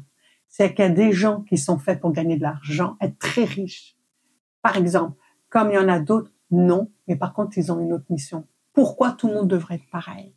c'est 0.47 0.73
qu'il 0.73 0.85
y 0.85 0.87
a 0.87 0.91
des 0.91 1.11
gens 1.11 1.41
qui 1.41 1.57
sont 1.57 1.77
faits 1.77 1.99
pour 1.99 2.11
gagner 2.11 2.37
de 2.37 2.43
l'argent, 2.43 2.97
être 3.01 3.17
très 3.19 3.43
riches. 3.43 3.97
Par 4.61 4.77
exemple, 4.77 5.17
comme 5.49 5.69
il 5.69 5.75
y 5.75 5.77
en 5.77 5.89
a 5.89 5.99
d'autres, 5.99 6.31
non, 6.51 6.91
mais 7.07 7.15
par 7.15 7.33
contre, 7.33 7.57
ils 7.57 7.71
ont 7.71 7.79
une 7.79 7.93
autre 7.93 8.05
mission. 8.09 8.47
Pourquoi 8.79 9.11
tout 9.11 9.27
le 9.27 9.33
monde 9.33 9.49
devrait 9.49 9.75
être 9.75 9.89
pareil? 9.91 10.33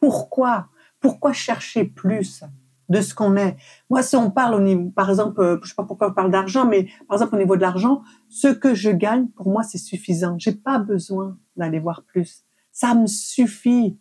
Pourquoi? 0.00 0.68
Pourquoi 0.98 1.34
chercher 1.34 1.84
plus 1.84 2.42
de 2.88 3.02
ce 3.02 3.14
qu'on 3.14 3.36
est? 3.36 3.58
Moi, 3.90 4.02
si 4.02 4.16
on 4.16 4.30
parle 4.30 4.54
au 4.54 4.60
niveau, 4.60 4.88
par 4.88 5.10
exemple, 5.10 5.38
euh, 5.42 5.58
je 5.62 5.68
sais 5.68 5.74
pas 5.74 5.84
pourquoi 5.84 6.08
on 6.08 6.14
parle 6.14 6.30
d'argent, 6.30 6.64
mais 6.64 6.88
par 7.06 7.18
exemple 7.18 7.34
au 7.34 7.38
niveau 7.38 7.54
de 7.54 7.60
l'argent, 7.60 8.00
ce 8.30 8.48
que 8.48 8.74
je 8.74 8.88
gagne, 8.88 9.26
pour 9.26 9.50
moi, 9.50 9.62
c'est 9.62 9.76
suffisant. 9.76 10.36
J'ai 10.38 10.52
pas 10.54 10.78
besoin 10.78 11.36
d'aller 11.54 11.80
voir 11.80 12.02
plus. 12.04 12.46
Ça 12.70 12.94
me 12.94 13.06
suffit. 13.06 13.98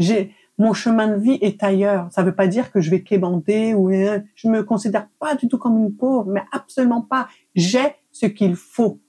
J'ai 0.00 0.34
mon 0.58 0.72
chemin 0.72 1.06
de 1.06 1.20
vie 1.20 1.38
est 1.40 1.62
ailleurs. 1.62 2.08
Ça 2.10 2.24
veut 2.24 2.34
pas 2.34 2.48
dire 2.48 2.72
que 2.72 2.80
je 2.80 2.90
vais 2.90 3.04
quémander 3.04 3.74
ou 3.74 3.92
je 3.92 4.48
me 4.48 4.64
considère 4.64 5.08
pas 5.20 5.36
du 5.36 5.46
tout 5.46 5.58
comme 5.58 5.78
une 5.78 5.94
pauvre, 5.94 6.28
mais 6.28 6.42
absolument 6.50 7.02
pas. 7.02 7.28
J'ai 7.54 7.94
ce 8.10 8.26
qu'il 8.26 8.56
faut, 8.56 9.00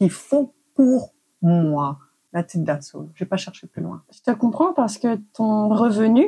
qu'il 0.00 0.10
faut 0.10 0.52
pour 0.74 1.14
moi. 1.40 2.00
La 2.32 2.42
petite 2.42 2.62
d'assaut. 2.64 3.08
Je 3.14 3.24
vais 3.24 3.28
pas 3.28 3.36
chercher 3.36 3.66
plus 3.66 3.82
loin. 3.82 4.02
Je 4.12 4.20
te 4.20 4.30
comprends 4.36 4.72
parce 4.72 4.98
que 4.98 5.16
ton 5.34 5.68
revenu 5.68 6.26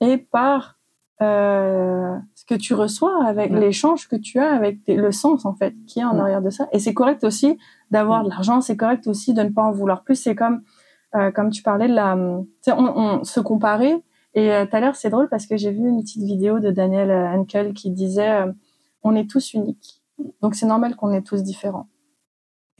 est 0.00 0.18
par 0.18 0.78
euh, 1.22 2.16
ce 2.34 2.44
que 2.44 2.54
tu 2.54 2.74
reçois 2.74 3.24
avec 3.24 3.52
Ouais. 3.52 3.60
l'échange 3.60 4.08
que 4.08 4.16
tu 4.16 4.38
as 4.40 4.52
avec 4.52 4.82
tes- 4.84 4.96
le 4.96 5.12
sens 5.12 5.44
en 5.46 5.54
fait 5.54 5.74
qui 5.86 6.00
est 6.00 6.04
en 6.04 6.14
Ouais. 6.14 6.20
arrière 6.22 6.42
de 6.42 6.50
ça. 6.50 6.68
Et 6.72 6.78
c'est 6.80 6.92
correct 6.94 7.22
aussi 7.24 7.56
d'avoir 7.90 8.18
Ouais. 8.20 8.24
de 8.26 8.30
l'argent. 8.30 8.60
C'est 8.60 8.76
correct 8.76 9.06
aussi 9.06 9.32
de 9.34 9.42
ne 9.42 9.50
pas 9.50 9.62
en 9.62 9.70
vouloir 9.72 10.02
plus. 10.02 10.16
C'est 10.16 10.34
comme 10.34 10.62
euh, 11.14 11.30
comme 11.30 11.50
tu 11.50 11.62
parlais 11.62 11.86
de 11.86 11.94
la, 11.94 12.16
tu 12.16 12.48
sais, 12.62 12.72
on, 12.72 12.98
on 12.98 13.22
se 13.24 13.38
comparer. 13.38 14.02
Et 14.34 14.52
euh, 14.52 14.66
tout 14.66 14.74
à 14.74 14.80
l'heure, 14.80 14.96
c'est 14.96 15.10
drôle 15.10 15.28
parce 15.28 15.46
que 15.46 15.56
j'ai 15.56 15.70
vu 15.70 15.86
une 15.88 16.02
petite 16.02 16.24
vidéo 16.24 16.58
de 16.58 16.72
Daniel 16.72 17.12
Henkel 17.12 17.72
qui 17.72 17.90
disait 17.92 18.32
euh, 18.32 18.52
on 19.04 19.14
est 19.14 19.30
tous 19.30 19.54
uniques. 19.54 20.02
Donc 20.42 20.56
c'est 20.56 20.66
normal 20.66 20.96
qu'on 20.96 21.12
est 21.12 21.22
tous 21.22 21.44
différents. 21.44 21.86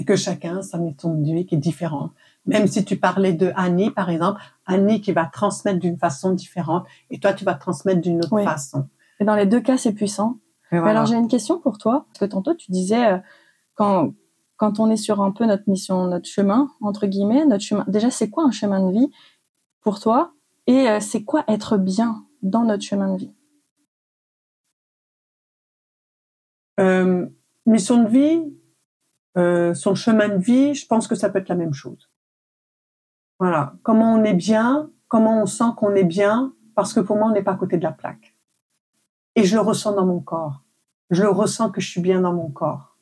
Et 0.00 0.04
que 0.04 0.16
chacun, 0.16 0.60
sa 0.62 0.78
mission 0.78 1.14
de 1.14 1.22
vie 1.32 1.46
qui 1.46 1.54
est 1.54 1.58
différente. 1.58 2.10
Même 2.46 2.66
si 2.66 2.84
tu 2.84 2.96
parlais 2.96 3.32
de 3.32 3.52
Annie, 3.56 3.90
par 3.90 4.10
exemple, 4.10 4.40
Annie 4.66 5.00
qui 5.00 5.12
va 5.12 5.24
transmettre 5.24 5.78
d'une 5.78 5.96
façon 5.98 6.32
différente 6.32 6.86
et 7.10 7.18
toi, 7.18 7.32
tu 7.32 7.44
vas 7.44 7.54
transmettre 7.54 8.00
d'une 8.02 8.18
autre 8.18 8.32
Oui. 8.32 8.44
façon. 8.44 8.86
Et 9.20 9.24
dans 9.24 9.34
les 9.34 9.46
deux 9.46 9.60
cas, 9.60 9.78
c'est 9.78 9.92
puissant. 9.94 10.38
Et 10.70 10.74
Mais 10.76 10.80
voilà. 10.80 10.98
alors 10.98 11.06
j'ai 11.06 11.16
une 11.16 11.28
question 11.28 11.58
pour 11.58 11.78
toi 11.78 12.04
parce 12.08 12.18
que 12.20 12.24
tantôt 12.26 12.54
tu 12.54 12.70
disais 12.70 13.06
euh, 13.12 13.18
quand 13.74 14.12
quand 14.56 14.78
on 14.78 14.90
est 14.90 14.96
sur 14.96 15.20
un 15.20 15.30
peu 15.30 15.46
notre 15.46 15.68
mission, 15.68 16.06
notre 16.06 16.28
chemin 16.28 16.70
entre 16.80 17.06
guillemets, 17.06 17.44
notre 17.46 17.64
chemin. 17.64 17.84
Déjà, 17.88 18.10
c'est 18.10 18.30
quoi 18.30 18.44
un 18.44 18.50
chemin 18.50 18.86
de 18.86 18.92
vie 18.92 19.10
pour 19.80 19.98
toi 20.00 20.32
Et 20.66 20.88
euh, 20.88 21.00
c'est 21.00 21.24
quoi 21.24 21.44
être 21.48 21.76
bien 21.78 22.24
dans 22.42 22.64
notre 22.64 22.82
chemin 22.82 23.12
de 23.14 23.18
vie? 23.18 23.32
Euh, 26.80 27.26
mission 27.66 28.02
de 28.02 28.08
vie, 28.08 28.42
euh, 29.36 29.74
son 29.74 29.94
chemin 29.94 30.28
de 30.28 30.42
vie, 30.42 30.74
je 30.74 30.86
pense 30.86 31.06
que 31.06 31.14
ça 31.14 31.28
peut 31.30 31.38
être 31.38 31.48
la 31.48 31.54
même 31.54 31.72
chose. 31.74 32.08
Voilà. 33.38 33.74
Comment 33.82 34.14
on 34.14 34.24
est 34.24 34.34
bien, 34.34 34.90
comment 35.08 35.42
on 35.42 35.46
sent 35.46 35.72
qu'on 35.76 35.94
est 35.94 36.04
bien, 36.04 36.52
parce 36.74 36.92
que 36.92 37.00
pour 37.00 37.16
moi, 37.16 37.28
on 37.28 37.32
n'est 37.32 37.42
pas 37.42 37.52
à 37.52 37.56
côté 37.56 37.76
de 37.76 37.82
la 37.82 37.92
plaque. 37.92 38.36
Et 39.36 39.44
je 39.44 39.56
le 39.56 39.62
ressens 39.62 39.94
dans 39.94 40.06
mon 40.06 40.20
corps. 40.20 40.62
Je 41.10 41.22
le 41.22 41.30
ressens 41.30 41.70
que 41.70 41.80
je 41.80 41.88
suis 41.88 42.00
bien 42.00 42.20
dans 42.20 42.32
mon 42.32 42.50
corps. 42.50 42.96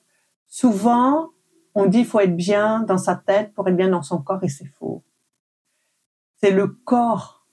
Souvent, 0.47 1.31
on 1.75 1.87
dit 1.87 2.05
faut 2.05 2.21
être 2.21 2.37
bien 2.37 2.81
dans 2.81 2.99
sa 2.99 3.17
tête 3.17 3.55
pour 3.55 3.69
être 3.69 3.77
bien 3.77 3.89
dans 3.89 4.03
son 4.03 4.19
corps 4.19 4.43
et 4.43 4.49
c'est 4.49 4.67
faux. 4.67 5.03
C'est 6.37 6.51
le 6.51 6.67
corps 6.67 7.47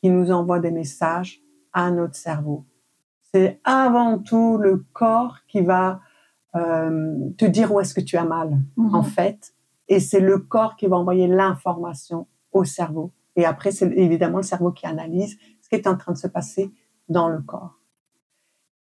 qui 0.00 0.10
nous 0.10 0.30
envoie 0.30 0.60
des 0.60 0.70
messages 0.70 1.42
à 1.72 1.90
notre 1.90 2.14
cerveau. 2.14 2.64
C'est 3.32 3.60
avant 3.64 4.18
tout 4.18 4.56
le 4.56 4.86
corps 4.92 5.38
qui 5.48 5.60
va 5.60 6.00
euh, 6.54 7.30
te 7.36 7.44
dire 7.44 7.72
où 7.72 7.80
est-ce 7.80 7.92
que 7.92 8.00
tu 8.00 8.16
as 8.16 8.24
mal, 8.24 8.58
en 8.92 9.02
fait. 9.02 9.54
Et 9.88 10.00
c'est 10.00 10.20
le 10.20 10.38
corps 10.38 10.76
qui 10.76 10.86
va 10.86 10.96
envoyer 10.96 11.26
l'information 11.26 12.26
au 12.52 12.64
cerveau. 12.64 13.12
Et 13.36 13.44
après, 13.44 13.70
c'est 13.70 13.90
évidemment 13.96 14.38
le 14.38 14.42
cerveau 14.42 14.72
qui 14.72 14.86
analyse 14.86 15.38
ce 15.62 15.68
qui 15.68 15.74
est 15.74 15.86
en 15.86 15.96
train 15.96 16.12
de 16.12 16.18
se 16.18 16.26
passer 16.26 16.70
dans 17.08 17.28
le 17.28 17.40
corps. 17.40 17.78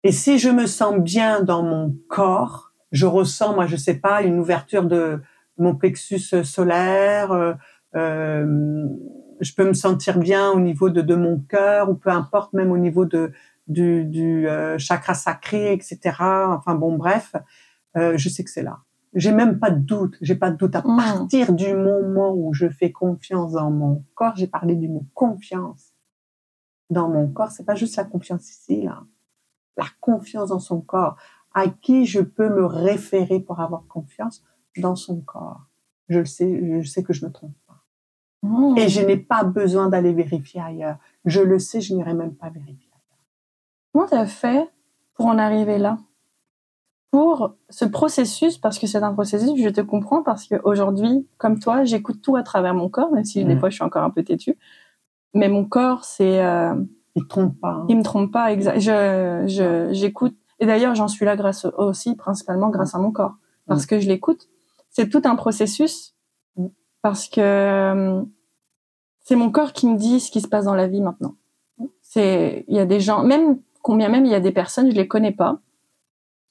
Et 0.05 0.13
si 0.13 0.39
je 0.39 0.49
me 0.49 0.67
sens 0.67 0.97
bien 0.97 1.43
dans 1.43 1.63
mon 1.63 1.95
corps, 2.09 2.73
je 2.93 3.07
ressens, 3.07 3.55
moi, 3.55 3.67
je 3.67 3.77
sais 3.77 3.97
pas, 3.97 4.23
une 4.23 4.39
ouverture 4.39 4.85
de 4.85 5.21
mon 5.59 5.75
plexus 5.75 6.45
solaire. 6.45 7.33
euh, 7.33 7.55
euh, 7.95 8.87
je 9.41 9.53
peux 9.55 9.67
me 9.67 9.73
sentir 9.73 10.19
bien 10.19 10.51
au 10.51 10.61
niveau 10.61 10.91
de, 10.91 11.01
de 11.01 11.15
mon 11.15 11.39
cœur, 11.39 11.91
ou 11.91 11.95
peu 11.95 12.11
importe, 12.11 12.53
même 12.53 12.73
au 12.73 12.79
niveau 12.79 13.05
de 13.05 13.33
du, 13.69 14.05
du 14.05 14.49
euh, 14.49 14.79
chakra 14.79 15.15
sacré, 15.15 15.73
etc. 15.73 15.99
Enfin 16.21 16.75
bon, 16.75 16.97
bref, 16.97 17.35
euh, 17.97 18.15
je 18.17 18.29
sais 18.29 18.43
que 18.43 18.51
c'est 18.51 18.63
là. 18.63 18.79
J'ai 19.19 19.33
même 19.33 19.59
pas 19.59 19.71
de 19.71 19.81
doute. 19.81 20.17
J'ai 20.21 20.37
pas 20.37 20.51
de 20.51 20.57
doute 20.57 20.75
à 20.77 20.83
Mm. 20.83 20.97
partir 20.97 21.53
du 21.53 21.75
moment 21.75 22.33
où 22.35 22.55
je 22.55 22.69
fais 22.69 22.93
confiance 22.93 23.53
dans 23.53 23.71
mon 23.71 24.05
corps. 24.15 24.37
J'ai 24.37 24.47
parlé 24.47 24.77
du 24.77 24.89
mot 24.89 25.05
confiance 25.13 25.93
dans 26.89 27.09
mon 27.09 27.27
corps. 27.29 27.51
C'est 27.51 27.65
pas 27.65 27.75
juste 27.75 27.97
la 27.97 28.05
confiance 28.05 28.49
ici, 28.51 28.83
là. 28.83 29.03
La 29.77 29.87
confiance 30.01 30.51
dans 30.51 30.61
son 30.61 30.81
corps. 30.81 31.17
À 31.53 31.69
qui 31.69 32.07
je 32.07 32.21
peux 32.21 32.49
me 32.49 32.65
référer 32.65 33.41
pour 33.41 33.61
avoir 33.61 33.87
confiance 33.89 34.45
dans 34.77 34.95
son 34.97 35.21
corps? 35.21 35.63
Je 36.09 36.21
le 36.21 36.25
sais, 36.25 36.81
je 36.83 36.89
sais 36.89 37.03
que 37.03 37.13
je 37.13 37.27
me 37.27 37.31
trompe 37.33 37.57
pas. 37.67 37.83
Mmh. 38.43 38.79
Et 38.79 38.89
je 38.89 39.01
n'ai 39.05 39.17
pas 39.17 39.43
besoin 39.43 39.89
d'aller 39.89 40.13
vérifier 40.13 40.61
ailleurs. 40.61 40.99
Je 41.25 41.41
le 41.41 41.59
sais, 41.59 41.81
je 41.81 41.93
n'irai 41.95 42.15
même 42.15 42.35
pas 42.35 42.51
vérifier. 42.51 42.89
Comment 43.93 44.07
t'as 44.07 44.27
fait 44.27 44.71
pour 45.15 45.27
en 45.27 45.39
arriver 45.39 45.79
là? 45.79 45.99
Pour 47.11 47.55
ce 47.71 47.85
processus, 47.87 48.59
parce 48.59 48.79
que 48.79 48.87
c'est 48.87 49.03
un 49.03 49.13
processus, 49.15 49.51
je 49.57 49.69
te 49.71 49.81
comprends, 49.81 50.23
parce 50.23 50.47
qu'aujourd'hui, 50.47 51.27
comme 51.39 51.59
toi, 51.59 51.85
j'écoute 51.85 52.21
tout 52.21 52.37
à 52.37 52.43
travers 52.43 52.75
mon 52.75 52.89
corps, 52.91 53.11
même 53.13 53.25
si 53.25 53.45
des 53.45 53.55
Mm. 53.55 53.61
fois 53.61 53.71
je 53.71 53.75
suis 53.77 53.85
encore 53.85 54.03
un 54.03 54.11
peu 54.11 54.23
têtue. 54.23 54.59
Mais 55.35 55.49
mon 55.49 55.65
corps, 55.65 56.05
c'est, 56.05 56.43
euh, 56.45 56.75
Il 57.17 57.23
te 57.25 57.29
trompe 57.29 57.59
pas. 57.61 57.69
hein. 57.71 57.87
il 57.89 57.97
me 57.97 58.03
trompe 58.03 58.31
pas. 58.31 58.53
Exa 58.53 58.79
je, 58.79 59.45
je, 59.47 59.89
j'écoute. 59.93 60.37
Et 60.61 60.67
d'ailleurs, 60.67 60.95
j'en 60.95 61.09
suis 61.09 61.25
là 61.25 61.35
grâce 61.37 61.65
aussi, 61.79 62.15
principalement 62.15 62.69
grâce 62.69 62.95
à 62.95 62.99
mon 62.99 63.11
corps, 63.11 63.37
parce 63.67 63.87
que 63.87 64.01
je 64.01 64.09
l'écoute. 64.09 64.49
C'est 64.91 65.09
tout 65.09 65.23
un 65.25 65.35
processus, 65.37 66.15
Mm. 66.57 66.67
parce 67.03 67.27
que 67.29 67.41
euh, 67.41 68.23
c'est 69.21 69.37
mon 69.37 69.51
corps 69.51 69.73
qui 69.73 69.87
me 69.87 69.97
dit 69.97 70.21
ce 70.21 70.31
qui 70.31 70.41
se 70.43 70.49
passe 70.49 70.65
dans 70.67 70.75
la 70.75 70.89
vie 70.89 71.01
maintenant. 71.01 71.35
C'est, 72.03 72.65
il 72.69 72.75
y 72.77 72.81
a 72.81 72.87
des 72.87 73.01
gens, 73.01 73.23
même 73.23 73.59
combien 73.83 74.09
même 74.11 74.27
il 74.27 74.31
y 74.33 74.35
a 74.35 74.41
des 74.41 74.53
personnes, 74.53 74.91
je 74.91 74.97
les 74.97 75.07
connais 75.09 75.33
pas. 75.33 75.59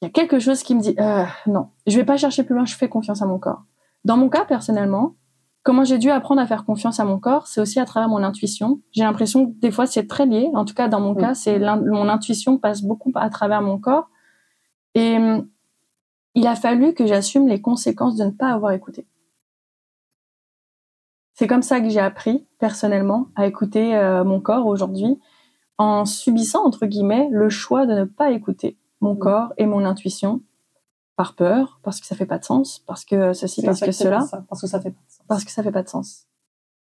Il 0.01 0.05
y 0.05 0.07
a 0.07 0.11
quelque 0.11 0.39
chose 0.39 0.61
qui 0.61 0.75
me 0.75 0.81
dit, 0.81 0.95
euh, 0.99 1.25
non, 1.47 1.69
je 1.87 1.95
vais 1.97 2.05
pas 2.05 2.17
chercher 2.17 2.43
plus 2.43 2.53
loin, 2.55 2.65
je 2.65 2.75
fais 2.75 2.89
confiance 2.89 3.21
à 3.21 3.25
mon 3.25 3.39
corps. 3.39 3.63
Dans 4.05 4.15
mon 4.17 4.29
cas, 4.29 4.45
personnellement, 4.45 5.15
comment 5.63 5.83
j'ai 5.83 5.97
dû 5.97 6.11
apprendre 6.11 6.39
à 6.39 6.45
faire 6.45 6.65
confiance 6.65 6.99
à 6.99 7.05
mon 7.05 7.19
corps, 7.19 7.47
c'est 7.47 7.59
aussi 7.59 7.79
à 7.79 7.85
travers 7.85 8.07
mon 8.07 8.23
intuition. 8.23 8.79
J'ai 8.91 9.03
l'impression 9.03 9.47
que 9.47 9.59
des 9.59 9.71
fois 9.71 9.85
c'est 9.87 10.07
très 10.07 10.25
lié. 10.25 10.49
En 10.53 10.65
tout 10.65 10.75
cas, 10.75 10.87
dans 10.87 10.99
mon 11.01 11.13
Oui. 11.13 11.21
cas, 11.21 11.33
c'est 11.33 11.59
mon 11.59 12.07
intuition 12.09 12.57
passe 12.57 12.83
beaucoup 12.83 13.11
à 13.15 13.29
travers 13.29 13.61
mon 13.61 13.79
corps. 13.79 14.09
Et 14.93 15.17
hum, 15.17 15.49
il 16.35 16.45
a 16.45 16.55
fallu 16.55 16.93
que 16.93 17.07
j'assume 17.07 17.47
les 17.47 17.59
conséquences 17.59 18.15
de 18.15 18.25
ne 18.25 18.29
pas 18.31 18.49
avoir 18.49 18.71
écouté. 18.73 19.07
C'est 21.33 21.47
comme 21.47 21.63
ça 21.63 21.81
que 21.81 21.89
j'ai 21.89 21.99
appris 21.99 22.47
personnellement 22.59 23.27
à 23.35 23.45
écouter 23.47 23.95
euh, 23.95 24.23
mon 24.23 24.39
corps 24.39 24.67
aujourd'hui, 24.67 25.19
en 25.79 26.05
subissant 26.05 26.65
entre 26.65 26.85
guillemets 26.85 27.29
le 27.31 27.49
choix 27.49 27.85
de 27.85 27.93
ne 27.93 28.05
pas 28.05 28.31
écouter 28.31 28.77
mon 29.01 29.13
Mm. 29.15 29.19
corps 29.19 29.53
et 29.57 29.65
mon 29.65 29.85
intuition 29.85 30.41
par 31.15 31.35
peur, 31.35 31.79
parce 31.83 31.99
que 31.99 32.05
ça 32.05 32.15
fait 32.15 32.25
pas 32.27 32.37
de 32.37 32.45
sens, 32.45 32.79
parce 32.85 33.03
que 33.05 33.33
ceci, 33.33 33.63
parce 33.63 33.79
que 33.79 33.91
cela, 33.91 34.21
ça, 34.21 34.43
parce 34.49 34.61
que 34.61 34.67
ça 34.67 34.79
fait 34.79 34.91
pas 34.91 34.99
de 34.99 35.09
sens. 35.11 35.25
parce 35.27 35.43
que 35.43 35.51
ça 35.51 35.63
fait 35.63 35.71
pas 35.71 35.83
de 35.83 35.89
sens. 35.89 36.27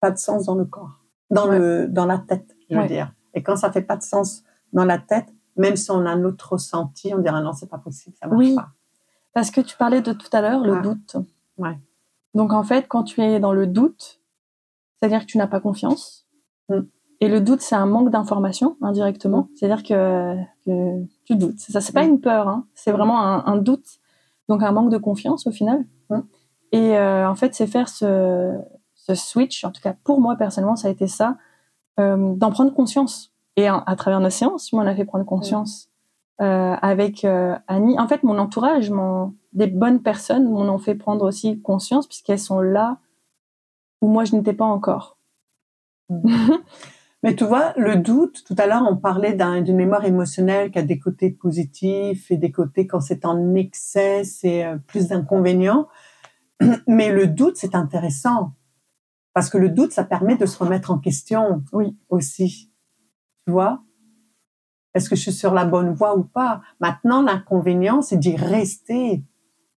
pas 0.01 0.11
de 0.11 0.19
sens 0.19 0.45
dans 0.47 0.55
le 0.55 0.65
corps, 0.67 1.01
dans 1.31 1.49
Ouais. 1.49 1.59
le 1.59 1.89
dans 1.89 2.07
la 2.07 2.19
tête, 2.19 2.55
je 2.69 2.75
veux 2.77 2.83
Ouais. 2.83 2.89
dire. 2.89 3.13
Et 3.35 3.43
quand 3.43 3.57
ça 3.57 3.71
fait 3.73 3.83
pas 3.83 3.97
de 3.97 4.03
sens 4.03 4.43
dans 4.73 4.85
la 4.85 4.99
tête, 4.99 5.29
même 5.57 5.77
si 5.77 5.91
on 5.91 6.05
a 6.07 6.11
un 6.11 6.25
autre 6.25 6.53
ressenti, 6.53 7.13
on 7.15 7.19
dira 7.19 7.41
non, 7.41 7.53
c'est 7.53 7.69
pas 7.71 7.79
possible, 7.79 8.15
ça 8.21 8.27
marche 8.27 8.39
Oui. 8.39 8.55
pas. 8.55 8.69
Parce 9.33 9.51
que 9.51 9.61
tu 9.63 9.77
parlais 9.77 10.03
de 10.03 10.13
tout 10.13 10.29
à 10.33 10.41
l'heure, 10.43 10.61
le 10.61 10.75
Ah. 10.77 10.81
doute. 10.81 11.17
Ouais. 11.59 11.79
Donc 12.35 12.53
en 12.53 12.63
fait, 12.65 12.87
quand 12.89 13.05
tu 13.05 13.21
es 13.23 13.41
dans 13.41 13.53
le 13.53 13.67
doute, 13.67 14.21
c'est-à-dire 15.01 15.21
que 15.21 15.27
tu 15.27 15.39
n'as 15.39 15.47
pas 15.47 15.61
confiance. 15.61 16.27
Mm. 16.69 16.81
Et 17.21 17.29
le 17.29 17.41
doute, 17.41 17.61
c'est 17.61 17.75
un 17.75 17.87
manque 17.87 18.11
d'information 18.11 18.77
indirectement. 18.83 19.49
C'est-à-dire 19.55 19.83
que, 19.83 20.37
que, 20.67 21.05
tu 21.25 21.37
doutes. 21.37 21.59
Ça, 21.59 21.81
c'est 21.81 21.93
pas 21.93 22.05
une 22.05 22.21
peur. 22.21 22.49
Hein. 22.49 22.67
C'est 22.75 22.93
vraiment 22.93 23.23
un, 23.23 23.45
un, 23.47 23.57
doute. 23.57 23.87
Donc 24.49 24.63
un 24.63 24.73
manque 24.73 24.91
de 24.91 24.99
confiance 24.99 25.47
au 25.47 25.51
final. 25.51 25.85
Et 26.73 26.97
euh, 26.99 27.29
en 27.29 27.37
fait, 27.37 27.55
c'est 27.55 27.69
faire 27.69 27.89
ce, 27.89 28.59
ce 28.97 29.15
switch. 29.15 29.65
En 29.65 29.71
tout 29.71 29.81
cas, 29.81 29.95
pour 30.05 30.21
moi 30.21 30.37
personnellement, 30.37 30.77
ça 30.77 30.89
a 30.89 30.91
été 30.91 31.07
ça, 31.07 31.37
euh, 32.01 32.35
d'en 32.35 32.51
prendre 32.51 32.75
conscience. 32.75 33.33
Et 33.57 33.69
à, 33.69 33.81
travers 33.97 34.19
nos 34.19 34.31
séances, 34.31 34.73
moi, 34.73 34.83
on 34.83 34.87
a 34.89 34.97
fait 34.97 35.05
prendre 35.05 35.25
conscience 35.25 35.89
euh, 36.41 36.75
avec 36.83 37.25
Annie. 37.69 37.99
En 38.01 38.09
fait, 38.09 38.25
mon 38.25 38.37
entourage, 38.39 38.91
mon, 38.91 39.35
des 39.53 39.69
bonnes 39.69 40.03
personnes 40.03 40.51
m'en 40.51 40.63
ont 40.63 40.79
fait 40.79 40.97
prendre 40.97 41.25
aussi 41.25 41.61
conscience 41.61 42.09
puisqu'elles 42.09 42.41
sont 42.41 42.61
là 42.61 42.99
où 44.01 44.09
moi 44.09 44.25
je 44.25 44.35
n'étais 44.35 44.53
pas 44.53 44.65
encore. 44.65 45.17
Mais 47.25 47.35
tu 47.35 47.45
vois, 47.45 47.73
le 47.79 47.97
doute, 47.97 48.45
tout 48.45 48.55
à 48.59 48.67
l'heure, 48.67 48.85
on 48.87 48.99
parlait 48.99 49.33
d'une 49.33 49.77
mémoire 49.77 50.05
émotionnelle 50.05 50.71
qui 50.71 50.79
a 50.79 50.83
des 50.83 50.99
côtés 50.99 51.31
positifs 51.31 52.31
et 52.31 52.37
des 52.37 52.53
côtés, 52.53 52.87
quand 52.87 53.01
c'est 53.01 53.25
en 53.25 53.55
excès, 53.55 54.25
c'est 54.25 54.67
euh, 54.67 54.77
plus 54.77 55.09
d'inconvénients. 55.09 55.89
Mais 56.87 57.11
le 57.11 57.27
doute, 57.27 57.57
c'est 57.57 57.75
intéressant. 57.75 58.53
Parce 59.33 59.49
que 59.49 59.57
le 59.57 59.71
doute, 59.71 59.93
ça 59.93 60.05
permet 60.05 60.37
de 60.37 60.45
se 60.45 60.59
remettre 60.63 60.91
en 60.91 60.99
question. 60.99 61.65
Oui. 61.73 61.97
Aussi. 62.11 62.71
Tu 63.47 63.53
vois? 63.53 63.83
Est-ce 64.93 65.09
que 65.09 65.17
je 65.17 65.23
suis 65.23 65.33
sur 65.33 65.55
la 65.55 65.65
bonne 65.65 65.95
voie 65.95 66.19
ou 66.19 66.25
pas? 66.25 66.61
Maintenant, 66.79 67.23
l'inconvénient, 67.23 68.03
c'est 68.03 68.19
d'y 68.19 68.37
rester. 68.37 69.25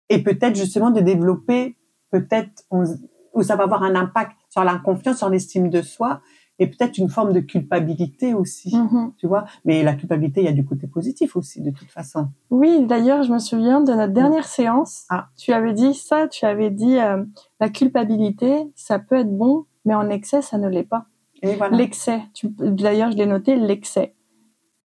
Et 0.08 0.20
peut-être 0.20 0.56
justement 0.56 0.90
de 0.90 1.00
développer, 1.00 1.78
peut-être, 2.10 2.64
où 2.72 3.42
ça 3.44 3.54
va 3.54 3.62
avoir 3.62 3.84
un 3.84 3.94
impact 3.94 4.36
sur 4.48 4.64
la 4.64 4.78
confiance, 4.78 5.18
sur 5.18 5.28
l'estime 5.28 5.70
de 5.70 5.82
soi 5.82 6.22
et 6.58 6.66
peut-être 6.66 6.98
une 6.98 7.08
forme 7.08 7.32
de 7.32 7.40
culpabilité 7.40 8.34
aussi, 8.34 8.70
mm-hmm. 8.70 9.12
tu 9.18 9.26
vois. 9.26 9.44
Mais 9.64 9.82
la 9.82 9.94
culpabilité, 9.94 10.40
il 10.40 10.44
y 10.46 10.48
a 10.48 10.52
du 10.52 10.64
côté 10.64 10.86
positif 10.86 11.36
aussi, 11.36 11.60
de 11.60 11.70
toute 11.70 11.90
façon. 11.90 12.28
Oui, 12.50 12.86
d'ailleurs, 12.86 13.22
je 13.22 13.32
me 13.32 13.38
souviens 13.38 13.80
de 13.80 13.92
notre 13.92 14.12
dernière 14.12 14.46
séance. 14.46 15.04
Ah. 15.10 15.28
Tu 15.36 15.52
avais 15.52 15.72
dit 15.72 15.94
ça, 15.94 16.28
tu 16.28 16.44
avais 16.44 16.70
dit 16.70 16.98
euh, 16.98 17.24
la 17.60 17.68
culpabilité, 17.68 18.70
ça 18.74 18.98
peut 18.98 19.16
être 19.16 19.36
bon, 19.36 19.66
mais 19.84 19.94
en 19.94 20.08
excès, 20.08 20.42
ça 20.42 20.58
ne 20.58 20.68
l'est 20.68 20.82
pas. 20.82 21.06
Et 21.42 21.54
voilà. 21.54 21.76
L'excès. 21.76 22.22
D'ailleurs, 22.42 23.12
je 23.12 23.16
l'ai 23.16 23.26
noté, 23.26 23.56
l'excès. 23.56 24.15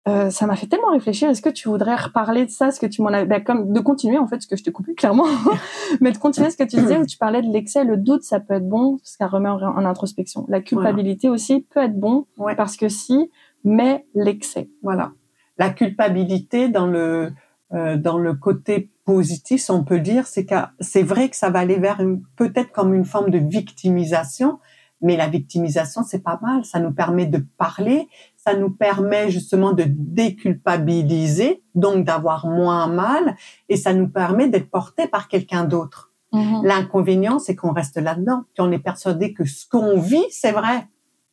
Euh, 0.09 0.31
ça 0.31 0.47
m'a 0.47 0.57
fait 0.57 0.67
tellement 0.67 0.93
réfléchir. 0.93 1.29
Est-ce 1.29 1.43
que 1.43 1.51
tu 1.51 1.69
voudrais 1.69 1.95
reparler 1.95 2.47
de 2.47 2.51
ça, 2.51 2.71
ce 2.71 2.81
que 2.81 2.87
tu 2.87 3.03
m'en 3.03 3.09
as, 3.09 3.27
ben, 3.27 3.45
comme 3.45 3.73
de 3.73 3.81
continuer 3.81 4.17
en 4.17 4.27
fait 4.27 4.41
ce 4.41 4.47
que 4.47 4.57
je 4.57 4.65
te 4.65 4.71
coupé 4.71 4.95
clairement, 4.95 5.27
mais 6.01 6.11
de 6.11 6.17
continuer 6.17 6.51
ce 6.51 6.57
que 6.57 6.65
tu 6.65 6.77
disais 6.77 6.97
où 6.97 7.05
tu 7.05 7.19
parlais 7.19 7.43
de 7.43 7.53
l'excès, 7.53 7.85
le 7.85 7.99
doute, 7.99 8.23
ça 8.23 8.41
peut 8.41 8.55
être 8.55 8.69
bon 8.69 8.97
parce 8.97 9.17
qu'elle 9.17 9.29
remet 9.29 9.51
en, 9.51 9.85
introspection. 9.85 10.47
La 10.49 10.61
culpabilité 10.61 11.29
aussi 11.29 11.67
peut 11.71 11.81
être 11.81 11.99
bon 11.99 12.27
parce 12.57 12.77
que 12.77 12.89
si, 12.89 13.31
mais 13.63 14.07
l'excès. 14.15 14.71
Voilà. 14.83 15.13
La 15.59 15.69
culpabilité 15.69 16.71
dans 16.71 16.87
le 16.87 17.33
euh, 17.73 17.97
dans 17.97 18.19
le 18.19 18.35
côté 18.35 18.91
positif, 19.05 19.61
si 19.61 19.71
on 19.71 19.85
peut 19.85 20.01
dire, 20.01 20.27
c'est 20.27 20.45
que 20.45 20.57
c'est 20.81 21.05
vrai 21.05 21.29
que 21.29 21.37
ça 21.37 21.51
va 21.51 21.61
aller 21.61 21.79
vers 21.79 22.01
peut-être 22.35 22.73
comme 22.73 22.95
une 22.95 23.05
forme 23.05 23.31
de 23.31 23.39
victimisation, 23.39 24.59
mais 25.03 25.17
la 25.17 25.29
victimisation, 25.29 26.03
c'est 26.03 26.23
pas 26.23 26.39
mal. 26.43 26.65
Ça 26.65 26.79
nous 26.79 26.93
permet 26.93 27.27
de 27.27 27.45
parler, 27.57 28.09
ça 28.37 28.55
nous 28.55 28.71
permet 28.71 29.31
justement 29.31 29.73
de 29.73 29.85
déculpabiliser, 29.87 31.63
donc 31.75 32.05
d'avoir 32.05 32.47
moins 32.47 32.87
mal, 32.87 33.37
et 33.69 33.77
ça 33.77 33.93
nous 33.93 34.09
permet 34.09 34.49
d'être 34.49 34.71
porté 34.71 35.07
par 35.07 35.29
quelqu'un 35.29 35.65
d'autre. 35.65 36.13
Mm-hmm. 36.33 36.67
L'inconvénient, 36.67 37.39
c'est 37.39 37.57
qu'on 37.57 37.73
reste 37.73 37.97
là-dedans, 37.97 38.45
qu'on 38.57 38.71
est 38.73 38.79
persuadé 38.79 39.33
que 39.33 39.45
ce 39.45 39.67
qu'on 39.69 39.99
vit, 39.99 40.27
c'est 40.31 40.53
vrai. 40.53 40.87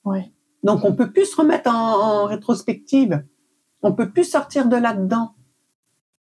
Oui. 0.05 0.31
Donc 0.63 0.83
on 0.83 0.93
peut 0.93 1.11
plus 1.11 1.25
se 1.25 1.35
remettre 1.35 1.69
en, 1.69 2.25
rétrospective. 2.25 3.23
On 3.83 3.93
peut 3.93 4.09
plus 4.09 4.23
sortir 4.23 4.67
de 4.67 4.75
là-dedans. 4.75 5.33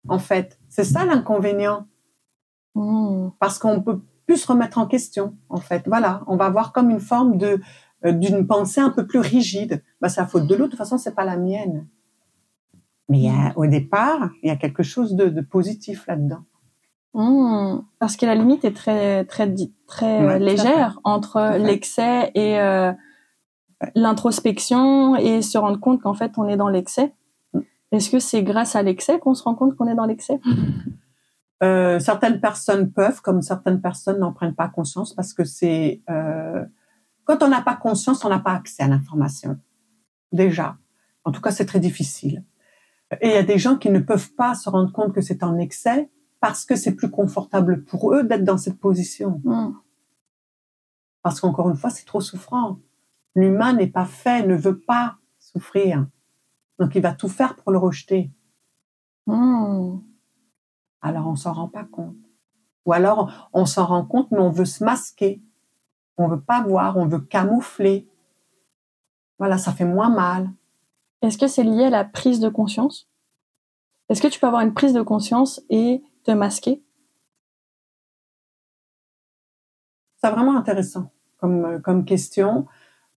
En 0.08 0.20
fait, 0.20 0.60
c'est 0.70 0.84
ça 0.84 1.06
l'inconvénient. 1.06 1.88
Mm. 2.76 3.30
Parce 3.40 3.60
qu'on 3.60 3.82
peut 3.82 4.02
plus 4.26 4.38
se 4.38 4.48
remettre 4.48 4.78
en 4.78 4.88
question, 4.88 5.36
en 5.50 5.58
fait. 5.58 5.84
Voilà, 5.88 6.24
on 6.28 6.36
va 6.36 6.46
avoir 6.46 6.74
comme 6.74 6.90
une 6.90 7.00
forme 7.00 7.38
de 7.38 7.60
euh, 8.06 8.12
d'une 8.12 8.46
pensée 8.46 8.82
un 8.82 8.90
peu 8.90 9.08
plus 9.08 9.20
rigide. 9.20 9.84
Bah, 10.02 10.10
c'est 10.10 10.22
la 10.22 10.28
faute 10.28 10.48
de 10.48 10.56
l'autre. 10.56 10.66
De 10.66 10.72
toute 10.72 10.78
façon, 10.78 10.98
c'est 10.98 11.16
pas 11.16 11.26
la 11.26 11.38
mienne. 11.38 11.88
Mais 13.10 13.20
il 13.20 13.24
y 13.26 13.30
a, 13.30 13.54
au 13.56 13.66
départ, 13.66 14.30
il 14.42 14.48
y 14.48 14.52
a 14.52 14.56
quelque 14.56 14.84
chose 14.84 15.16
de, 15.16 15.30
de 15.30 15.42
positif 15.42 16.06
là-dedans. 16.08 16.44
Mmh, 17.14 17.82
parce 18.00 18.18
que 18.18 18.26
la 18.26 18.34
limite 18.34 18.66
est 18.66 18.76
très 18.76 19.24
très 19.26 19.54
très 19.86 20.40
légère 20.40 21.00
entre 21.04 21.58
l'excès 21.60 22.32
et 22.34 22.60
euh, 22.60 22.92
l'introspection 23.94 25.16
et 25.16 25.44
se 25.44 25.60
rendre 25.60 25.80
compte 25.80 26.02
qu'en 26.02 26.16
fait 26.16 26.32
on 26.38 26.48
est 26.48 26.58
dans 26.58 26.70
l'excès. 26.70 27.14
Mm. 27.54 27.60
Est-ce 27.92 28.10
que 28.10 28.18
c'est 28.18 28.42
grâce 28.42 28.76
à 28.76 28.82
l'excès 28.82 29.20
qu'on 29.20 29.36
se 29.36 29.44
rend 29.44 29.54
compte 29.54 29.76
qu'on 29.76 29.88
est 29.88 29.94
dans 29.94 30.08
l'excès? 30.08 30.40
Euh, 31.64 32.00
certaines 32.00 32.42
personnes 32.42 32.92
peuvent, 32.92 33.22
comme 33.22 33.42
certaines 33.42 33.80
personnes 33.80 34.20
n'en 34.20 34.34
prennent 34.34 34.56
pas 34.56 34.68
conscience 34.68 35.14
parce 35.14 35.34
que 35.34 35.46
c'est 35.46 36.02
euh, 36.10 36.66
quand 37.24 37.42
on 37.42 37.48
n'a 37.48 37.62
pas 37.62 37.76
conscience, 37.76 38.26
on 38.26 38.30
n'a 38.30 38.40
pas 38.40 38.54
accès 38.54 38.84
à 38.84 38.88
l'information. 38.88 39.58
Déjà, 40.34 40.78
en 41.24 41.32
tout 41.32 41.40
cas, 41.40 41.52
c'est 41.52 41.66
très 41.66 41.80
difficile. 41.80 42.44
Et 43.22 43.30
il 43.30 43.34
y 43.34 43.38
a 43.38 43.44
des 43.44 43.60
gens 43.60 43.78
qui 43.78 43.90
ne 43.92 44.00
peuvent 44.00 44.34
pas 44.34 44.56
se 44.56 44.70
rendre 44.70 44.92
compte 44.92 45.14
que 45.14 45.22
c'est 45.22 45.42
en 45.44 45.58
excès 45.58 46.10
parce 46.42 46.66
que 46.66 46.76
c'est 46.76 46.96
plus 46.96 47.10
confortable 47.10 47.86
pour 47.86 48.14
eux 48.14 48.24
d'être 48.24 48.44
dans 48.44 48.58
cette 48.58 48.80
position. 48.80 49.40
Mm. 49.46 49.74
Parce 51.22 51.40
qu'encore 51.40 51.70
une 51.70 51.78
fois, 51.78 51.92
c'est 51.92 52.06
trop 52.06 52.20
souffrant. 52.20 52.80
L'humain 53.36 53.72
n'est 53.72 53.88
pas 53.88 54.06
fait, 54.06 54.46
ne 54.46 54.56
veut 54.56 54.80
pas 54.80 55.18
souffrir. 55.40 56.06
Donc 56.80 56.96
il 56.96 57.02
va 57.02 57.14
tout 57.14 57.30
faire 57.30 57.56
pour 57.56 57.72
le 57.72 57.78
rejeter. 57.78 58.32
Mm 59.28 60.00
alors 61.04 61.28
on 61.28 61.36
s'en 61.36 61.54
rend 61.54 61.68
pas 61.68 61.84
compte. 61.84 62.16
Ou 62.86 62.94
alors 62.94 63.50
on 63.54 63.66
s'en 63.66 63.86
rend 63.86 64.06
compte, 64.06 64.32
mais 64.32 64.40
on 64.40 64.50
veut 64.50 64.66
se 64.66 64.84
masquer. 64.84 65.42
On 66.18 66.28
veut 66.28 66.42
pas 66.42 66.64
voir, 66.64 66.98
on 66.98 67.06
veut 67.06 67.20
camoufler. 67.20 68.08
Voilà, 69.38 69.58
ça 69.58 69.74
fait 69.74 69.86
moins 69.86 70.10
mal. 70.10 70.50
Est-ce 71.22 71.38
que 71.38 71.48
c'est 71.48 71.64
lié 71.64 71.86
à 71.86 71.90
la 71.90 72.06
prise 72.06 72.40
de 72.40 72.50
conscience? 72.50 73.10
Est-ce 74.10 74.22
que 74.22 74.28
tu 74.28 74.40
peux 74.40 74.48
avoir 74.48 74.62
une 74.62 74.74
prise 74.74 74.94
de 74.94 75.02
conscience 75.02 75.62
et 75.70 76.04
te 76.24 76.32
masquer? 76.32 76.84
C'est 80.18 80.30
vraiment 80.30 80.58
intéressant 80.58 81.12
comme, 81.38 81.66
euh, 81.66 81.80
comme 81.80 82.06
question. 82.06 82.68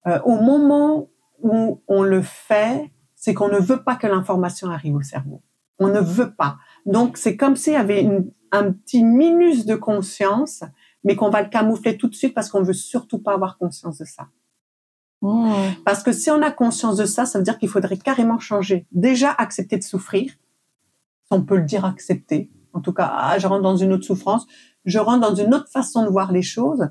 Euh, 0.07 0.21
au 0.23 0.41
moment 0.41 1.09
où 1.41 1.83
on 1.87 2.03
le 2.03 2.23
fait, 2.23 2.93
c'est 3.15 3.35
qu'on 3.35 3.49
ne 3.49 3.59
veut 3.59 3.83
pas 3.83 3.97
que 3.97 4.07
l'information 4.07 4.71
arrive 4.71 4.97
au 4.97 5.03
cerveau. 5.03 5.43
On 5.79 5.89
ne 5.89 6.01
veut 6.01 6.35
pas. 6.35 6.59
Donc, 6.87 7.17
c'est 7.17 7.37
comme 7.37 7.57
s'il 7.57 7.75
y 7.75 7.77
avait 7.77 8.09
un 8.53 8.73
petit 8.73 9.03
minus 9.03 9.67
de 9.67 9.75
conscience, 9.75 10.63
mais 11.05 11.17
qu'on 11.17 11.31
va 11.31 11.43
le 11.43 11.49
camoufler 11.49 11.97
tout 11.97 12.09
de 12.09 12.15
suite 12.15 12.35
parce 12.35 12.49
qu'on 12.49 12.63
veut 12.63 12.73
surtout 12.73 13.19
pas 13.19 13.35
avoir 13.35 13.59
conscience 13.59 13.99
de 13.99 14.05
ça. 14.05 14.29
Mmh. 15.23 15.51
Parce 15.85 16.03
que 16.03 16.13
si 16.13 16.31
on 16.31 16.41
a 16.43 16.51
conscience 16.51 16.97
de 16.97 17.05
ça, 17.05 17.27
ça 17.27 17.39
veut 17.39 17.45
dire 17.45 17.59
qu'il 17.59 17.69
faudrait 17.69 17.97
carrément 17.97 18.39
changer. 18.39 18.87
Déjà, 18.93 19.31
accepter 19.33 19.77
de 19.77 19.83
souffrir. 19.83 20.33
On 21.31 21.43
peut 21.43 21.57
le 21.57 21.65
dire 21.65 21.85
accepter. 21.85 22.51
En 22.73 22.81
tout 22.81 22.93
cas, 22.93 23.11
ah, 23.13 23.39
je 23.39 23.47
rentre 23.47 23.63
dans 23.63 23.77
une 23.77 23.93
autre 23.93 24.05
souffrance. 24.05 24.47
Je 24.85 24.99
rentre 24.99 25.29
dans 25.29 25.35
une 25.35 25.55
autre 25.55 25.69
façon 25.69 26.05
de 26.05 26.11
voir 26.11 26.31
les 26.31 26.43
choses. 26.43 26.89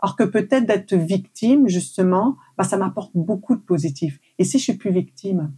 Alors 0.00 0.16
que 0.16 0.24
peut-être 0.24 0.66
d'être 0.66 0.94
victime, 0.94 1.68
justement, 1.68 2.36
bah, 2.58 2.64
ça 2.64 2.76
m'apporte 2.76 3.12
beaucoup 3.14 3.56
de 3.56 3.60
positif. 3.60 4.20
Et 4.38 4.44
si 4.44 4.58
je 4.58 4.64
suis 4.64 4.76
plus 4.76 4.90
victime, 4.90 5.52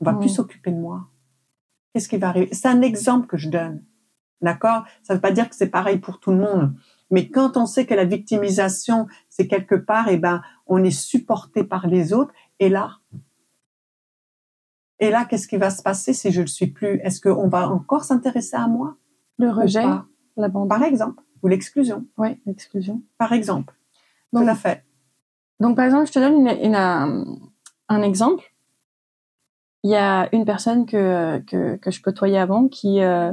on 0.00 0.04
va 0.04 0.12
mmh. 0.12 0.20
plus 0.20 0.28
s'occuper 0.30 0.72
de 0.72 0.78
moi 0.78 1.08
qu'est-ce 1.94 2.08
qui 2.08 2.18
va 2.18 2.28
arriver? 2.28 2.48
C'est 2.52 2.68
un 2.68 2.82
exemple 2.82 3.28
que 3.28 3.36
je 3.36 3.48
donne. 3.48 3.82
D'accord? 4.42 4.84
Ça 5.02 5.14
ne 5.14 5.18
veut 5.18 5.22
pas 5.22 5.30
dire 5.30 5.48
que 5.48 5.54
c'est 5.54 5.70
pareil 5.70 5.98
pour 5.98 6.18
tout 6.18 6.32
le 6.32 6.38
monde. 6.38 6.74
Mais 7.10 7.28
quand 7.28 7.56
on 7.56 7.66
sait 7.66 7.86
que 7.86 7.94
la 7.94 8.04
victimisation, 8.04 9.06
c'est 9.30 9.46
quelque 9.46 9.76
part, 9.76 10.08
et 10.08 10.14
eh 10.14 10.16
ben, 10.16 10.42
on 10.66 10.82
est 10.82 10.90
supporté 10.90 11.62
par 11.62 11.86
les 11.86 12.12
autres. 12.12 12.32
Et 12.58 12.68
là, 12.68 12.98
et 14.98 15.10
là, 15.10 15.24
qu'est-ce 15.24 15.46
qui 15.46 15.56
va 15.56 15.70
se 15.70 15.82
passer 15.82 16.12
si 16.12 16.32
je 16.32 16.40
le 16.40 16.46
suis 16.46 16.66
plus? 16.66 17.00
Est-ce 17.02 17.20
qu'on 17.20 17.48
va 17.48 17.68
encore 17.68 18.04
s'intéresser 18.04 18.56
à 18.56 18.66
moi? 18.66 18.96
Le 19.38 19.50
rejet, 19.50 19.84
l'abandon. 20.36 20.68
Par 20.68 20.82
exemple, 20.82 21.22
ou 21.42 21.48
l'exclusion. 21.48 22.06
Oui, 22.16 22.40
l'exclusion. 22.46 23.02
Par 23.18 23.32
exemple. 23.32 23.74
Tout 24.32 24.40
à 24.40 24.54
fait. 24.54 24.84
Donc, 25.60 25.76
par 25.76 25.84
exemple, 25.84 26.06
je 26.06 26.12
te 26.12 26.18
donne 26.18 26.48
une, 26.48 27.36
un 27.88 28.02
exemple 28.02 28.53
il 29.84 29.90
y 29.90 29.96
a 29.96 30.34
une 30.34 30.46
personne 30.46 30.86
que, 30.86 31.38
que, 31.40 31.76
que 31.76 31.90
je 31.90 32.00
côtoyais 32.00 32.38
avant 32.38 32.68
qui, 32.68 33.02
euh, 33.02 33.32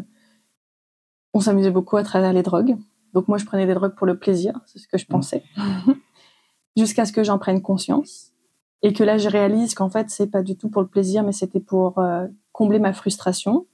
on 1.33 1.39
s'amusait 1.39 1.71
beaucoup 1.71 1.95
à 1.95 2.03
travers 2.03 2.33
les 2.33 2.43
drogues. 2.43 2.77
Donc 3.13 3.29
moi, 3.29 3.37
je 3.37 3.45
prenais 3.45 3.65
des 3.65 3.73
drogues 3.73 3.95
pour 3.95 4.05
le 4.05 4.19
plaisir, 4.19 4.59
c'est 4.65 4.77
ce 4.77 4.87
que 4.87 4.97
je 4.97 5.05
mmh. 5.05 5.11
pensais, 5.11 5.43
jusqu'à 6.77 7.05
ce 7.05 7.13
que 7.13 7.23
j'en 7.23 7.39
prenne 7.39 7.61
conscience 7.61 8.33
et 8.81 8.91
que 8.91 9.03
là, 9.03 9.17
je 9.17 9.29
réalise 9.29 9.75
qu'en 9.75 9.89
fait, 9.89 10.09
c'est 10.09 10.27
pas 10.27 10.43
du 10.43 10.57
tout 10.57 10.69
pour 10.69 10.81
le 10.81 10.87
plaisir, 10.89 11.23
mais 11.23 11.31
c'était 11.31 11.59
pour 11.61 11.99
euh, 11.99 12.27
combler 12.51 12.79
ma 12.79 12.91
frustration 12.91 13.65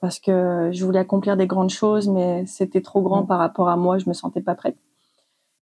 parce 0.00 0.20
que 0.20 0.70
je 0.72 0.84
voulais 0.84 0.98
accomplir 1.00 1.36
des 1.36 1.46
grandes 1.46 1.70
choses, 1.70 2.08
mais 2.08 2.44
c'était 2.46 2.82
trop 2.82 3.02
grand 3.02 3.24
mmh. 3.24 3.26
par 3.26 3.38
rapport 3.38 3.68
à 3.68 3.76
moi, 3.76 3.98
je 3.98 4.08
me 4.08 4.14
sentais 4.14 4.42
pas 4.42 4.54
prête. 4.54 4.76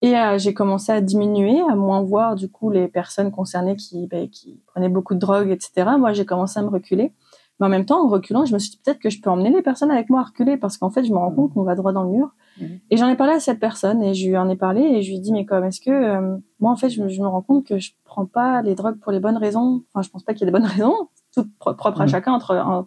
Et 0.03 0.17
euh, 0.19 0.37
j'ai 0.37 0.53
commencé 0.53 0.91
à 0.93 1.01
diminuer, 1.01 1.61
à 1.71 1.77
moins 1.77 2.03
voir 2.03 2.35
du 2.35 2.51
coup 2.51 2.71
les 2.71 2.88
personnes 2.88 3.31
concernées 3.31 3.77
qui, 3.77 4.07
ben, 4.09 4.29
qui 4.29 4.61
prenaient 4.67 4.88
beaucoup 4.88 5.15
de 5.15 5.21
drogue, 5.21 5.49
etc. 5.51 5.91
Moi, 5.99 6.12
j'ai 6.12 6.27
commencé 6.27 6.59
à 6.59 6.62
me 6.62 6.69
reculer. 6.69 7.12
Mais 7.61 7.67
en 7.67 7.69
même 7.69 7.85
temps, 7.87 8.05
en 8.05 8.09
reculant, 8.09 8.45
je 8.45 8.53
me 8.53 8.59
suis 8.59 8.71
dit 8.73 8.81
peut-être 8.85 8.99
que 8.99 9.11
je 9.11 9.21
peux 9.21 9.31
emmener 9.31 9.51
les 9.51 9.62
personnes 9.62 9.93
avec 9.93 10.11
moi 10.11 10.21
à 10.21 10.25
reculer 10.25 10.57
parce 10.57 10.77
qu'en 10.77 10.91
fait, 10.91 11.05
je 11.05 11.12
me 11.12 11.19
rends 11.19 11.31
compte 11.31 11.55
qu'on 11.55 11.62
va 11.62 11.77
droit 11.77 11.93
dans 11.93 12.03
le 12.03 12.11
mur. 12.11 12.35
Mhm. 12.61 12.81
Et 12.91 12.97
j'en 12.97 13.09
ai 13.09 13.15
parlé 13.17 13.35
à 13.35 13.41
cette 13.41 13.61
personne 13.61 14.03
et 14.03 14.12
je 14.15 14.29
lui 14.29 14.37
en 14.37 14.49
ai 14.49 14.57
parlé 14.57 14.81
et 14.83 15.03
je 15.03 15.11
lui 15.11 15.17
ai 15.19 15.21
dit 15.21 15.33
mais 15.33 15.47
comme 15.47 15.62
est-ce 15.65 15.81
que 15.81 15.91
euh, 15.91 16.37
moi 16.61 16.71
en 16.73 16.77
fait 16.77 16.91
je 16.91 17.01
me, 17.03 17.09
je 17.09 17.23
me 17.23 17.27
rends 17.27 17.41
compte 17.41 17.65
que 17.65 17.79
je 17.79 17.93
prends 18.05 18.27
pas 18.27 18.61
les 18.61 18.75
drogues 18.75 18.99
pour 18.99 19.11
les 19.12 19.21
bonnes 19.21 19.38
raisons? 19.38 19.85
Enfin, 19.95 20.03
je 20.03 20.11
pense 20.11 20.23
pas 20.25 20.35
qu'il 20.35 20.41
y 20.41 20.45
ait 20.49 20.53
des 20.53 20.59
bonnes 20.59 20.67
raisons, 20.77 21.09
tout 21.35 21.47
pro- 21.61 21.73
propre 21.75 22.01
à 22.01 22.05
Mhm. 22.05 22.11
chacun 22.11 22.33
entre, 22.33 22.57
en- 22.57 22.87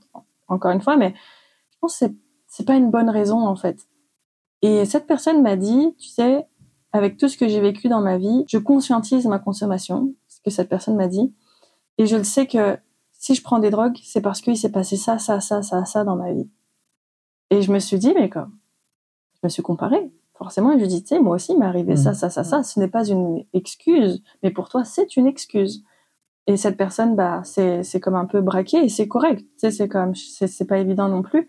encore 0.50 0.72
une 0.72 0.82
fois, 0.82 0.98
mais 0.98 1.14
je 1.72 1.78
pense 1.80 1.98
que 2.00 2.06
c'est 2.48 2.66
pas 2.68 2.76
une 2.76 2.92
bonne 2.92 3.10
raison 3.10 3.40
en 3.48 3.56
fait. 3.56 3.80
Et 4.62 4.86
cette 4.86 5.08
personne 5.08 5.42
m'a 5.42 5.56
dit, 5.56 5.96
tu 6.00 6.10
sais, 6.10 6.46
avec 6.96 7.18
tout 7.18 7.28
ce 7.28 7.38
que 7.38 7.48
j'ai 7.48 7.60
vécu 7.60 7.90
dans 7.90 8.00
ma 8.02 8.18
vie, 8.18 8.46
je 8.48 8.58
conscientise 8.58 9.26
ma 9.28 9.38
consommation, 9.40 10.14
ce 10.30 10.40
que 10.40 10.50
cette 10.50 10.70
personne 10.70 10.96
m'a 10.96 11.08
dit, 11.08 11.34
et 11.98 12.06
je 12.06 12.16
le 12.16 12.24
sais 12.24 12.48
que 12.48 12.78
si 13.12 13.36
je 13.36 13.44
prends 13.44 13.60
des 13.60 13.70
drogues, 13.70 13.98
c'est 14.04 14.22
parce 14.22 14.40
qu'il 14.40 14.58
s'est 14.58 14.72
passé 14.72 14.96
ça, 14.96 15.20
ça, 15.20 15.42
ça, 15.42 15.62
ça, 15.62 15.84
ça 15.86 16.04
dans 16.06 16.16
ma 16.16 16.32
vie. 16.32 16.50
Et 17.50 17.62
je 17.62 17.72
me 17.72 17.80
suis 17.80 18.00
dit, 18.00 18.14
mais 18.16 18.30
comme, 18.30 18.56
je 19.36 19.40
me 19.44 19.50
suis 19.50 19.62
comparée. 19.64 20.10
Forcément, 20.38 20.72
et 20.72 20.76
je 20.76 20.82
lui 20.84 20.88
dis, 20.90 21.02
tu 21.02 21.10
sais, 21.10 21.20
moi 21.20 21.36
aussi, 21.36 21.54
il 21.54 21.60
m'est 21.60 21.66
arrivé 21.66 21.96
ça, 21.96 22.10
Mhm. 22.10 22.16
ça, 22.16 22.30
ça, 22.30 22.44
ça. 22.44 22.64
Ce 22.64 22.78
n'est 22.80 22.90
pas 22.90 23.06
une 23.08 23.46
excuse, 23.54 24.22
mais 24.44 24.52
pour 24.52 24.68
toi, 24.70 24.84
c'est 24.84 25.16
une 25.16 25.28
excuse. 25.28 25.84
Et 26.48 26.58
cette 26.58 26.78
personne, 26.78 27.16
bah, 27.16 27.42
c'est, 27.44 27.84
c'est 27.84 28.00
comme 28.02 28.16
un 28.16 28.26
peu 28.26 28.42
braqué 28.42 28.78
et 28.84 28.90
c'est 28.90 29.08
correct. 29.08 29.40
Tu 29.42 29.48
sais, 29.58 29.72
c'est 29.72 29.88
comme, 29.88 30.14
c'est, 30.16 30.48
c'est 30.48 30.66
pas 30.66 30.78
évident 30.80 31.08
non 31.10 31.22
plus. 31.24 31.48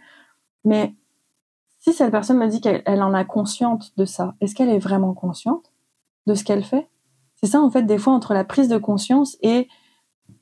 Mais 0.65 0.95
si 1.87 1.93
cette 1.93 2.11
personne 2.11 2.39
me 2.39 2.49
dit 2.49 2.61
qu'elle 2.61 2.83
elle 2.85 3.01
en 3.03 3.15
a 3.15 3.25
consciente 3.25 3.93
de 3.97 4.05
ça, 4.05 4.35
est-ce 4.41 4.57
qu'elle 4.57 4.71
est 4.71 4.79
vraiment 4.81 5.15
consciente 5.15 5.73
de 6.27 6.35
ce 6.35 6.43
qu'elle 6.43 6.65
fait? 6.65 6.89
C'est 7.41 7.47
ça, 7.47 7.61
en 7.61 7.71
fait, 7.71 7.83
des 7.83 7.99
fois, 7.99 8.13
entre 8.13 8.35
la 8.35 8.43
prise 8.45 8.69
de 8.69 8.77
conscience 8.79 9.37
et 9.41 9.69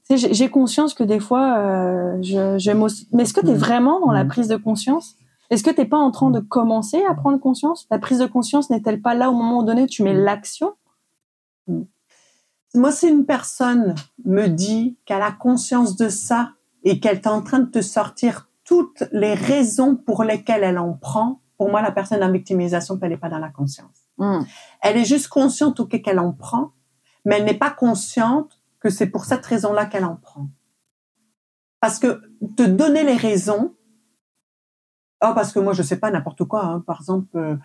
j'ai- 0.08 0.48
conscience 0.50 0.94
que 0.94 1.04
des 1.04 1.20
fois, 1.20 1.58
euh, 1.58 2.16
je, 2.22 2.56
je 2.58 2.70
mais 3.14 3.24
est-ce 3.24 3.34
que 3.34 3.40
tu 3.42 3.48
es 3.48 3.52
Mhm. 3.52 3.58
vraiment 3.58 4.00
dans 4.00 4.12
la 4.12 4.24
Mhm. 4.24 4.30
prise 4.30 4.48
de 4.48 4.56
conscience? 4.56 5.16
Est-ce 5.50 5.62
que 5.62 5.70
t'es 5.70 5.84
pas 5.84 5.98
en 5.98 6.10
train 6.10 6.30
de 6.30 6.40
commencer 6.40 7.04
à 7.04 7.14
prendre 7.14 7.38
conscience? 7.38 7.86
La 7.90 7.98
prise 7.98 8.20
de 8.20 8.26
conscience 8.26 8.70
n'est-elle 8.70 9.02
pas 9.02 9.14
là 9.14 9.30
au 9.30 9.34
moment 9.34 9.62
donné 9.62 9.86
tu 9.86 10.02
mets 10.02 10.14
l'action? 10.14 10.72
Moi, 12.74 12.90
si 12.90 13.08
une 13.08 13.26
personne 13.26 13.94
me 14.24 14.46
dit 14.48 14.96
qu'elle 15.04 15.22
a 15.22 15.30
conscience 15.30 15.96
de 15.96 16.08
ça 16.08 16.52
et 16.84 17.00
qu'elle 17.00 17.16
est 17.16 17.26
en 17.26 17.42
train 17.42 17.58
de 17.60 17.70
te 17.70 17.82
sortir 17.82 18.48
toutes 18.64 19.04
les 19.12 19.34
raisons 19.34 19.96
pour 19.96 20.24
lesquelles 20.24 20.64
elle 20.64 20.78
en 20.78 20.94
prend, 20.94 21.40
pour 21.56 21.70
moi, 21.70 21.82
la 21.82 21.92
personne 21.92 22.22
en 22.22 22.32
victimisation, 22.32 22.98
elle 23.00 23.10
n'est 23.10 23.16
pas 23.16 23.28
dans 23.28 23.38
la 23.38 23.50
conscience. 23.50 24.08
Elle 24.82 24.96
est 24.96 25.04
juste 25.04 25.28
consciente 25.28 25.80
ok 25.80 26.00
qu'elle 26.02 26.18
en 26.18 26.32
prend, 26.32 26.72
mais 27.24 27.36
elle 27.36 27.44
n'est 27.44 27.58
pas 27.58 27.70
consciente 27.70 28.60
que 28.80 28.90
c'est 28.90 29.06
pour 29.06 29.24
cette 29.24 29.44
raison-là 29.46 29.86
qu'elle 29.86 30.04
en 30.04 30.16
prend. 30.16 30.48
Parce 31.80 31.98
que 31.98 32.20
te 32.56 32.62
donner 32.62 33.04
les 33.04 33.16
raisons, 33.16 33.74
oh 35.22 35.32
parce 35.34 35.52
que 35.52 35.58
moi 35.58 35.72
je 35.72 35.82
sais 35.82 35.98
pas 35.98 36.10
n'importe 36.10 36.44
quoi. 36.44 36.64
hein. 36.64 36.80
Par 36.80 37.00
exemple, 37.00 37.36
euh, 37.36 37.56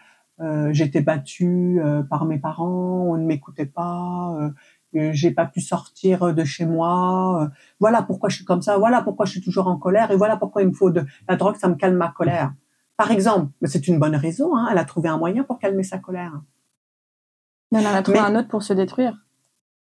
euh, 0.42 0.70
j'étais 0.74 1.02
battue 1.02 1.82
euh, 1.84 2.04
par 2.04 2.26
mes 2.26 2.38
parents, 2.38 3.08
on 3.12 3.18
ne 3.18 3.26
m'écoutait 3.26 3.66
pas, 3.66 4.36
j'ai 4.94 5.32
pas 5.32 5.46
pu 5.46 5.62
sortir 5.62 6.34
de 6.34 6.44
chez 6.44 6.66
moi. 6.66 7.44
euh, 7.44 7.48
voilà 7.80 8.02
pourquoi 8.02 8.30
je 8.30 8.38
suis 8.38 8.46
comme 8.46 8.62
ça. 8.62 8.78
Voilà 8.78 9.02
pourquoi 9.02 9.26
je 9.26 9.32
suis 9.32 9.42
toujours 9.42 9.68
en 9.68 9.78
colère 9.78 10.12
et 10.12 10.18
voilà 10.18 10.38
pourquoi 10.38 10.62
il 10.64 10.70
me 10.70 10.74
faut 10.74 10.90
de 10.90 11.06
la 11.28 11.36
drogue, 11.36 11.56
ça 11.58 11.68
me 11.70 11.76
calme 11.76 11.96
ma 11.98 12.10
colère. 12.12 12.54
Par 12.98 13.12
exemple, 13.12 13.52
mais 13.62 13.68
c'est 13.68 13.88
une 13.88 14.00
bonne 14.00 14.16
raison. 14.16 14.56
Hein, 14.58 14.68
elle 14.72 14.78
a 14.78 14.86
trouvé 14.86 15.10
un 15.10 15.18
moyen 15.18 15.44
pour 15.44 15.60
calmer 15.60 15.84
sa 15.84 16.00
colère. 16.00 16.42
Mais 17.72 17.80
elle 17.82 17.88
en 17.88 17.94
a 17.94 18.02
trouvé 18.02 18.20
Mais- 18.20 18.26
un 18.26 18.36
autre 18.40 18.48
pour 18.50 18.64
se 18.64 18.74
détruire. 18.74 19.26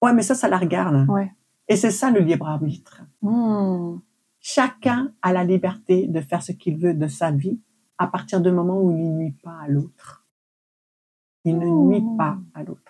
Ouais, 0.03 0.13
mais 0.13 0.23
ça, 0.23 0.35
ça 0.35 0.49
la 0.49 0.59
regarde. 0.59 1.09
Ouais. 1.09 1.33
Et 1.69 1.77
c'est 1.77 1.91
ça 1.91 2.11
le 2.11 2.21
libre 2.21 2.49
arbitre. 2.49 3.03
Hmm. 3.23 3.99
Chacun 4.41 5.13
a 5.23 5.33
la 5.33 5.45
liberté 5.45 6.07
de 6.07 6.21
faire 6.21 6.43
ce 6.43 6.53
qu'il 6.53 6.79
veut 6.79 6.95
de 6.95 7.07
sa 7.09 7.31
vie 7.31 7.61
à 7.99 8.07
partir 8.07 8.41
du 8.41 8.51
moment 8.53 8.81
où 8.81 8.91
il 8.93 8.97
ne 9.13 9.17
nuit 9.19 9.37
pas 9.43 9.59
à 9.65 9.69
l'autre. 9.69 10.25
Il 11.45 11.59
ne 11.59 11.67
Mmh. 11.67 11.89
nuit 11.89 12.05
pas 12.19 12.39
à 12.55 12.63
l'autre. 12.63 12.86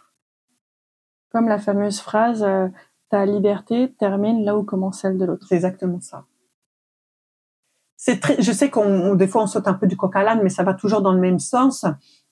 Comme 1.30 1.48
la 1.48 1.58
fameuse 1.58 2.00
phrase 2.00 2.42
euh, 2.42 2.68
ta 3.10 3.26
liberté 3.26 3.94
termine 3.98 4.44
là 4.44 4.56
où 4.56 4.62
commence 4.64 5.00
celle 5.00 5.18
de 5.18 5.24
l'autre. 5.24 5.46
C'est 5.48 5.54
exactement 5.56 6.00
ça. 6.00 6.24
C'est 7.96 8.20
très, 8.20 8.40
je 8.42 8.52
sais 8.52 8.70
qu'on, 8.70 8.82
on- 8.84 9.14
des 9.14 9.26
fois 9.26 9.42
on 9.42 9.46
saute 9.46 9.68
un 9.68 9.74
peu 9.74 9.86
du 9.86 9.96
coq 9.96 10.14
à 10.16 10.22
l'âne, 10.22 10.40
mais 10.42 10.48
ça 10.50 10.62
va 10.62 10.74
toujours 10.74 11.02
dans 11.02 11.12
le 11.12 11.20
même 11.20 11.38
sens. 11.38 11.84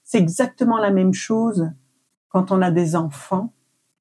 C'est 0.02 0.18
exactement 0.18 0.78
la 0.78 0.90
même 0.90 1.14
chose 1.14 1.70
quand 2.28 2.50
on 2.52 2.61
a 2.62 2.70
des 2.70 2.96
enfants, 2.96 3.52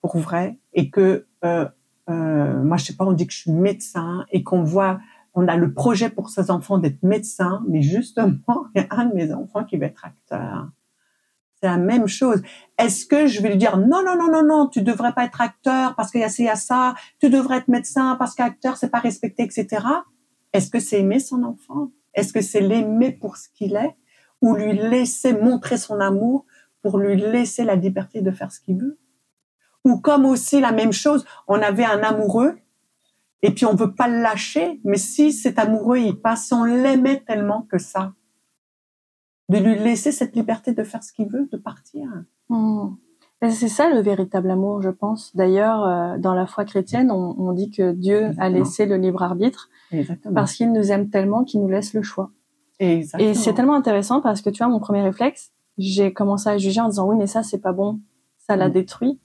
pour 0.02 0.18
vrai, 0.18 0.60
et 0.74 0.90
que, 0.90 1.28
euh, 1.46 1.68
euh, 2.10 2.64
moi 2.64 2.78
je 2.78 2.86
sais 2.86 2.96
pas, 2.96 3.06
on 3.06 3.14
dit 3.14 3.28
que 3.28 3.34
je 3.34 3.40
suis 3.40 3.52
médecin 3.52 4.26
et 4.32 4.44
qu'on 4.44 4.64
voit, 4.64 5.00
on 5.36 5.48
a 5.48 5.56
le 5.56 5.74
projet 5.74 6.10
pour 6.10 6.30
ces 6.30 6.52
enfants 6.52 6.78
d'être 6.80 7.02
médecin, 7.04 7.64
mais 7.68 7.82
justement, 7.82 8.38
il 8.76 8.82
y 8.82 8.86
a 8.86 8.88
un 8.92 9.06
de 9.06 9.14
mes 9.16 9.34
enfants 9.34 9.64
qui 9.64 9.78
va 9.78 9.86
être 9.86 10.04
acteur. 10.06 10.68
C'est 11.64 11.70
la 11.70 11.78
même 11.78 12.08
chose. 12.08 12.42
Est-ce 12.78 13.06
que 13.06 13.26
je 13.26 13.42
vais 13.42 13.48
lui 13.48 13.56
dire 13.56 13.78
non, 13.78 14.04
non, 14.04 14.18
non, 14.18 14.30
non, 14.30 14.44
non, 14.44 14.68
tu 14.68 14.82
devrais 14.82 15.14
pas 15.14 15.24
être 15.24 15.40
acteur 15.40 15.96
parce 15.96 16.12
qu'il 16.12 16.20
y 16.20 16.26
a 16.26 16.28
ci, 16.28 16.42
il 16.42 16.48
y 16.48 16.50
a 16.50 16.58
ça, 16.58 16.94
tu 17.22 17.30
devrais 17.30 17.60
être 17.60 17.70
médecin 17.70 18.18
parce 18.20 18.36
qu'acteur, 18.36 18.76
c'est 18.76 18.90
pas 18.90 19.00
respecté, 19.00 19.44
etc. 19.44 19.82
Est-ce 20.52 20.70
que 20.70 20.82
c'est 20.82 21.00
aimer 21.00 21.20
son 21.20 21.42
enfant? 21.44 21.92
Est-ce 22.16 22.34
que 22.34 22.42
c'est 22.42 22.60
l'aimer 22.60 23.14
pour 23.14 23.38
ce 23.38 23.48
qu'il 23.48 23.78
est? 23.78 23.96
Ou 24.42 24.56
lui 24.56 24.74
laisser 24.74 25.32
montrer 25.32 25.78
son 25.78 26.02
amour 26.02 26.46
pour 26.82 26.98
lui 26.98 27.16
laisser 27.16 27.64
la 27.64 27.76
liberté 27.76 28.22
de 28.22 28.32
faire 28.32 28.52
ce 28.52 28.60
qu'il 28.60 28.76
veut? 28.76 29.00
Ou 29.86 30.02
comme 30.02 30.26
aussi 30.26 30.60
la 30.60 30.74
même 30.74 30.92
chose, 30.92 31.24
on 31.48 31.62
avait 31.62 31.86
un 31.86 32.04
amoureux 32.04 32.58
et 33.42 33.52
puis 33.52 33.66
on 33.66 33.74
veut 33.74 33.96
pas 33.96 34.10
le 34.10 34.22
lâcher, 34.22 34.82
mais 34.84 34.98
si 34.98 35.32
cet 35.32 35.60
amoureux 35.60 36.00
il 36.00 36.20
passe, 36.20 36.52
on 36.52 36.66
l'aimait 36.66 37.24
tellement 37.26 37.62
que 37.62 37.78
ça, 37.78 38.12
de 39.50 39.58
lui 39.58 39.78
laisser 39.78 40.12
cette 40.12 40.36
liberté 40.36 40.74
de 40.74 40.84
faire 40.84 41.04
ce 41.04 41.12
qu'il 41.14 41.28
veut, 41.28 41.48
de 41.52 41.58
partir. 41.58 42.08
Hmm. 42.50 42.90
Et 43.42 43.50
C'est 43.52 43.68
ça 43.68 43.90
le 43.90 44.00
véritable 44.00 44.50
amour, 44.50 44.82
je 44.82 44.90
pense. 44.90 45.36
D'ailleurs, 45.36 45.84
euh, 45.86 46.18
dans 46.18 46.34
la 46.34 46.46
foi 46.46 46.64
chrétienne, 46.64 47.12
on, 47.12 47.36
on 47.38 47.52
dit 47.52 47.70
que 47.72 47.92
Dieu 47.92 48.32
a 48.38 48.48
laissé 48.50 48.86
le 48.86 48.96
libre 48.96 49.22
arbitre 49.22 49.70
Exactement. 49.92 50.34
parce 50.34 50.54
qu'il 50.54 50.72
nous 50.72 50.92
aime 50.94 51.10
tellement 51.10 51.44
qu'il 51.44 51.60
nous 51.62 51.68
laisse 51.68 51.94
le 51.94 52.02
choix. 52.04 52.32
Exactement. 52.80 53.30
Et 53.30 53.34
c'est 53.34 53.54
tellement 53.54 53.76
intéressant 53.76 54.22
parce 54.22 54.42
que 54.42 54.50
tu 54.50 54.60
vois, 54.64 54.70
mon 54.72 54.80
premier 54.80 55.02
réflexe, 55.02 55.52
j'ai 55.78 56.14
commencé 56.14 56.48
à 56.50 56.58
juger 56.58 56.80
en 56.80 56.88
disant 56.88 57.06
oui, 57.08 57.18
mais 57.18 57.28
ça, 57.28 57.44
c'est 57.44 57.60
pas 57.60 57.74
bon. 57.74 58.00
Ça 58.38 58.56
l'a 58.56 58.70
Mm. 58.70 58.74
détruit. 58.74 59.20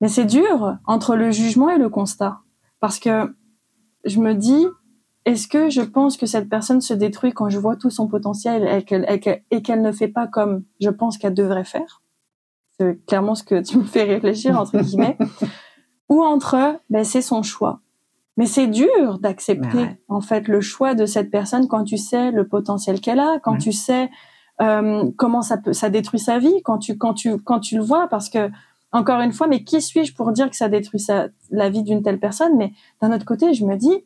Mais 0.00 0.08
c'est 0.08 0.24
dur 0.24 0.76
entre 0.86 1.14
le 1.14 1.30
jugement 1.30 1.70
et 1.70 1.78
le 1.78 1.88
constat. 1.88 2.40
Parce 2.80 2.98
que 2.98 3.34
je 4.04 4.18
me 4.20 4.34
dis, 4.34 4.66
est-ce 5.24 5.48
que 5.48 5.70
je 5.70 5.80
pense 5.80 6.16
que 6.16 6.26
cette 6.26 6.48
personne 6.48 6.80
se 6.80 6.92
détruit 6.92 7.32
quand 7.32 7.48
je 7.48 7.58
vois 7.58 7.76
tout 7.76 7.90
son 7.90 8.08
potentiel 8.08 8.66
et 8.66 9.60
qu'elle, 9.62 9.82
ne 9.82 9.92
fait 9.92 10.08
pas 10.08 10.26
comme 10.26 10.64
je 10.80 10.90
pense 10.90 11.16
qu'elle 11.16 11.34
devrait 11.34 11.64
faire? 11.64 12.02
C'est 12.78 13.04
clairement 13.06 13.34
ce 13.34 13.42
que 13.42 13.62
tu 13.62 13.78
me 13.78 13.84
fais 13.84 14.02
réfléchir, 14.02 14.58
entre 14.58 14.78
guillemets. 14.80 15.16
Ou 16.10 16.22
entre, 16.22 16.78
ben, 16.90 17.04
c'est 17.04 17.22
son 17.22 17.42
choix. 17.42 17.80
Mais 18.36 18.46
c'est 18.46 18.66
dur 18.66 19.18
d'accepter, 19.20 19.78
ouais. 19.78 20.00
en 20.08 20.20
fait, 20.20 20.48
le 20.48 20.60
choix 20.60 20.94
de 20.94 21.06
cette 21.06 21.30
personne 21.30 21.68
quand 21.68 21.84
tu 21.84 21.96
sais 21.96 22.32
le 22.32 22.46
potentiel 22.48 23.00
qu'elle 23.00 23.20
a, 23.20 23.38
quand 23.38 23.52
Ouais. 23.52 23.58
tu 23.58 23.72
sais 23.72 24.10
euh, 24.60 25.10
comment 25.16 25.40
ça 25.40 25.56
peut, 25.56 25.72
ça 25.72 25.88
détruit 25.88 26.18
sa 26.18 26.38
vie, 26.38 26.60
quand 26.64 26.78
tu, 26.78 26.98
quand 26.98 27.14
tu, 27.14 27.38
quand 27.38 27.60
tu 27.60 27.76
le 27.76 27.82
vois, 27.82 28.08
parce 28.08 28.28
que 28.28 28.50
encore 28.92 29.20
une 29.20 29.32
fois, 29.32 29.46
mais 29.46 29.64
qui 29.64 29.80
suis-je 29.80 30.14
pour 30.14 30.32
dire 30.32 30.50
que 30.50 30.56
ça 30.56 30.68
détruit 30.68 31.00
sa, 31.00 31.28
la 31.50 31.68
vie 31.70 31.82
d'une 31.82 32.02
telle 32.02 32.20
personne? 32.20 32.56
Mais 32.56 32.72
d'un 33.00 33.12
autre 33.12 33.24
côté, 33.24 33.54
je 33.54 33.64
me 33.64 33.76
dis, 33.76 34.04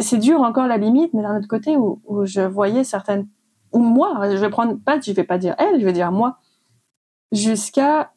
c'est, 0.00 0.18
dur 0.18 0.40
encore 0.40 0.66
la 0.66 0.78
limite, 0.78 1.12
mais 1.14 1.22
d'un 1.22 1.36
autre 1.36 1.48
côté 1.48 1.76
où, 1.76 2.00
où 2.06 2.24
je 2.24 2.40
voyais 2.40 2.84
certaines, 2.84 3.28
ou 3.72 3.78
moi, 3.80 4.30
je 4.30 4.36
vais 4.36 4.48
prendre 4.50 4.76
pas, 4.84 4.98
je 5.00 5.12
vais 5.12 5.24
pas 5.24 5.38
dire 5.38 5.54
elle, 5.58 5.80
je 5.80 5.84
vais 5.84 5.92
dire 5.92 6.10
moi, 6.12 6.38
jusqu'à 7.30 8.12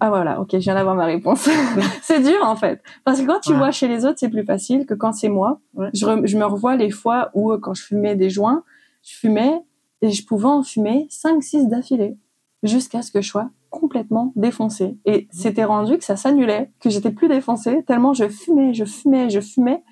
ah 0.00 0.08
voilà, 0.08 0.40
ok, 0.40 0.48
je 0.52 0.58
viens 0.58 0.74
d'avoir 0.74 0.94
ma 0.94 1.04
réponse. 1.04 1.48
c'est 2.02 2.20
dur 2.20 2.38
en 2.42 2.56
fait, 2.56 2.82
parce 3.04 3.20
que 3.20 3.26
quand 3.26 3.40
tu 3.40 3.52
Ouais. 3.52 3.58
vois 3.58 3.70
chez 3.70 3.86
les 3.86 4.04
autres, 4.06 4.18
c'est 4.18 4.30
plus 4.30 4.44
facile 4.44 4.86
que 4.86 4.94
quand 4.94 5.12
c'est 5.12 5.28
moi. 5.28 5.60
Ouais. 5.74 5.88
Je, 5.94 6.06
re- 6.06 6.26
je 6.26 6.36
me 6.38 6.44
revois 6.44 6.74
les 6.76 6.90
fois 6.90 7.30
où 7.34 7.56
quand 7.58 7.74
je 7.74 7.82
fumais 7.84 8.16
des 8.16 8.30
joints, 8.30 8.64
je 9.02 9.14
fumais 9.14 9.62
et 10.00 10.10
je 10.10 10.24
pouvais 10.26 10.46
en 10.46 10.62
fumer 10.62 11.06
5-6 11.10 11.68
d'affilée 11.68 12.16
jusqu'à 12.62 13.02
ce 13.02 13.12
que 13.12 13.20
je 13.20 13.28
sois 13.28 13.50
complètement 13.70 14.32
défoncée. 14.36 14.96
Et 15.04 15.28
c'était 15.30 15.64
rendu 15.64 15.98
que 15.98 16.04
ça 16.04 16.16
s'annulait, 16.16 16.72
que 16.80 16.88
j'étais 16.90 17.10
plus 17.10 17.28
défoncée 17.28 17.84
tellement 17.86 18.14
je 18.14 18.28
fumais, 18.28 18.72
je 18.72 18.84
fumais, 18.86 19.28
je 19.30 19.40
fumais. 19.40 19.82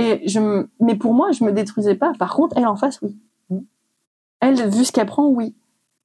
Et 0.00 0.22
je 0.28 0.38
me... 0.38 0.70
Mais 0.78 0.94
pour 0.94 1.12
moi, 1.12 1.32
je 1.32 1.42
me 1.42 1.50
détruisais 1.50 1.96
pas. 1.96 2.12
Par 2.18 2.34
contre, 2.34 2.56
elle 2.56 2.68
en 2.68 2.76
face, 2.76 3.02
oui. 3.02 3.18
Mm. 3.50 3.58
Elle, 4.38 4.70
vu 4.70 4.84
ce 4.84 4.92
qu'elle 4.92 5.06
prend, 5.06 5.26
oui. 5.26 5.56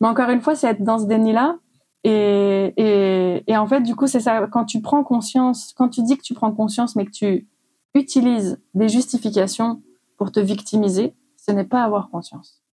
Mais 0.02 0.08
encore 0.08 0.32
une 0.32 0.42
fois, 0.42 0.56
c'est 0.56 0.68
être 0.68 0.84
dans 0.84 0.98
ce 0.98 1.06
déni-là. 1.06 1.58
Et, 2.04 2.74
et, 2.76 3.44
et 3.46 3.56
en 3.56 3.68
fait, 3.68 3.82
du 3.82 3.96
coup, 3.96 4.08
c'est 4.08 4.20
ça. 4.20 4.48
Quand 4.48 4.66
tu 4.66 4.82
prends 4.82 5.04
conscience, 5.04 5.74
quand 5.78 5.90
tu 5.90 6.02
dis 6.02 6.18
que 6.18 6.24
tu 6.24 6.34
prends 6.34 6.52
conscience, 6.52 6.96
mais 6.96 7.06
que 7.06 7.12
tu 7.12 7.48
utilises 7.94 8.60
des 8.74 8.90
justifications 8.90 9.84
pour 10.18 10.32
te 10.32 10.40
victimiser, 10.40 11.14
ce 11.38 11.52
n'est 11.52 11.64
pas 11.64 11.84
avoir 11.84 12.10
conscience. 12.10 12.64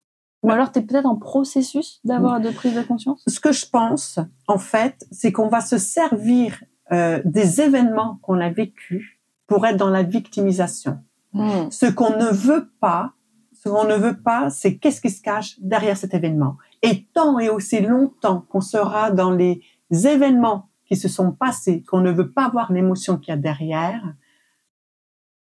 Ou 0.42 0.50
alors, 0.50 0.72
tu 0.72 0.78
es 0.78 0.82
peut-être 0.82 1.04
en 1.04 1.16
processus 1.16 2.00
d'avoir 2.02 2.40
de 2.40 2.48
prise 2.48 2.74
de 2.74 2.80
conscience? 2.80 3.22
Ce 3.26 3.40
que 3.40 3.52
je 3.52 3.66
pense, 3.66 4.18
en 4.48 4.56
fait, 4.56 5.06
c'est 5.12 5.32
qu'on 5.32 5.48
va 5.48 5.60
se 5.60 5.76
servir 5.76 6.64
euh, 6.92 7.20
des 7.26 7.60
événements 7.60 8.18
qu'on 8.22 8.40
a 8.40 8.48
vécus 8.48 9.20
pour 9.46 9.66
être 9.66 9.76
dans 9.76 9.90
la 9.90 10.02
victimisation. 10.02 10.98
Hmm. 11.32 11.70
Ce 11.70 11.86
qu'on 11.86 12.16
ne 12.16 12.30
veut 12.30 12.70
pas, 12.80 13.12
ce 13.52 13.68
qu'on 13.68 13.84
ne 13.84 13.94
veut 13.94 14.20
pas, 14.20 14.50
c'est 14.50 14.76
qu'est-ce 14.78 15.00
qui 15.00 15.10
se 15.10 15.22
cache 15.22 15.56
derrière 15.60 15.96
cet 15.96 16.14
événement. 16.14 16.56
Et 16.82 17.06
tant 17.12 17.38
et 17.38 17.48
aussi 17.48 17.80
longtemps 17.80 18.46
qu'on 18.48 18.60
sera 18.60 19.10
dans 19.10 19.30
les 19.30 19.62
événements 19.90 20.70
qui 20.86 20.96
se 20.96 21.08
sont 21.08 21.30
passés, 21.32 21.84
qu'on 21.88 22.00
ne 22.00 22.10
veut 22.10 22.32
pas 22.32 22.48
voir 22.48 22.72
l'émotion 22.72 23.16
qu'il 23.16 23.30
y 23.32 23.34
a 23.34 23.36
derrière, 23.36 24.02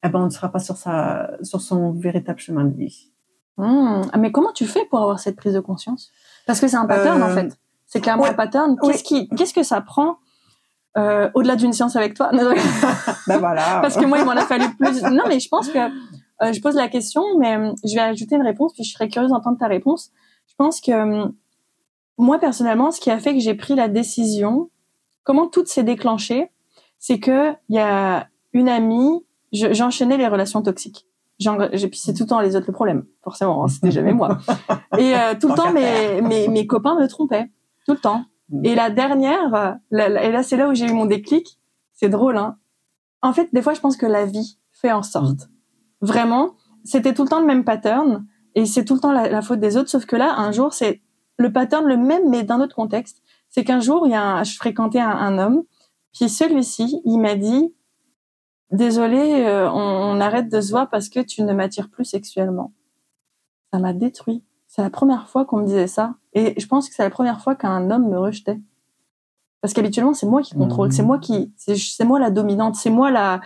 eh 0.03 0.09
ben 0.09 0.21
on 0.21 0.25
ne 0.27 0.31
sera 0.31 0.51
pas 0.51 0.59
sur 0.59 0.77
sa, 0.77 1.31
sur 1.43 1.61
son 1.61 1.93
véritable 1.93 2.39
chemin 2.39 2.65
de 2.65 2.77
vie. 2.77 3.11
Hmm. 3.57 4.03
Ah, 4.13 4.19
Mais 4.19 4.33
comment 4.33 4.53
tu 4.53 4.67
fais 4.67 4.85
pour 4.87 5.01
avoir 5.01 5.19
cette 5.19 5.37
prise 5.37 5.55
de 5.55 5.61
conscience? 5.61 6.11
Parce 6.47 6.61
que 6.61 6.69
c'est 6.69 6.77
un 6.77 6.87
pattern 6.87 7.23
Euh, 7.23 7.27
en 7.27 7.35
fait. 7.35 7.59
C'est 7.87 8.01
clairement 8.01 8.25
ouais, 8.25 8.31
un 8.31 8.35
pattern. 8.35 8.77
qu'est-ce 8.81 9.55
que 9.55 9.63
ça 9.63 9.81
prend 9.81 10.19
euh, 10.97 11.29
au-delà 11.35 11.57
d'une 11.57 11.73
séance 11.73 11.97
avec 11.97 12.15
toi 12.15 12.31
Ben 13.27 13.39
voilà. 13.39 13.81
Parce 13.83 13.97
que 13.97 14.05
moi, 14.07 14.19
il 14.19 14.25
m'en 14.25 14.33
a 14.33 14.43
fallu 14.47 14.67
plus. 14.77 15.03
Non, 15.03 15.25
mais 15.29 15.41
je 15.41 15.49
pense 15.49 15.69
que 15.69 15.79
euh, 15.79 16.53
je 16.53 16.61
pose 16.61 16.75
la 16.77 16.89
question, 16.89 17.23
mais 17.39 17.57
euh, 17.57 17.73
je 17.85 17.95
vais 17.95 18.01
ajouter 18.01 18.37
une 18.37 18.43
réponse, 18.43 18.73
puis 18.75 18.85
je 18.85 18.93
serais 18.93 19.09
curieuse 19.09 19.31
d'entendre 19.31 19.59
ta 19.59 19.67
réponse. 19.67 20.11
Je 20.49 20.55
pense 20.57 20.81
que 20.81 20.93
euh, 20.93 21.27
moi, 22.19 22.39
personnellement, 22.39 22.91
ce 22.91 23.01
qui 23.01 23.11
a 23.11 23.19
fait 23.19 23.35
que 23.35 23.41
j'ai 23.41 23.55
pris 23.55 23.75
la 23.75 23.89
décision, 23.89 24.71
comment 25.25 25.47
tout 25.49 25.65
s'est 25.67 25.83
déclenché, 25.83 26.51
c'est 26.99 27.19
que 27.19 27.53
il 27.69 27.77
y 27.77 27.79
a 27.81 28.29
une 28.53 28.69
amie, 28.69 29.25
je- 29.53 29.73
j'enchaînais 29.73 30.17
les 30.17 30.29
relations 30.29 30.63
toxiques. 30.63 31.07
J'ai- 31.41 31.89
Puis 31.89 31.99
c'est 31.99 32.15
tout 32.15 32.23
le 32.23 32.29
temps 32.29 32.41
les 32.41 32.55
autres 32.55 32.67
le 32.69 32.73
problème, 32.73 33.05
forcément, 33.25 33.65
hein, 33.65 33.69
c'était 33.69 33.91
jamais 33.91 34.13
moi. 34.13 34.39
Et 34.99 35.15
euh, 35.17 35.35
tout 35.41 35.49
le 35.49 35.55
temps, 35.57 35.73
mes, 35.73 36.21
mes, 36.23 36.47
mes 36.49 36.67
copains 36.69 36.95
me 36.95 37.09
trompaient, 37.09 37.51
tout 37.87 37.93
le 37.95 37.99
temps. 37.99 38.25
Mm. 38.51 38.65
Et 38.65 38.75
la 38.75 38.91
dernière, 38.91 39.55
euh, 39.55 39.73
la- 39.91 40.09
la- 40.09 40.25
et 40.25 40.33
là 40.33 40.43
c'est 40.43 40.57
là 40.57 40.69
où 40.69 40.75
j'ai 40.75 40.87
eu 40.87 40.93
mon 40.93 41.07
déclic, 41.07 41.59
c'est 41.93 42.09
drôle, 42.09 42.37
hein. 42.37 42.59
En 43.23 43.33
fait, 43.33 43.49
des 43.55 43.63
fois, 43.63 43.73
je 43.73 43.81
pense 43.81 43.97
que 43.97 44.05
la 44.07 44.27
vie 44.27 44.59
fait 44.73 44.93
en 44.93 45.03
sorte. 45.03 45.49
Vraiment, 46.03 46.55
c'était 46.85 47.15
tout 47.15 47.23
le 47.23 47.29
temps 47.31 47.41
le 47.41 47.47
même 47.47 47.65
pattern, 47.65 48.27
et 48.55 48.67
c'est 48.67 48.85
tout 48.85 48.95
le 48.95 49.01
temps 49.01 49.13
la, 49.13 49.29
la 49.31 49.41
faute 49.41 49.61
des 49.61 49.77
autres, 49.79 49.89
sauf 49.89 50.05
que 50.05 50.17
là, 50.17 50.35
un 50.39 50.53
jour, 50.53 50.75
c'est 50.75 51.01
le 51.39 51.51
pattern 51.53 51.87
le 51.87 51.97
même, 51.97 52.29
mais 52.29 52.43
d'un 52.43 52.61
autre 52.61 52.75
contexte. 52.77 53.23
C'est 53.49 53.65
qu'un 53.65 53.81
jour, 53.81 54.07
il 54.07 54.11
y 54.11 54.15
a 54.15 54.23
un- 54.23 54.45
je 54.45 54.55
fréquentais 54.57 55.01
un, 55.01 55.09
un 55.09 55.39
homme, 55.39 55.63
puis 56.13 56.29
celui-ci, 56.29 57.01
il 57.07 57.19
m'a 57.19 57.35
dit, 57.35 57.73
désolé, 58.71 59.45
euh, 59.47 59.71
on, 59.71 60.17
on 60.17 60.21
arrête 60.21 60.51
de 60.51 60.61
se 60.61 60.71
voir 60.71 60.91
parce 60.91 61.09
que 61.09 61.21
tu 61.21 61.43
ne 61.43 61.53
m'attires 61.55 61.89
plus 61.89 62.05
sexuellement. 62.05 62.73
Ça 63.73 63.79
m'a 63.79 63.93
détruit. 63.93 64.45
C'est 64.75 64.83
la 64.83 64.91
première 64.91 65.29
fois 65.29 65.45
qu'on 65.45 65.59
me 65.59 65.67
disait 65.67 65.87
ça. 65.87 66.15
Et 66.33 66.61
je 66.61 66.67
pense 66.67 66.89
que 66.89 66.97
c'est 66.97 67.05
la 67.05 67.11
première 67.11 67.41
fois 67.41 67.55
qu'un 67.55 67.93
homme 67.93 68.09
me 68.09 68.19
rejetait. 68.19 68.59
Parce 69.61 69.73
qu'habituellement, 69.73 70.15
c'est 70.15 70.27
moi 70.27 70.43
qui 70.43 70.57
contrôle, 70.57 70.91
c'est 70.91 71.05
moi 71.05 71.21
qui, 71.21 71.53
c'est 71.57 72.03
moi 72.03 72.19
la 72.19 72.31
dominante, 72.31 72.75
c'est 72.75 72.91
moi 72.91 73.13
la, 73.13 73.41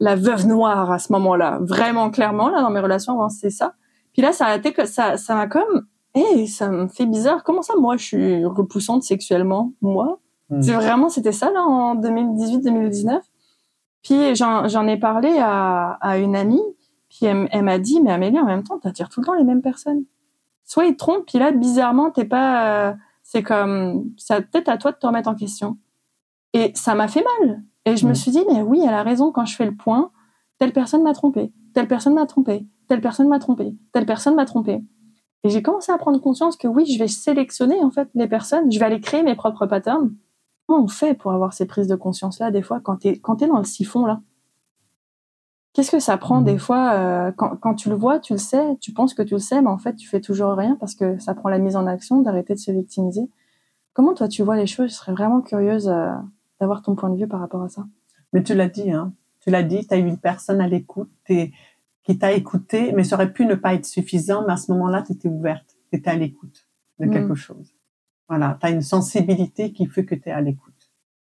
la 0.00 0.16
veuve 0.16 0.46
noire 0.46 0.90
à 0.90 0.98
ce 0.98 1.12
moment-là. 1.12 1.58
Vraiment, 1.60 2.08
clairement, 2.10 2.48
là, 2.48 2.62
dans 2.62 2.70
mes 2.70 2.80
relations 2.80 3.12
avant, 3.12 3.28
c'est 3.28 3.50
ça. 3.50 3.74
Puis 4.14 4.22
là, 4.22 4.32
ça 4.32 4.46
a 4.46 4.56
été 4.56 4.72
que 4.72 4.86
ça, 4.86 5.18
ça 5.18 5.34
m'a 5.34 5.46
comme, 5.46 5.86
eh, 6.14 6.46
ça 6.46 6.70
me 6.70 6.88
fait 6.88 7.04
bizarre. 7.04 7.44
Comment 7.44 7.60
ça, 7.60 7.74
moi, 7.78 7.98
je 7.98 8.04
suis 8.04 8.44
repoussante 8.46 9.02
sexuellement? 9.02 9.74
Moi? 9.82 10.20
Mm. 10.48 10.62
C'est 10.62 10.72
vraiment, 10.72 11.10
c'était 11.10 11.32
ça, 11.32 11.50
là, 11.50 11.60
en 11.60 11.96
2018-2019. 11.96 13.20
Puis 14.02 14.34
j'en 14.34 14.68
j'en 14.68 14.86
ai 14.86 14.96
parlé 14.96 15.36
à, 15.38 15.98
à 16.00 16.16
une 16.16 16.34
amie, 16.34 16.64
puis 17.10 17.26
elle, 17.26 17.46
elle 17.52 17.62
m'a 17.62 17.78
dit, 17.78 18.00
mais 18.00 18.10
Amélie, 18.10 18.40
en 18.40 18.46
même 18.46 18.62
temps, 18.62 18.78
t'attires 18.78 19.10
tout 19.10 19.20
le 19.20 19.26
temps 19.26 19.34
les 19.34 19.44
mêmes 19.44 19.60
personnes. 19.60 20.04
Soit 20.72 20.86
ils 20.86 20.92
te 20.92 21.00
trompent, 21.00 21.26
puis 21.26 21.38
là, 21.38 21.52
bizarrement, 21.52 22.10
t'es 22.10 22.24
pas... 22.24 22.88
euh, 22.88 22.94
c'est 23.22 23.42
comme... 23.42 24.10
Ça 24.16 24.40
peut-être 24.40 24.70
à 24.70 24.78
toi 24.78 24.90
de 24.92 24.96
te 24.96 25.06
remettre 25.06 25.28
en 25.28 25.34
question. 25.34 25.76
Et 26.54 26.72
ça 26.74 26.94
m'a 26.94 27.08
fait 27.08 27.22
mal. 27.40 27.62
Et 27.84 27.98
je 27.98 28.06
me 28.06 28.12
Mm. 28.12 28.14
suis 28.14 28.30
dit, 28.30 28.42
mais 28.50 28.62
oui, 28.62 28.80
elle 28.82 28.94
a 28.94 29.02
raison, 29.02 29.32
quand 29.32 29.44
je 29.44 29.54
fais 29.54 29.66
le 29.66 29.74
point, 29.76 30.10
telle 30.58 30.72
personne 30.72 31.02
m'a 31.02 31.12
trompé, 31.12 31.52
telle 31.74 31.88
personne 31.88 32.14
m'a 32.14 32.24
trompé, 32.24 32.66
telle 32.88 33.02
personne 33.02 33.28
m'a 33.28 33.38
trompé, 33.38 33.74
telle 33.92 34.06
personne 34.06 34.34
m'a 34.34 34.46
trompé. 34.46 34.80
Et 35.44 35.50
j'ai 35.50 35.60
commencé 35.62 35.92
à 35.92 35.98
prendre 35.98 36.18
conscience 36.20 36.56
que 36.56 36.68
oui, 36.68 36.86
je 36.86 36.98
vais 36.98 37.08
sélectionner 37.08 37.82
en 37.84 37.90
fait 37.90 38.08
les 38.14 38.26
personnes, 38.28 38.72
je 38.72 38.78
vais 38.78 38.86
aller 38.86 39.00
créer 39.00 39.22
mes 39.22 39.34
propres 39.34 39.66
patterns. 39.66 40.14
Comment 40.66 40.84
on 40.84 40.88
fait 40.88 41.12
pour 41.12 41.32
avoir 41.32 41.52
ces 41.52 41.66
prises 41.66 41.88
de 41.88 41.96
conscience 41.96 42.38
là 42.38 42.50
des 42.50 42.62
fois 42.62 42.80
quand 42.80 42.96
t'es 42.96 43.18
quand 43.18 43.36
t'es 43.36 43.48
dans 43.48 43.58
le 43.58 43.64
siphon 43.64 44.06
là? 44.06 44.20
Qu'est-ce 45.72 45.90
que 45.90 46.00
ça 46.00 46.18
prend 46.18 46.42
des 46.42 46.58
fois 46.58 46.92
euh, 46.92 47.32
quand, 47.32 47.56
quand 47.56 47.74
tu 47.74 47.88
le 47.88 47.94
vois, 47.94 48.18
tu 48.20 48.34
le 48.34 48.38
sais, 48.38 48.76
tu 48.80 48.92
penses 48.92 49.14
que 49.14 49.22
tu 49.22 49.34
le 49.34 49.40
sais, 49.40 49.62
mais 49.62 49.68
en 49.70 49.78
fait 49.78 49.96
tu 49.96 50.06
fais 50.06 50.20
toujours 50.20 50.52
rien 50.52 50.76
parce 50.78 50.94
que 50.94 51.18
ça 51.18 51.34
prend 51.34 51.48
la 51.48 51.58
mise 51.58 51.76
en 51.76 51.86
action 51.86 52.20
d'arrêter 52.20 52.54
de 52.54 52.58
se 52.58 52.70
victimiser. 52.70 53.28
Comment 53.94 54.12
toi 54.14 54.28
tu 54.28 54.42
vois 54.42 54.56
les 54.56 54.66
choses? 54.66 54.90
Je 54.90 54.94
serais 54.96 55.12
vraiment 55.12 55.40
curieuse 55.40 55.88
euh, 55.88 56.10
d'avoir 56.60 56.82
ton 56.82 56.94
point 56.94 57.08
de 57.10 57.16
vue 57.16 57.26
par 57.26 57.40
rapport 57.40 57.62
à 57.62 57.68
ça. 57.68 57.86
Mais 58.32 58.42
tu 58.42 58.54
l'as 58.54 58.68
dit, 58.68 58.90
hein. 58.92 59.12
Tu 59.40 59.50
l'as 59.50 59.62
dit, 59.62 59.86
tu 59.86 59.94
as 59.94 59.98
eu 59.98 60.06
une 60.06 60.18
personne 60.18 60.60
à 60.60 60.68
l'écoute 60.68 61.10
qui 61.26 62.18
t'a 62.18 62.32
écouté, 62.32 62.92
mais 62.92 63.02
ça 63.02 63.16
aurait 63.16 63.32
pu 63.32 63.44
ne 63.44 63.54
pas 63.54 63.74
être 63.74 63.86
suffisant, 63.86 64.44
mais 64.46 64.52
à 64.52 64.56
ce 64.56 64.70
moment-là, 64.72 65.02
tu 65.02 65.12
étais 65.12 65.28
ouverte, 65.28 65.76
tu 65.90 65.98
étais 65.98 66.10
à 66.10 66.16
l'écoute 66.16 66.66
de 67.00 67.06
Mm. 67.06 67.10
quelque 67.10 67.34
chose. 67.34 67.74
Voilà, 68.28 68.56
tu 68.60 68.66
as 68.66 68.70
une 68.70 68.82
sensibilité 68.82 69.72
qui 69.72 69.86
fait 69.86 70.04
que 70.04 70.14
tu 70.14 70.28
es 70.28 70.32
à 70.32 70.40
l'écoute. 70.40 70.90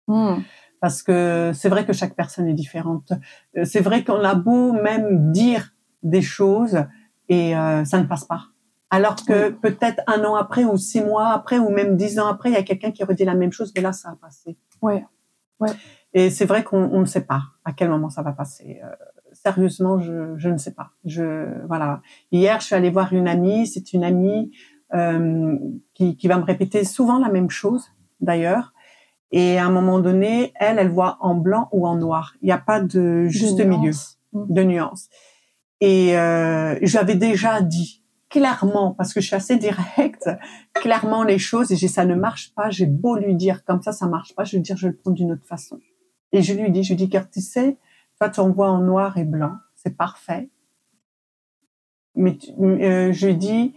Hmm. 0.08 0.38
Parce 0.80 1.04
que 1.04 1.52
c'est 1.54 1.70
vrai 1.70 1.86
que 1.86 1.94
chaque 1.94 2.16
personne 2.16 2.48
est 2.48 2.54
différente. 2.54 3.12
Euh, 3.58 3.66
C'est 3.66 3.82
vrai 3.82 4.04
qu'on 4.04 4.24
a 4.24 4.36
beau 4.36 4.72
même 4.72 5.32
dire 5.32 5.74
des 6.04 6.22
choses 6.22 6.84
et 7.28 7.56
euh, 7.56 7.84
ça 7.86 8.00
ne 8.00 8.06
passe 8.06 8.26
pas. 8.26 8.44
Alors 8.90 9.16
que 9.18 9.50
peut-être 9.50 10.02
un 10.08 10.24
an 10.24 10.36
après 10.36 10.64
ou 10.64 10.78
six 10.78 11.02
mois 11.02 11.30
après 11.30 11.60
ou 11.60 11.70
même 11.70 11.96
dix 11.96 12.20
ans 12.20 12.28
après, 12.28 12.50
il 12.50 12.54
y 12.54 12.58
a 12.58 12.64
quelqu'un 12.64 12.92
qui 12.92 13.04
redit 13.04 13.26
la 13.26 13.36
même 13.36 13.52
chose, 13.52 13.72
mais 13.76 13.82
là, 13.82 13.92
ça 13.92 14.10
a 14.10 14.16
passé. 14.16 14.58
Ouais. 14.82 15.06
Ouais. 15.60 15.70
Et 16.14 16.32
c'est 16.32 16.46
vrai 16.46 16.64
qu'on 16.64 16.90
on 16.92 17.02
ne 17.02 17.06
sait 17.06 17.26
pas 17.26 17.44
à 17.66 17.74
quel 17.74 17.90
moment 17.90 18.10
ça 18.10 18.24
va 18.24 18.32
passer. 18.32 18.80
Euh, 18.84 18.90
sérieusement, 19.32 20.00
je, 20.00 20.36
je 20.38 20.50
ne 20.50 20.58
sais 20.58 20.74
pas. 20.74 20.92
Je 21.06 21.46
voilà. 21.68 22.02
Hier, 22.32 22.60
je 22.62 22.66
suis 22.66 22.76
allée 22.76 22.90
voir 22.90 23.14
une 23.14 23.28
amie. 23.28 23.68
C'est 23.68 23.94
une 23.94 24.04
amie 24.04 24.52
euh, 24.96 25.56
qui, 25.94 26.18
qui 26.18 26.28
va 26.28 26.38
me 26.38 26.44
répéter 26.44 26.84
souvent 26.84 27.20
la 27.20 27.30
même 27.30 27.52
chose, 27.52 27.86
d'ailleurs. 28.22 28.74
Et 29.32 29.58
à 29.60 29.66
un 29.66 29.70
moment 29.72 30.00
donné, 30.00 30.54
elle, 30.56 30.80
elle 30.80 30.90
voit 30.90 31.18
en 31.22 31.36
blanc 31.36 31.70
ou 31.72 31.88
en 31.88 31.96
noir. 31.96 32.34
Il 32.42 32.46
n'y 32.48 32.52
a 32.52 32.58
pas 32.58 32.80
de 32.82 33.26
juste 33.28 33.58
De 33.58 33.64
milieu. 33.64 33.92
Mm. 34.34 34.46
de 34.54 34.64
nuance. 34.64 35.10
Et 35.82 36.18
euh, 36.18 36.78
j'avais 36.82 37.16
déjà 37.16 37.62
dit 37.62 38.04
clairement, 38.30 38.94
parce 38.94 39.14
que 39.14 39.22
je 39.22 39.28
suis 39.28 39.36
assez 39.36 39.56
directe, 39.58 40.30
clairement 40.74 41.24
les 41.24 41.38
choses. 41.40 41.72
Et 41.72 41.76
j'ai 41.76 41.88
ça 41.88 42.06
ne 42.06 42.16
marche 42.16 42.54
pas. 42.56 42.70
J'ai 42.70 42.86
beau 42.86 43.16
lui 43.18 43.36
dire 43.36 43.64
comme 43.66 43.82
ça, 43.82 43.92
ça 43.92 44.08
marche 44.08 44.36
pas. 44.36 44.44
Je 44.44 44.58
vais 44.58 44.62
dire, 44.62 44.78
je 44.78 44.88
vais 44.88 44.92
le 44.94 44.98
prendre 44.98 45.16
d'une 45.16 45.32
autre 45.32 45.46
façon. 45.46 45.80
Et 46.32 46.42
je 46.44 46.54
lui 46.54 46.70
dis, 46.72 46.84
je 46.84 46.90
lui 46.90 46.96
dis, 46.98 47.10
car 47.10 47.30
tu 47.30 47.42
sais, 47.42 47.78
toi, 48.20 48.30
tu 48.30 48.40
en 48.40 48.52
vois 48.52 48.70
en 48.70 48.80
noir 48.82 49.18
et 49.18 49.24
blanc, 49.24 49.54
c'est 49.76 49.96
parfait. 49.98 50.50
Mais 52.16 52.38
tu- 52.38 52.52
euh, 52.62 53.12
je 53.14 53.28
lui 53.28 53.36
dis, 53.38 53.74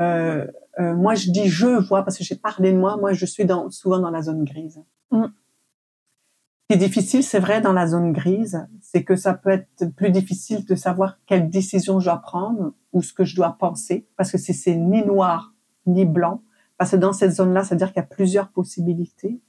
euh, 0.00 0.46
euh, 0.78 0.94
moi, 0.94 1.14
je 1.14 1.30
dis 1.30 1.48
je 1.48 1.66
vois 1.66 2.02
parce 2.04 2.18
que 2.18 2.24
j'ai 2.24 2.36
parlé 2.36 2.72
de 2.72 2.78
moi. 2.78 2.96
Moi, 2.96 3.12
je 3.12 3.26
suis 3.26 3.44
dans, 3.44 3.70
souvent 3.70 3.98
dans 3.98 4.10
la 4.10 4.22
zone 4.22 4.44
grise. 4.44 4.82
Mm. 5.10 5.24
Ce 5.24 6.76
qui 6.76 6.82
est 6.82 6.88
difficile, 6.88 7.22
c'est 7.22 7.40
vrai, 7.40 7.60
dans 7.60 7.72
la 7.72 7.86
zone 7.86 8.12
grise, 8.12 8.66
c'est 8.80 9.04
que 9.04 9.16
ça 9.16 9.34
peut 9.34 9.50
être 9.50 9.94
plus 9.94 10.10
difficile 10.10 10.64
de 10.64 10.74
savoir 10.74 11.18
quelle 11.26 11.50
décision 11.50 12.00
je 12.00 12.06
dois 12.06 12.18
prendre 12.18 12.72
ou 12.92 13.02
ce 13.02 13.12
que 13.12 13.24
je 13.24 13.36
dois 13.36 13.56
penser 13.58 14.06
parce 14.16 14.32
que 14.32 14.38
c'est 14.38 14.76
ni 14.76 15.04
noir 15.04 15.52
ni 15.86 16.04
blanc. 16.04 16.42
Parce 16.78 16.92
que 16.92 16.96
dans 16.96 17.12
cette 17.12 17.32
zone-là, 17.32 17.64
c'est-à-dire 17.64 17.88
qu'il 17.88 18.00
y 18.00 18.04
a 18.04 18.08
plusieurs 18.08 18.48
possibilités. 18.48 19.40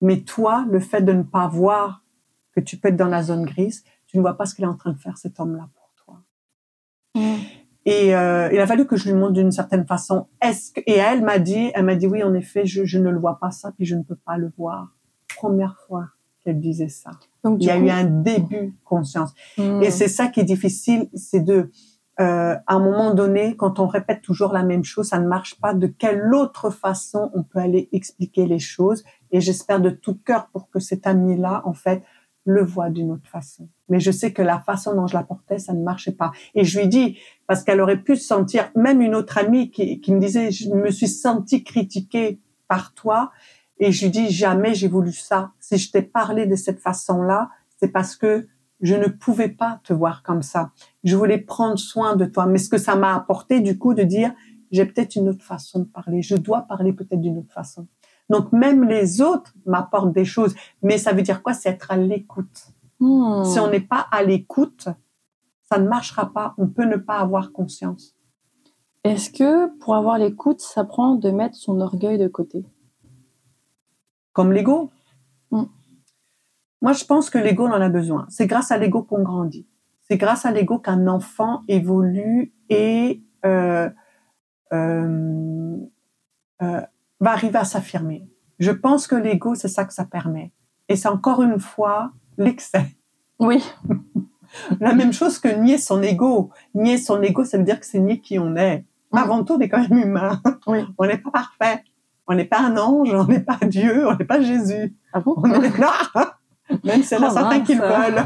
Mais 0.00 0.22
toi, 0.22 0.64
le 0.70 0.80
fait 0.80 1.02
de 1.02 1.12
ne 1.12 1.22
pas 1.22 1.46
voir 1.46 2.02
que 2.52 2.60
tu 2.60 2.76
peux 2.76 2.88
être 2.88 2.96
dans 2.96 3.08
la 3.08 3.22
zone 3.22 3.44
grise, 3.44 3.84
tu 4.06 4.16
ne 4.16 4.22
vois 4.22 4.36
pas 4.36 4.46
ce 4.46 4.54
qu'il 4.54 4.64
est 4.64 4.68
en 4.68 4.76
train 4.76 4.92
de 4.92 4.98
faire 4.98 5.18
cet 5.18 5.38
homme-là 5.38 5.68
pour 5.74 5.92
toi. 5.94 6.22
Hmm. 7.14 7.38
Et 7.84 8.14
euh, 8.14 8.48
il 8.52 8.60
a 8.60 8.66
fallu 8.66 8.86
que 8.86 8.96
je 8.96 9.08
lui 9.08 9.14
montre 9.14 9.32
d'une 9.32 9.50
certaine 9.50 9.86
façon. 9.86 10.26
Est-ce 10.40 10.72
que 10.72 10.80
et 10.86 10.98
elle 10.98 11.22
m'a 11.22 11.38
dit, 11.38 11.70
elle 11.74 11.84
m'a 11.84 11.96
dit 11.96 12.06
oui, 12.06 12.22
en 12.22 12.34
effet, 12.34 12.64
je, 12.64 12.84
je 12.84 12.98
ne 12.98 13.10
le 13.10 13.18
vois 13.18 13.38
pas 13.40 13.50
ça, 13.50 13.72
puis 13.72 13.84
je 13.84 13.96
ne 13.96 14.02
peux 14.02 14.16
pas 14.16 14.36
le 14.36 14.52
voir. 14.56 14.94
Première 15.36 15.76
fois 15.86 16.08
qu'elle 16.44 16.60
disait 16.60 16.88
ça. 16.88 17.10
Donc, 17.44 17.58
Il 17.60 17.66
y 17.66 17.70
a 17.70 17.76
eu 17.76 17.90
un 17.90 18.04
début 18.04 18.74
conscience. 18.84 19.32
Hmm. 19.58 19.82
Et 19.82 19.90
c'est 19.90 20.08
ça 20.08 20.28
qui 20.28 20.40
est 20.40 20.44
difficile, 20.44 21.08
c'est 21.14 21.40
de, 21.40 21.70
euh, 22.20 22.54
à 22.66 22.74
un 22.74 22.78
moment 22.78 23.14
donné, 23.14 23.56
quand 23.56 23.78
on 23.78 23.86
répète 23.86 24.22
toujours 24.22 24.52
la 24.52 24.62
même 24.62 24.84
chose, 24.84 25.08
ça 25.08 25.18
ne 25.18 25.26
marche 25.26 25.58
pas. 25.60 25.72
De 25.72 25.86
quelle 25.86 26.34
autre 26.34 26.70
façon 26.70 27.30
on 27.34 27.42
peut 27.42 27.58
aller 27.58 27.88
expliquer 27.92 28.46
les 28.46 28.58
choses? 28.58 29.02
Et 29.30 29.40
j'espère 29.40 29.80
de 29.80 29.90
tout 29.90 30.18
cœur 30.24 30.48
pour 30.52 30.68
que 30.70 30.78
cet 30.78 31.06
ami-là, 31.06 31.62
en 31.64 31.72
fait, 31.72 32.02
le 32.44 32.62
voit 32.62 32.90
d'une 32.90 33.12
autre 33.12 33.28
façon. 33.28 33.68
Mais 33.92 34.00
je 34.00 34.10
sais 34.10 34.32
que 34.32 34.40
la 34.40 34.58
façon 34.58 34.94
dont 34.94 35.06
je 35.06 35.12
la 35.12 35.22
portais, 35.22 35.58
ça 35.58 35.74
ne 35.74 35.82
marchait 35.82 36.12
pas. 36.12 36.32
Et 36.54 36.64
je 36.64 36.80
lui 36.80 36.88
dis, 36.88 37.18
parce 37.46 37.62
qu'elle 37.62 37.82
aurait 37.82 38.02
pu 38.02 38.16
se 38.16 38.24
sentir, 38.26 38.70
même 38.74 39.02
une 39.02 39.14
autre 39.14 39.36
amie 39.36 39.70
qui, 39.70 40.00
qui 40.00 40.14
me 40.14 40.18
disait, 40.18 40.50
je 40.50 40.70
me 40.70 40.90
suis 40.90 41.08
sentie 41.08 41.62
critiquée 41.62 42.40
par 42.68 42.94
toi. 42.94 43.32
Et 43.78 43.92
je 43.92 44.04
lui 44.06 44.10
dis, 44.10 44.30
jamais 44.30 44.74
j'ai 44.74 44.88
voulu 44.88 45.12
ça. 45.12 45.50
Si 45.60 45.76
je 45.76 45.92
t'ai 45.92 46.00
parlé 46.00 46.46
de 46.46 46.56
cette 46.56 46.80
façon-là, 46.80 47.50
c'est 47.76 47.88
parce 47.88 48.16
que 48.16 48.48
je 48.80 48.94
ne 48.94 49.08
pouvais 49.08 49.50
pas 49.50 49.78
te 49.84 49.92
voir 49.92 50.22
comme 50.22 50.40
ça. 50.40 50.70
Je 51.04 51.14
voulais 51.14 51.36
prendre 51.36 51.78
soin 51.78 52.16
de 52.16 52.24
toi. 52.24 52.46
Mais 52.46 52.56
ce 52.56 52.70
que 52.70 52.78
ça 52.78 52.96
m'a 52.96 53.14
apporté, 53.14 53.60
du 53.60 53.76
coup, 53.76 53.92
de 53.92 54.04
dire, 54.04 54.32
j'ai 54.70 54.86
peut-être 54.86 55.16
une 55.16 55.28
autre 55.28 55.44
façon 55.44 55.80
de 55.80 55.84
parler. 55.84 56.22
Je 56.22 56.36
dois 56.36 56.62
parler 56.62 56.94
peut-être 56.94 57.20
d'une 57.20 57.36
autre 57.36 57.52
façon. 57.52 57.86
Donc 58.30 58.52
même 58.52 58.84
les 58.84 59.20
autres 59.20 59.52
m'apportent 59.66 60.14
des 60.14 60.24
choses, 60.24 60.54
mais 60.82 60.96
ça 60.96 61.12
veut 61.12 61.20
dire 61.20 61.42
quoi? 61.42 61.52
C'est 61.52 61.68
être 61.68 61.90
à 61.90 61.98
l'écoute. 61.98 62.68
Hmm. 63.02 63.42
Si 63.42 63.58
on 63.58 63.68
n'est 63.68 63.80
pas 63.80 64.06
à 64.12 64.22
l'écoute, 64.22 64.86
ça 65.64 65.78
ne 65.78 65.88
marchera 65.88 66.32
pas. 66.32 66.54
On 66.56 66.68
peut 66.68 66.84
ne 66.84 66.94
pas 66.94 67.18
avoir 67.18 67.50
conscience. 67.50 68.14
Est-ce 69.02 69.28
que 69.28 69.76
pour 69.80 69.96
avoir 69.96 70.18
l'écoute, 70.18 70.60
ça 70.60 70.84
prend 70.84 71.16
de 71.16 71.30
mettre 71.32 71.56
son 71.56 71.80
orgueil 71.80 72.16
de 72.16 72.28
côté? 72.28 72.64
Comme 74.32 74.52
l'ego? 74.52 74.92
Mm. 75.50 75.64
Moi, 76.80 76.92
je 76.92 77.04
pense 77.04 77.28
que 77.28 77.38
l'ego, 77.38 77.66
on 77.66 77.72
en 77.72 77.80
a 77.80 77.88
besoin. 77.88 78.24
C'est 78.28 78.46
grâce 78.46 78.70
à 78.70 78.78
l'ego 78.78 79.02
qu'on 79.02 79.24
grandit. 79.24 79.66
C'est 80.02 80.16
grâce 80.16 80.46
à 80.46 80.52
l'ego 80.52 80.78
qu'un 80.78 81.08
enfant 81.08 81.64
évolue 81.66 82.54
et 82.68 83.20
euh, 83.44 83.90
euh, 84.72 85.76
euh, 86.62 86.80
va 87.18 87.32
arriver 87.32 87.58
à 87.58 87.64
s'affirmer. 87.64 88.28
Je 88.60 88.70
pense 88.70 89.08
que 89.08 89.16
l'ego, 89.16 89.56
c'est 89.56 89.66
ça 89.66 89.84
que 89.84 89.92
ça 89.92 90.04
permet. 90.04 90.52
Et 90.88 90.94
c'est 90.94 91.08
encore 91.08 91.42
une 91.42 91.58
fois 91.58 92.12
l'excès. 92.42 92.86
Oui. 93.38 93.62
La 94.80 94.94
même 94.94 95.12
chose 95.12 95.38
que 95.38 95.48
nier 95.48 95.78
son 95.78 96.02
ego. 96.02 96.50
Nier 96.74 96.98
son 96.98 97.22
ego, 97.22 97.44
ça 97.44 97.58
veut 97.58 97.64
dire 97.64 97.80
que 97.80 97.86
c'est 97.86 97.98
nier 97.98 98.20
qui 98.20 98.38
on 98.38 98.56
est. 98.56 98.84
Mm. 99.12 99.18
Avant 99.18 99.44
tout, 99.44 99.54
on 99.54 99.60
est 99.60 99.68
quand 99.68 99.88
même 99.88 99.98
humain. 99.98 100.40
Oui. 100.66 100.80
On 100.98 101.06
n'est 101.06 101.18
pas 101.18 101.30
parfait. 101.30 101.84
On 102.26 102.34
n'est 102.34 102.44
pas 102.44 102.60
un 102.60 102.76
ange, 102.76 103.12
on 103.12 103.26
n'est 103.26 103.40
pas 103.40 103.58
Dieu, 103.62 104.06
on 104.08 104.16
n'est 104.16 104.24
pas 104.24 104.40
Jésus. 104.40 104.94
Ah 105.12 105.20
bon? 105.20 105.34
On 105.36 105.62
est 105.62 105.78
là. 105.78 105.92
Même 106.84 107.02
s'il 107.02 107.18
y 107.18 107.20
en 107.20 107.24
a 107.24 107.30
Oh, 107.30 107.34
certains 107.34 107.60
qui 107.60 107.74
le 107.74 107.82
veulent. 107.82 108.24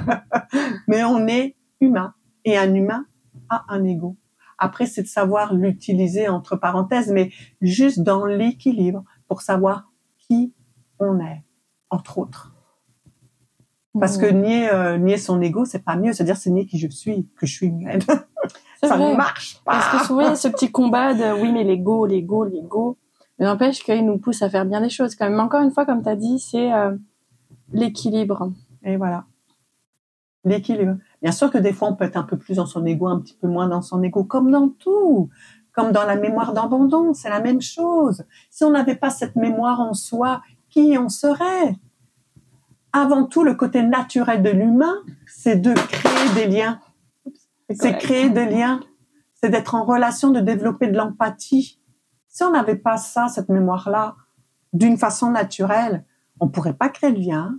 Mais 0.87 1.03
on 1.05 1.27
est 1.27 1.57
humain. 1.81 2.14
Et 2.45 2.57
un 2.59 2.73
humain 2.75 3.07
a 3.49 3.64
un 3.69 3.85
ego. 3.85 4.17
Après, 4.59 4.87
c'est 4.87 5.03
de 5.03 5.09
savoir 5.09 5.55
l'utiliser 5.55 6.29
entre 6.29 6.57
parenthèses, 6.57 7.11
mais 7.11 7.31
juste 7.61 8.01
dans 8.01 8.25
l'équilibre 8.27 9.05
pour 9.29 9.43
savoir 9.43 9.91
qui 10.19 10.55
on 10.99 11.21
est, 11.21 11.43
entre 11.91 12.19
autres. 12.19 12.55
Parce 13.99 14.18
que 14.18 14.26
nier, 14.26 14.70
euh, 14.72 14.99
nier 14.99 15.16
son 15.16 15.40
ego, 15.40 15.64
c'est 15.64 15.84
pas 15.84 15.97
mieux. 15.97 16.12
C'est-à-dire, 16.12 16.36
c'est 16.36 16.51
nier 16.51 16.66
qui 16.66 16.78
je 16.78 16.88
suis, 16.88 17.28
que 17.36 17.47
je 17.47 17.53
suis 17.53 17.66
humaine. 17.66 18.03
Ça 18.82 18.97
vrai. 18.97 19.12
ne 19.12 19.16
marche 19.16 19.61
pas. 19.64 19.72
Parce 19.72 19.88
que 19.90 20.07
souvent, 20.07 20.20
il 20.20 20.26
y 20.26 20.30
a 20.30 20.36
ce 20.36 20.49
petit 20.49 20.70
combat 20.70 21.14
de 21.14 21.40
oui, 21.40 21.53
mais 21.53 21.64
l'ego, 21.64 22.07
l'ego, 22.07 22.44
l'ego. 22.44 22.99
Mais 23.38 23.47
n'empêche 23.47 23.82
qu'il 23.82 24.05
nous 24.05 24.18
pousse 24.18 24.42
à 24.42 24.51
faire 24.51 24.64
bien 24.64 24.80
des 24.80 24.88
choses 24.88 25.14
quand 25.14 25.28
même. 25.28 25.40
Encore 25.40 25.62
une 25.62 25.70
fois, 25.70 25.86
comme 25.86 26.03
tu 26.03 26.09
as 26.09 26.16
dit, 26.16 26.38
c'est 26.38 26.72
euh, 26.72 26.97
l'équilibre. 27.72 28.53
Et 28.82 28.97
voilà. 28.97 29.24
L'équilibre. 30.44 30.97
Bien 31.22 31.32
sûr 31.32 31.51
que 31.51 31.59
des 31.59 31.72
fois, 31.72 31.88
on 31.88 31.97
peut 31.97 32.05
être 32.05 32.16
un 32.16 32.22
peu 32.22 32.36
plus 32.36 32.57
dans 32.57 32.66
son 32.66 32.84
ego, 32.86 33.09
un 33.09 33.20
petit 33.20 33.34
peu 33.34 33.49
moins 33.49 33.68
dans 33.68 33.82
son 33.82 34.03
ego, 34.03 34.24
comme 34.24 34.51
dans 34.51 34.68
tout. 34.68 35.28
Comme 35.72 35.92
dans 35.92 36.05
la 36.05 36.16
mémoire 36.16 36.55
d'abandon, 36.55 37.12
c'est 37.12 37.28
la 37.28 37.40
même 37.40 37.61
chose. 37.61 38.24
Si 38.51 38.64
on 38.64 38.70
n'avait 38.70 38.94
pas 38.94 39.11
cette 39.11 39.36
mémoire 39.36 39.80
en 39.80 39.92
soi, 39.92 40.40
qui 40.70 40.97
on 40.99 41.09
serait? 41.09 41.76
Avant 42.99 43.26
tout, 43.26 43.44
le 43.44 43.55
côté 43.55 43.82
naturel 43.82 44.42
de 44.42 44.49
l'humain, 44.49 44.94
c'est 45.26 45.57
de 45.57 45.74
créer 45.74 46.34
des 46.34 46.47
liens. 46.47 46.80
C'est 47.68 47.99
créer 47.99 48.30
des 48.30 48.47
liens. 48.47 48.80
C'est 49.34 49.51
d'être 49.51 49.74
en 49.74 49.84
relation, 49.84 50.30
de 50.30 50.40
développer 50.40 50.86
de 50.86 50.97
l'empathie. 50.97 51.78
Si 52.26 52.42
on 52.42 52.53
n'avait 52.53 52.76
pas 52.76 52.97
ça, 52.97 53.28
cette 53.28 53.51
mémoire-là, 53.51 54.16
d'une 54.72 54.97
façon 54.97 55.30
naturelle, 55.30 56.07
on 56.40 56.49
pourrait 56.49 56.72
pas 56.72 56.88
créer 56.88 57.12
de 57.12 57.20
lien, 57.20 57.59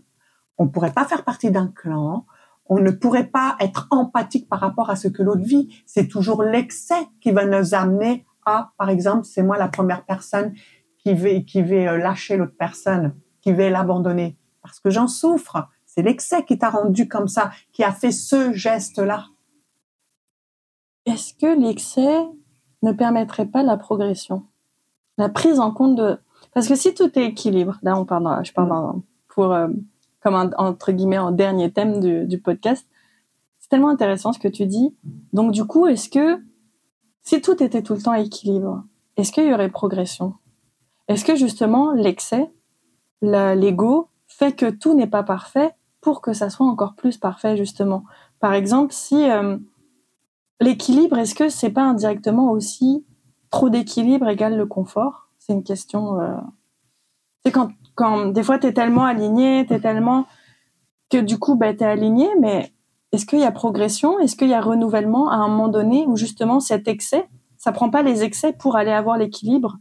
on 0.57 0.69
pourrait 0.69 0.91
pas 0.91 1.05
faire 1.05 1.23
partie 1.23 1.51
d'un 1.51 1.67
clan, 1.67 2.25
on 2.65 2.79
ne 2.79 2.89
pourrait 2.89 3.27
pas 3.27 3.57
être 3.59 3.87
empathique 3.91 4.49
par 4.49 4.59
rapport 4.59 4.89
à 4.89 4.95
ce 4.95 5.07
que 5.07 5.21
l'autre 5.21 5.45
vit. 5.45 5.69
C'est 5.85 6.07
toujours 6.07 6.41
l'excès 6.41 7.07
qui 7.21 7.29
va 7.29 7.45
nous 7.45 7.75
amener 7.75 8.25
à, 8.43 8.71
par 8.79 8.89
exemple, 8.89 9.25
c'est 9.25 9.43
moi 9.43 9.59
la 9.59 9.67
première 9.67 10.03
personne 10.03 10.55
qui 10.97 11.13
va, 11.13 11.29
qui 11.41 11.61
va 11.61 11.93
euh, 11.93 11.97
lâcher 11.97 12.37
l'autre 12.37 12.57
personne, 12.57 13.13
qui 13.41 13.51
va 13.51 13.69
l'abandonner. 13.69 14.35
Parce 14.67 14.79
que 14.79 14.89
j'en 14.89 15.07
souffre. 15.07 15.67
C'est 15.85 16.01
l'excès 16.03 16.43
qui 16.45 16.57
t'a 16.57 16.69
rendu 16.69 17.07
comme 17.07 17.27
ça, 17.27 17.51
qui 17.71 17.83
a 17.83 17.91
fait 17.91 18.11
ce 18.11 18.53
geste-là. 18.53 19.27
Est-ce 21.05 21.33
que 21.33 21.59
l'excès 21.59 22.27
ne 22.83 22.91
permettrait 22.91 23.45
pas 23.45 23.63
la 23.63 23.77
progression? 23.77 24.43
La 25.17 25.29
prise 25.29 25.59
en 25.59 25.71
compte 25.71 25.95
de... 25.95 26.19
Parce 26.53 26.67
que 26.67 26.75
si 26.75 26.93
tout 26.93 27.17
est 27.17 27.25
équilibre, 27.25 27.79
là 27.81 27.97
on 27.97 28.05
parle, 28.05 28.45
je 28.45 28.51
parle 28.51 29.01
pour, 29.29 29.53
euh, 29.53 29.69
comme 30.21 30.51
entre 30.57 30.91
guillemets, 30.91 31.17
en 31.17 31.31
dernier 31.31 31.71
thème 31.71 31.99
du, 32.27 32.37
podcast, 32.39 32.85
c'est 33.59 33.69
tellement 33.69 33.89
intéressant 33.89 34.33
ce 34.33 34.39
que 34.39 34.47
tu 34.47 34.65
dis. 34.65 34.93
Donc 35.31 35.51
du 35.51 35.63
coup, 35.65 35.87
est-ce 35.87 36.09
que 36.09 36.43
si 37.23 37.41
tout 37.41 37.63
était 37.63 37.81
tout 37.81 37.93
le 37.93 38.01
temps 38.01 38.13
équilibre, 38.13 38.83
est-ce 39.15 39.31
qu'il 39.31 39.45
y 39.45 39.53
aurait 39.53 39.69
progression? 39.69 40.33
Est-ce 41.07 41.23
que 41.23 41.35
justement 41.35 41.93
l'excès, 41.93 42.51
l'ego, 43.21 44.09
fait 44.37 44.53
que 44.53 44.69
tout 44.69 44.93
n'est 44.93 45.07
pas 45.07 45.23
parfait 45.23 45.71
pour 46.01 46.21
que 46.21 46.33
ça 46.33 46.49
soit 46.49 46.67
encore 46.67 46.95
plus 46.95 47.17
parfait 47.17 47.57
justement 47.57 48.03
Par 48.39 48.53
exemple, 48.53 48.93
si... 48.93 49.29
euh, 49.29 49.57
L'équilibre, 50.59 51.19
est-ce 51.19 51.35
que 51.35 51.49
c'est 51.49 51.69
pas 51.69 51.83
indirectement 51.83 52.51
aussi 52.51 53.05
trop 53.51 53.69
d'équilibre 53.69 54.27
égale 54.27 54.57
le 54.57 54.65
confort? 54.65 55.27
C'est 55.37 55.53
une 55.53 55.63
question. 55.63 56.19
Euh... 56.19 56.35
C'est 57.45 57.51
quand, 57.51 57.69
quand 57.95 58.25
des 58.27 58.43
fois 58.43 58.57
t'es 58.57 58.73
tellement 58.73 59.05
aligné, 59.05 59.65
tellement 59.67 60.25
que 61.09 61.19
du 61.19 61.37
coup 61.37 61.55
bah 61.55 61.73
t'es 61.73 61.85
aligné, 61.85 62.27
mais 62.39 62.73
est-ce 63.11 63.25
qu'il 63.25 63.39
y 63.39 63.45
a 63.45 63.51
progression? 63.51 64.19
Est-ce 64.19 64.35
qu'il 64.35 64.49
y 64.49 64.53
a 64.53 64.61
renouvellement 64.61 65.29
à 65.29 65.35
un 65.35 65.47
moment 65.47 65.67
donné 65.67 66.05
où 66.07 66.17
justement 66.17 66.59
cet 66.59 66.87
excès, 66.87 67.29
ça 67.57 67.71
prend 67.71 67.89
pas 67.89 68.01
les 68.01 68.23
excès 68.23 68.51
pour 68.51 68.75
aller 68.75 68.91
avoir 68.91 69.17
l'équilibre 69.17 69.77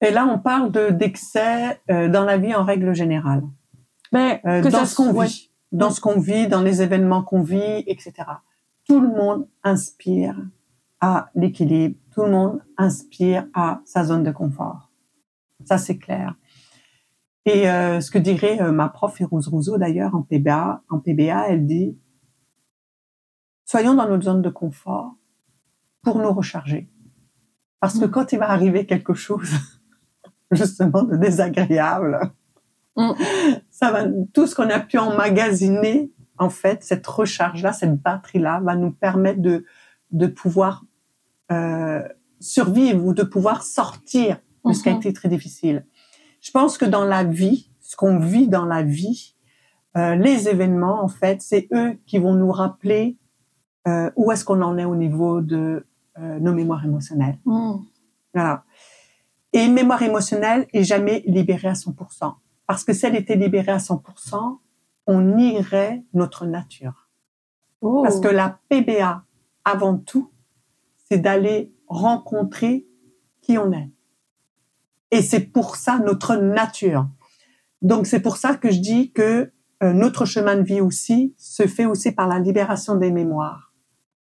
Et 0.00 0.10
là, 0.10 0.26
on 0.26 0.38
parle 0.38 0.72
de 0.72 0.90
d'excès 0.90 1.80
euh, 1.90 2.08
dans 2.08 2.24
la 2.24 2.38
vie 2.38 2.54
en 2.54 2.64
règle 2.64 2.94
générale. 2.94 3.42
Mais 4.12 4.40
Euh, 4.46 4.62
que 4.62 4.68
dans 4.68 4.86
ce 4.86 4.96
qu'on 4.96 5.12
vit, 5.20 5.50
dans 5.72 5.90
ce 5.90 6.00
qu'on 6.00 6.18
vit, 6.18 6.48
dans 6.48 6.62
les 6.62 6.82
événements 6.82 7.22
qu'on 7.22 7.42
vit, 7.42 7.84
etc. 7.86 8.12
Tout 8.86 9.00
le 9.00 9.08
monde 9.08 9.46
inspire 9.62 10.36
à 11.00 11.30
l'équilibre. 11.34 11.96
Tout 12.12 12.22
le 12.22 12.30
monde 12.30 12.62
inspire 12.76 13.46
à 13.54 13.80
sa 13.84 14.04
zone 14.04 14.22
de 14.22 14.30
confort. 14.32 14.90
Ça, 15.64 15.78
c'est 15.78 15.98
clair. 15.98 16.34
Et 17.46 17.70
euh, 17.70 18.00
ce 18.00 18.10
que 18.10 18.18
dirait 18.18 18.60
euh, 18.60 18.72
ma 18.72 18.88
prof 18.88 19.14
Férouz 19.14 19.48
Rousseau 19.48 19.78
d'ailleurs 19.78 20.14
en 20.14 20.22
PBA, 20.22 20.82
en 20.88 20.98
PBA, 20.98 21.48
elle 21.48 21.66
dit 21.66 21.96
soyons 23.64 23.94
dans 23.94 24.08
notre 24.08 24.24
zone 24.24 24.42
de 24.42 24.50
confort 24.50 25.14
pour 26.02 26.18
nous 26.18 26.32
recharger. 26.32 26.90
Parce 27.80 27.98
que 27.98 28.04
quand 28.04 28.32
il 28.32 28.38
va 28.38 28.50
arriver 28.50 28.84
quelque 28.84 29.14
chose 29.14 29.50
justement 30.60 31.02
de 31.04 31.16
désagréable, 31.16 32.20
Mm. 32.96 33.12
ça 33.70 33.92
va 33.92 34.04
tout 34.34 34.48
ce 34.48 34.54
qu'on 34.56 34.68
a 34.68 34.80
pu 34.80 34.98
emmagasiner 34.98 36.10
en 36.38 36.50
fait 36.50 36.82
cette 36.82 37.06
recharge 37.06 37.62
là 37.62 37.72
cette 37.72 37.96
batterie 38.02 38.40
là 38.40 38.58
va 38.60 38.74
nous 38.74 38.90
permettre 38.90 39.40
de 39.40 39.64
de 40.10 40.26
pouvoir 40.26 40.84
euh, 41.52 42.02
survivre 42.40 43.04
ou 43.06 43.14
de 43.14 43.22
pouvoir 43.22 43.62
sortir 43.62 44.38
de 44.66 44.72
ce 44.72 44.82
qui 44.82 44.88
a 44.88 44.92
Mhm. 44.92 44.98
été 44.98 45.12
très 45.12 45.28
difficile 45.28 45.86
je 46.40 46.50
pense 46.50 46.78
que 46.78 46.84
dans 46.84 47.04
la 47.04 47.22
vie 47.22 47.70
ce 47.80 47.94
qu'on 47.94 48.18
vit 48.18 48.48
dans 48.48 48.66
la 48.66 48.82
vie 48.82 49.36
euh, 49.96 50.16
les 50.16 50.48
événements 50.48 51.00
en 51.02 51.08
fait 51.08 51.40
c'est 51.42 51.68
eux 51.72 51.96
qui 52.06 52.18
vont 52.18 52.34
nous 52.34 52.50
rappeler 52.50 53.16
euh, 53.86 54.10
où 54.16 54.32
est-ce 54.32 54.44
qu'on 54.44 54.62
en 54.62 54.76
est 54.78 54.84
au 54.84 54.96
niveau 54.96 55.40
de 55.40 55.86
nos 56.18 56.52
mémoires 56.52 56.84
émotionnelles 56.84 57.38
Mm. 57.46 57.76
voilà. 58.34 58.64
Et 59.52 59.64
une 59.64 59.74
mémoire 59.74 60.02
émotionnelle 60.02 60.66
est 60.72 60.84
jamais 60.84 61.22
libérée 61.26 61.68
à 61.68 61.72
100%. 61.72 62.34
Parce 62.66 62.84
que 62.84 62.92
si 62.92 63.06
elle 63.06 63.16
était 63.16 63.36
libérée 63.36 63.72
à 63.72 63.78
100%, 63.78 64.58
on 65.06 65.20
nierait 65.20 66.04
notre 66.14 66.46
nature. 66.46 67.08
Oh. 67.80 68.02
Parce 68.02 68.20
que 68.20 68.28
la 68.28 68.60
PBA, 68.68 69.24
avant 69.64 69.98
tout, 69.98 70.30
c'est 71.08 71.18
d'aller 71.18 71.74
rencontrer 71.88 72.86
qui 73.40 73.58
on 73.58 73.72
est. 73.72 73.90
Et 75.10 75.22
c'est 75.22 75.40
pour 75.40 75.74
ça 75.76 75.98
notre 75.98 76.36
nature. 76.36 77.08
Donc 77.82 78.06
c'est 78.06 78.20
pour 78.20 78.36
ça 78.36 78.54
que 78.54 78.70
je 78.70 78.78
dis 78.78 79.10
que 79.10 79.52
euh, 79.82 79.92
notre 79.92 80.24
chemin 80.24 80.56
de 80.56 80.62
vie 80.62 80.80
aussi 80.80 81.34
se 81.36 81.66
fait 81.66 81.86
aussi 81.86 82.12
par 82.12 82.28
la 82.28 82.38
libération 82.38 82.94
des 82.94 83.10
mémoires 83.10 83.70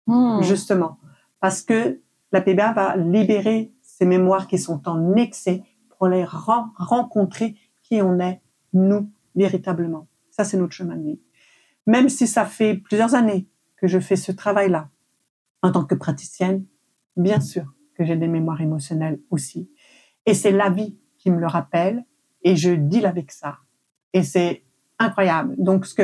Mm. 0.08 0.42
justement, 0.42 0.98
parce 1.40 1.62
que 1.62 2.00
la 2.32 2.40
PBA 2.40 2.72
va 2.72 2.96
libérer 2.96 3.72
ces 3.98 4.06
mémoires 4.06 4.46
qui 4.46 4.58
sont 4.58 4.88
en 4.88 5.16
excès 5.16 5.64
pour 5.88 6.06
les 6.06 6.24
ren- 6.24 6.70
rencontrer 6.76 7.56
qui 7.82 8.00
on 8.00 8.20
est, 8.20 8.40
nous, 8.72 9.10
véritablement. 9.34 10.06
Ça, 10.30 10.44
c'est 10.44 10.56
notre 10.56 10.72
chemin 10.72 10.94
de 10.94 11.02
vie. 11.02 11.20
Même 11.84 12.08
si 12.08 12.28
ça 12.28 12.46
fait 12.46 12.76
plusieurs 12.76 13.16
années 13.16 13.48
que 13.76 13.88
je 13.88 13.98
fais 13.98 14.14
ce 14.14 14.30
travail-là, 14.30 14.88
en 15.62 15.72
tant 15.72 15.84
que 15.84 15.96
praticienne, 15.96 16.64
bien 17.16 17.40
sûr 17.40 17.74
que 17.96 18.04
j'ai 18.04 18.14
des 18.14 18.28
mémoires 18.28 18.60
émotionnelles 18.60 19.20
aussi. 19.30 19.68
Et 20.26 20.34
c'est 20.34 20.52
la 20.52 20.70
vie 20.70 20.96
qui 21.16 21.32
me 21.32 21.40
le 21.40 21.48
rappelle 21.48 22.04
et 22.42 22.54
je 22.54 22.70
deal 22.70 23.04
avec 23.04 23.32
ça. 23.32 23.58
Et 24.12 24.22
c'est 24.22 24.62
incroyable. 25.00 25.56
Donc, 25.58 25.86
ce 25.86 25.94
que, 25.94 26.02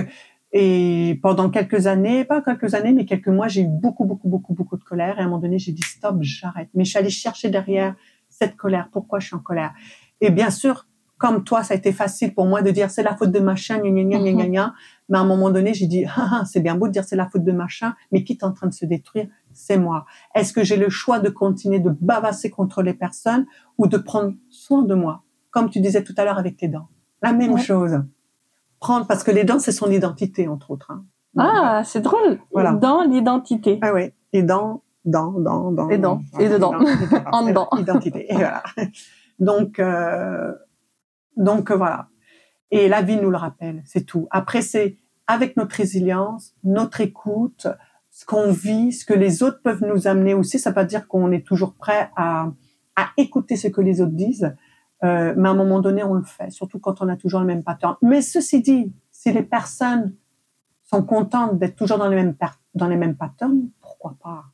Et 0.56 1.18
pendant 1.20 1.50
quelques 1.50 1.88
années, 1.88 2.24
pas 2.24 2.40
quelques 2.40 2.74
années, 2.74 2.92
mais 2.92 3.06
quelques 3.06 3.26
mois, 3.26 3.48
j'ai 3.48 3.62
eu 3.62 3.66
beaucoup, 3.66 4.04
beaucoup, 4.04 4.28
beaucoup, 4.28 4.54
beaucoup 4.54 4.76
de 4.76 4.84
colère. 4.84 5.18
Et 5.18 5.20
à 5.20 5.24
un 5.24 5.26
moment 5.26 5.40
donné, 5.40 5.58
j'ai 5.58 5.72
dit 5.72 5.82
stop, 5.82 6.18
j'arrête. 6.20 6.68
Mais 6.74 6.84
je 6.84 6.90
suis 6.90 6.98
allée 6.98 7.10
chercher 7.10 7.50
derrière 7.50 7.96
cette 8.28 8.54
colère. 8.54 8.88
Pourquoi 8.92 9.18
je 9.18 9.26
suis 9.26 9.34
en 9.34 9.40
colère? 9.40 9.74
Et 10.20 10.30
bien 10.30 10.50
sûr, 10.50 10.86
comme 11.18 11.42
toi, 11.42 11.64
ça 11.64 11.74
a 11.74 11.76
été 11.76 11.90
facile 11.90 12.34
pour 12.34 12.46
moi 12.46 12.62
de 12.62 12.70
dire 12.70 12.88
c'est 12.88 13.02
la 13.02 13.16
faute 13.16 13.32
de 13.32 13.40
machin, 13.40 13.80
gna, 13.80 13.90
gna, 13.90 14.18
gna, 14.20 14.32
gna, 14.32 14.46
gna, 14.46 14.74
Mais 15.08 15.18
à 15.18 15.22
un 15.22 15.26
moment 15.26 15.50
donné, 15.50 15.74
j'ai 15.74 15.88
dit 15.88 16.04
ah, 16.06 16.28
ah, 16.30 16.44
c'est 16.44 16.60
bien 16.60 16.76
beau 16.76 16.86
de 16.86 16.92
dire 16.92 17.02
c'est 17.02 17.16
la 17.16 17.28
faute 17.28 17.42
de 17.42 17.52
machin, 17.52 17.96
mais 18.12 18.22
qui 18.22 18.34
est 18.34 18.44
en 18.44 18.52
train 18.52 18.68
de 18.68 18.74
se 18.74 18.86
détruire, 18.86 19.26
c'est 19.52 19.76
moi. 19.76 20.06
Est-ce 20.36 20.52
que 20.52 20.62
j'ai 20.62 20.76
le 20.76 20.88
choix 20.88 21.18
de 21.18 21.30
continuer 21.30 21.80
de 21.80 21.90
bavasser 22.00 22.48
contre 22.48 22.80
les 22.80 22.94
personnes 22.94 23.44
ou 23.76 23.88
de 23.88 23.96
prendre 23.96 24.34
soin 24.50 24.84
de 24.84 24.94
moi, 24.94 25.24
comme 25.50 25.68
tu 25.68 25.80
disais 25.80 26.04
tout 26.04 26.14
à 26.16 26.24
l'heure 26.24 26.38
avec 26.38 26.56
tes 26.56 26.68
dents 26.68 26.86
La 27.22 27.32
même 27.32 27.58
chose 27.58 28.04
prendre, 28.84 29.06
parce 29.06 29.24
que 29.24 29.30
les 29.30 29.44
dents, 29.44 29.58
c'est 29.58 29.72
son 29.72 29.90
identité, 29.90 30.46
entre 30.46 30.70
autres. 30.70 30.90
Hein. 30.90 31.04
Ah, 31.38 31.82
c'est 31.84 32.02
drôle. 32.02 32.38
Voilà. 32.52 32.72
Dans 32.72 33.02
l'identité. 33.02 33.78
Ah 33.80 33.92
oui. 33.94 34.12
Et 34.34 34.42
dans, 34.42 34.82
dans, 35.06 35.32
dans, 35.32 35.72
dans. 35.72 35.88
Et 35.88 35.96
dans. 35.96 36.20
Et 36.38 36.50
dedans. 36.50 36.74
en 37.32 37.46
dedans. 37.46 37.68
Identité. 37.78 38.26
Et 38.30 38.34
voilà. 38.34 38.62
Donc, 39.38 39.78
euh, 39.78 40.52
donc 41.38 41.72
voilà. 41.72 42.08
Et 42.70 42.88
la 42.88 43.00
vie 43.00 43.16
nous 43.16 43.30
le 43.30 43.38
rappelle, 43.38 43.82
c'est 43.86 44.04
tout. 44.04 44.28
Après, 44.30 44.60
c'est 44.60 44.98
avec 45.26 45.56
notre 45.56 45.76
résilience, 45.76 46.54
notre 46.62 47.00
écoute, 47.00 47.66
ce 48.10 48.26
qu'on 48.26 48.52
vit, 48.52 48.92
ce 48.92 49.06
que 49.06 49.14
les 49.14 49.42
autres 49.42 49.62
peuvent 49.62 49.82
nous 49.82 50.06
amener 50.06 50.34
aussi. 50.34 50.58
Ça 50.58 50.70
veut 50.70 50.74
pas 50.74 50.84
dire 50.84 51.08
qu'on 51.08 51.32
est 51.32 51.46
toujours 51.46 51.72
prêt 51.74 52.10
à, 52.16 52.52
à 52.96 53.08
écouter 53.16 53.56
ce 53.56 53.68
que 53.68 53.80
les 53.80 54.02
autres 54.02 54.12
disent, 54.12 54.54
euh, 55.04 55.34
mais 55.36 55.48
à 55.48 55.52
un 55.52 55.56
moment 55.56 55.80
donné, 55.80 56.02
on 56.02 56.14
le 56.14 56.22
fait, 56.22 56.50
surtout 56.50 56.78
quand 56.78 57.02
on 57.02 57.08
a 57.08 57.16
toujours 57.16 57.40
le 57.40 57.46
même 57.46 57.62
pattern. 57.62 57.96
Mais 58.02 58.22
ceci 58.22 58.62
dit, 58.62 58.92
si 59.10 59.32
les 59.32 59.42
personnes 59.42 60.14
sont 60.82 61.02
contentes 61.02 61.58
d'être 61.58 61.76
toujours 61.76 61.98
dans 61.98 62.08
les 62.08 62.16
mêmes 62.16 62.36
dans 62.74 62.88
les 62.88 62.96
mêmes 62.96 63.16
patterns, 63.16 63.68
pourquoi 63.80 64.16
pas? 64.22 64.44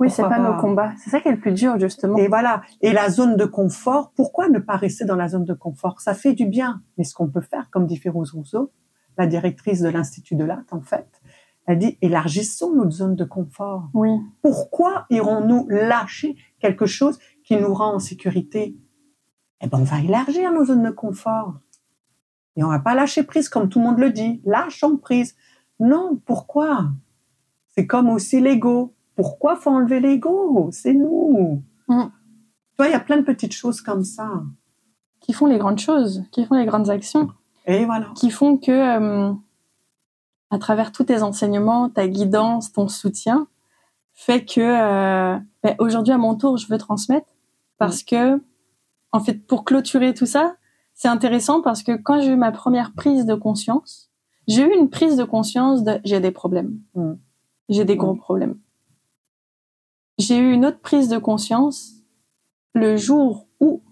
Oui, 0.00 0.10
c'est 0.10 0.22
pas, 0.22 0.38
nos 0.38 0.58
combats. 0.58 0.92
C'est 0.96 1.10
ça 1.10 1.20
qui 1.20 1.28
est 1.28 1.32
le 1.32 1.38
plus 1.38 1.52
dur, 1.52 1.78
justement. 1.78 2.16
Et 2.16 2.26
voilà. 2.26 2.62
Et 2.80 2.92
la 2.92 3.10
zone 3.10 3.36
de 3.36 3.44
confort, 3.44 4.12
pourquoi 4.16 4.48
ne 4.48 4.58
pas 4.58 4.76
rester 4.76 5.04
dans 5.04 5.14
la 5.14 5.28
zone 5.28 5.44
de 5.44 5.52
confort? 5.52 6.00
Ça 6.00 6.14
fait 6.14 6.32
du 6.32 6.46
bien. 6.46 6.80
Mais 6.96 7.04
ce 7.04 7.14
qu'on 7.14 7.28
peut 7.28 7.42
faire, 7.42 7.68
comme 7.70 7.86
dit 7.86 7.98
Férouz 7.98 8.32
Rousseau, 8.32 8.72
la 9.18 9.26
directrice 9.26 9.82
de 9.82 9.90
l'Institut 9.90 10.36
de 10.36 10.44
l'Art, 10.44 10.64
en 10.70 10.80
fait, 10.80 11.20
elle 11.66 11.78
dit 11.78 11.98
élargissons 12.00 12.74
notre 12.74 12.92
zone 12.92 13.14
de 13.14 13.24
confort. 13.24 13.90
Oui. 13.92 14.08
Pourquoi 14.40 15.04
irons-nous 15.10 15.66
lâcher 15.68 16.34
quelque 16.60 16.86
chose 16.86 17.18
qui 17.44 17.56
nous 17.56 17.74
rend 17.74 17.94
en 17.94 17.98
sécurité? 17.98 18.76
Eh 19.60 19.68
ben, 19.68 19.78
on 19.78 19.84
va 19.84 20.00
élargir 20.00 20.52
nos 20.52 20.64
zones 20.64 20.82
de 20.82 20.90
confort. 20.90 21.54
Et 22.56 22.64
on 22.64 22.68
va 22.68 22.78
pas 22.78 22.94
lâcher 22.94 23.22
prise 23.22 23.48
comme 23.48 23.68
tout 23.68 23.78
le 23.78 23.86
monde 23.86 23.98
le 23.98 24.10
dit. 24.10 24.40
Lâchons 24.44 24.96
prise. 24.96 25.36
Non, 25.78 26.20
pourquoi? 26.24 26.88
C'est 27.70 27.86
comme 27.86 28.08
aussi 28.08 28.40
l'ego. 28.40 28.94
Pourquoi 29.14 29.56
faut 29.56 29.70
enlever 29.70 30.00
l'ego? 30.00 30.68
C'est 30.72 30.94
nous. 30.94 31.62
Mm. 31.88 32.04
Toi, 32.76 32.88
il 32.88 32.92
y 32.92 32.94
a 32.94 33.00
plein 33.00 33.18
de 33.18 33.22
petites 33.22 33.52
choses 33.52 33.80
comme 33.80 34.04
ça. 34.04 34.42
Qui 35.20 35.32
font 35.32 35.46
les 35.46 35.58
grandes 35.58 35.78
choses, 35.78 36.24
qui 36.32 36.44
font 36.44 36.54
les 36.54 36.66
grandes 36.66 36.88
actions. 36.88 37.30
Et 37.66 37.84
voilà. 37.84 38.06
Qui 38.14 38.30
font 38.30 38.56
que, 38.56 38.70
euh, 38.70 39.32
à 40.50 40.58
travers 40.58 40.90
tous 40.90 41.04
tes 41.04 41.22
enseignements, 41.22 41.90
ta 41.90 42.08
guidance, 42.08 42.72
ton 42.72 42.88
soutien, 42.88 43.46
fait 44.14 44.44
que, 44.44 44.60
euh, 44.60 45.38
ben, 45.62 45.76
aujourd'hui, 45.78 46.12
à 46.12 46.18
mon 46.18 46.34
tour, 46.34 46.56
je 46.56 46.66
veux 46.68 46.78
transmettre 46.78 47.28
parce 47.78 48.02
mm. 48.02 48.06
que 48.06 48.42
en 49.12 49.20
fait, 49.20 49.46
pour 49.46 49.64
clôturer 49.64 50.14
tout 50.14 50.26
ça, 50.26 50.56
c'est 50.94 51.08
intéressant 51.08 51.62
parce 51.62 51.82
que 51.82 51.92
quand 51.96 52.20
j'ai 52.20 52.32
eu 52.32 52.36
ma 52.36 52.52
première 52.52 52.92
prise 52.92 53.24
de 53.26 53.34
conscience, 53.34 54.10
j'ai 54.46 54.62
eu 54.62 54.74
une 54.74 54.90
prise 54.90 55.16
de 55.16 55.24
conscience 55.24 55.84
de 55.84 56.00
j'ai 56.04 56.20
des 56.20 56.30
problèmes. 56.30 56.78
Mm. 56.94 57.12
J'ai 57.68 57.84
des 57.84 57.96
gros 57.96 58.14
mm. 58.14 58.18
problèmes. 58.18 58.58
J'ai 60.18 60.36
eu 60.36 60.52
une 60.52 60.66
autre 60.66 60.80
prise 60.80 61.08
de 61.08 61.18
conscience 61.18 61.92
le 62.74 62.96
jour 62.96 63.48
où 63.60 63.82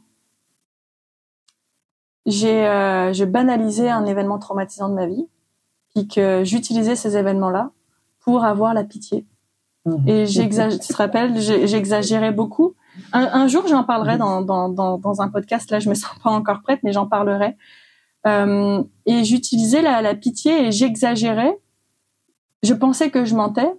j'ai 2.27 2.67
euh, 2.67 3.13
je 3.13 3.25
banalisais 3.25 3.89
un 3.89 4.05
événement 4.05 4.39
traumatisant 4.39 4.91
de 4.91 4.95
ma 4.95 5.07
vie, 5.07 5.27
puis 5.95 6.07
que 6.07 6.43
j'utilisais 6.45 6.97
ces 6.97 7.17
événements-là 7.17 7.71
pour 8.21 8.45
avoir 8.45 8.75
la 8.75 8.85
pitié. 8.85 9.27
Mm. 9.87 10.09
Et 10.09 10.27
j'exagère, 10.27 10.79
tu 10.79 10.89
te 10.89 10.97
rappelles, 10.97 11.41
j'exagérais 11.41 12.33
beaucoup 12.33 12.75
un, 13.13 13.49
jour, 13.49 13.67
j'en 13.67 13.85
parlerai 13.85 14.19
dans, 14.19 14.43
dans, 14.43 14.69
dans, 14.69 15.21
un 15.23 15.29
podcast. 15.29 15.71
Là, 15.71 15.79
je 15.79 15.89
me 15.89 15.95
sens 15.95 16.19
pas 16.23 16.31
encore 16.31 16.63
prête, 16.63 16.81
mais 16.83 16.93
j'en 16.93 17.07
parlerai. 17.07 17.57
Euh, 18.27 18.83
et 19.07 19.25
j'utilisais 19.25 19.83
la, 19.83 20.03
la, 20.03 20.15
pitié 20.15 20.67
et 20.67 20.73
j'exagérais. 20.73 21.59
Je 22.63 22.75
pensais 22.75 23.11
que 23.11 23.25
je 23.25 23.35
mentais, 23.35 23.73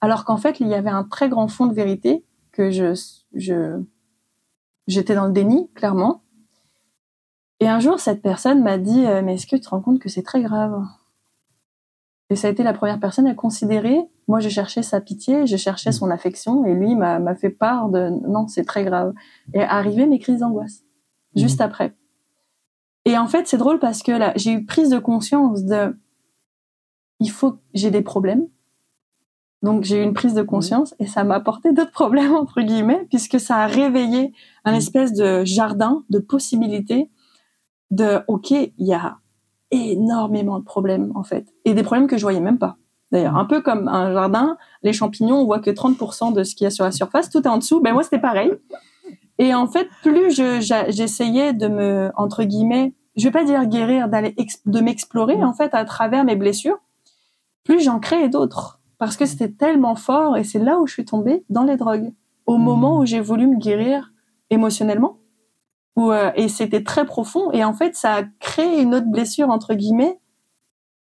alors 0.00 0.24
qu'en 0.24 0.36
fait, 0.36 0.60
il 0.60 0.68
y 0.68 0.74
avait 0.74 0.90
un 0.90 1.04
très 1.04 1.28
grand 1.28 1.48
fond 1.48 1.66
de 1.66 1.74
vérité 1.74 2.24
que 2.52 2.70
je, 2.70 2.98
je, 3.34 3.80
j'étais 4.86 5.14
dans 5.14 5.26
le 5.26 5.32
déni, 5.32 5.70
clairement. 5.74 6.22
Et 7.60 7.68
un 7.68 7.80
jour, 7.80 8.00
cette 8.00 8.22
personne 8.22 8.62
m'a 8.62 8.78
dit, 8.78 9.06
euh, 9.06 9.22
mais 9.22 9.34
est-ce 9.34 9.46
que 9.46 9.56
tu 9.56 9.62
te 9.62 9.68
rends 9.68 9.80
compte 9.80 10.00
que 10.00 10.08
c'est 10.08 10.22
très 10.22 10.42
grave? 10.42 10.82
Et 12.28 12.36
ça 12.36 12.48
a 12.48 12.50
été 12.50 12.62
la 12.62 12.72
première 12.72 12.98
personne 12.98 13.26
à 13.26 13.34
considérer. 13.34 14.00
Moi, 14.26 14.40
je 14.40 14.48
cherchais 14.48 14.82
sa 14.82 15.00
pitié, 15.00 15.46
je 15.46 15.56
cherchais 15.56 15.92
son 15.92 16.10
affection, 16.10 16.64
et 16.64 16.74
lui 16.74 16.96
m'a 16.96 17.34
fait 17.36 17.50
part 17.50 17.88
de 17.88 18.08
non, 18.08 18.48
c'est 18.48 18.64
très 18.64 18.84
grave. 18.84 19.14
Et 19.54 19.62
arrivé 19.62 20.06
mes 20.06 20.18
crises 20.18 20.40
d'angoisse 20.40 20.82
mmh. 21.34 21.40
juste 21.40 21.60
après. 21.60 21.94
Et 23.04 23.16
en 23.16 23.28
fait, 23.28 23.46
c'est 23.46 23.58
drôle 23.58 23.78
parce 23.78 24.02
que 24.02 24.10
là, 24.10 24.32
j'ai 24.34 24.52
eu 24.52 24.66
prise 24.66 24.90
de 24.90 24.98
conscience 24.98 25.64
de 25.64 25.96
il 27.20 27.30
faut 27.30 27.58
j'ai 27.72 27.90
des 27.90 28.02
problèmes. 28.02 28.48
Donc 29.62 29.84
j'ai 29.84 30.00
eu 30.00 30.02
une 30.02 30.12
prise 30.12 30.34
de 30.34 30.42
mmh. 30.42 30.46
conscience 30.46 30.94
et 30.98 31.06
ça 31.06 31.22
m'a 31.22 31.36
apporté 31.36 31.72
d'autres 31.72 31.90
problèmes 31.92 32.34
entre 32.34 32.60
guillemets 32.60 33.06
puisque 33.08 33.38
ça 33.38 33.56
a 33.58 33.66
réveillé 33.66 34.32
un 34.64 34.72
mmh. 34.72 34.76
espèce 34.76 35.12
de 35.12 35.44
jardin 35.44 36.04
de 36.10 36.18
possibilités 36.18 37.10
de 37.92 38.20
OK, 38.26 38.50
il 38.50 38.72
y 38.78 38.92
a 38.92 39.18
énormément 39.70 40.58
de 40.58 40.64
problèmes 40.64 41.12
en 41.14 41.22
fait. 41.22 41.46
Et 41.64 41.74
des 41.74 41.82
problèmes 41.82 42.06
que 42.06 42.16
je 42.16 42.22
voyais 42.22 42.40
même 42.40 42.58
pas 42.58 42.76
d'ailleurs. 43.12 43.36
Un 43.36 43.44
peu 43.44 43.60
comme 43.60 43.88
un 43.88 44.12
jardin 44.12 44.56
les 44.82 44.92
champignons 44.92 45.40
on 45.40 45.44
voit 45.44 45.60
que 45.60 45.70
30% 45.70 46.32
de 46.32 46.42
ce 46.44 46.54
qu'il 46.54 46.64
y 46.64 46.68
a 46.68 46.70
sur 46.70 46.84
la 46.84 46.92
surface. 46.92 47.30
Tout 47.30 47.42
est 47.42 47.48
en 47.48 47.58
dessous. 47.58 47.80
Ben 47.80 47.92
moi 47.92 48.02
c'était 48.02 48.18
pareil. 48.18 48.52
Et 49.38 49.54
en 49.54 49.66
fait 49.66 49.88
plus 50.02 50.30
je 50.30 50.60
j'essayais 50.88 51.52
de 51.52 51.68
me 51.68 52.10
entre 52.16 52.44
guillemets 52.44 52.94
je 53.16 53.24
vais 53.24 53.32
pas 53.32 53.44
dire 53.44 53.64
guérir 53.66 54.08
d'aller 54.08 54.34
de 54.66 54.80
m'explorer 54.80 55.42
en 55.42 55.52
fait 55.52 55.74
à 55.74 55.84
travers 55.84 56.24
mes 56.24 56.36
blessures 56.36 56.78
plus 57.64 57.80
j'en 57.80 57.98
créais 57.98 58.28
d'autres. 58.28 58.80
Parce 58.98 59.16
que 59.16 59.26
c'était 59.26 59.50
tellement 59.50 59.94
fort 59.94 60.36
et 60.36 60.44
c'est 60.44 60.58
là 60.58 60.78
où 60.78 60.86
je 60.86 60.94
suis 60.94 61.04
tombée 61.04 61.44
dans 61.50 61.64
les 61.64 61.76
drogues. 61.76 62.12
Au 62.46 62.56
moment 62.56 62.98
où 62.98 63.06
j'ai 63.06 63.20
voulu 63.20 63.46
me 63.46 63.58
guérir 63.58 64.12
émotionnellement 64.50 65.18
euh, 65.98 66.30
et 66.34 66.48
c'était 66.48 66.82
très 66.82 67.06
profond 67.06 67.50
et 67.52 67.64
en 67.64 67.72
fait 67.72 67.96
ça 67.96 68.14
a 68.16 68.22
créé 68.40 68.82
une 68.82 68.94
autre 68.94 69.06
blessure 69.06 69.48
entre 69.48 69.74
guillemets 69.74 70.20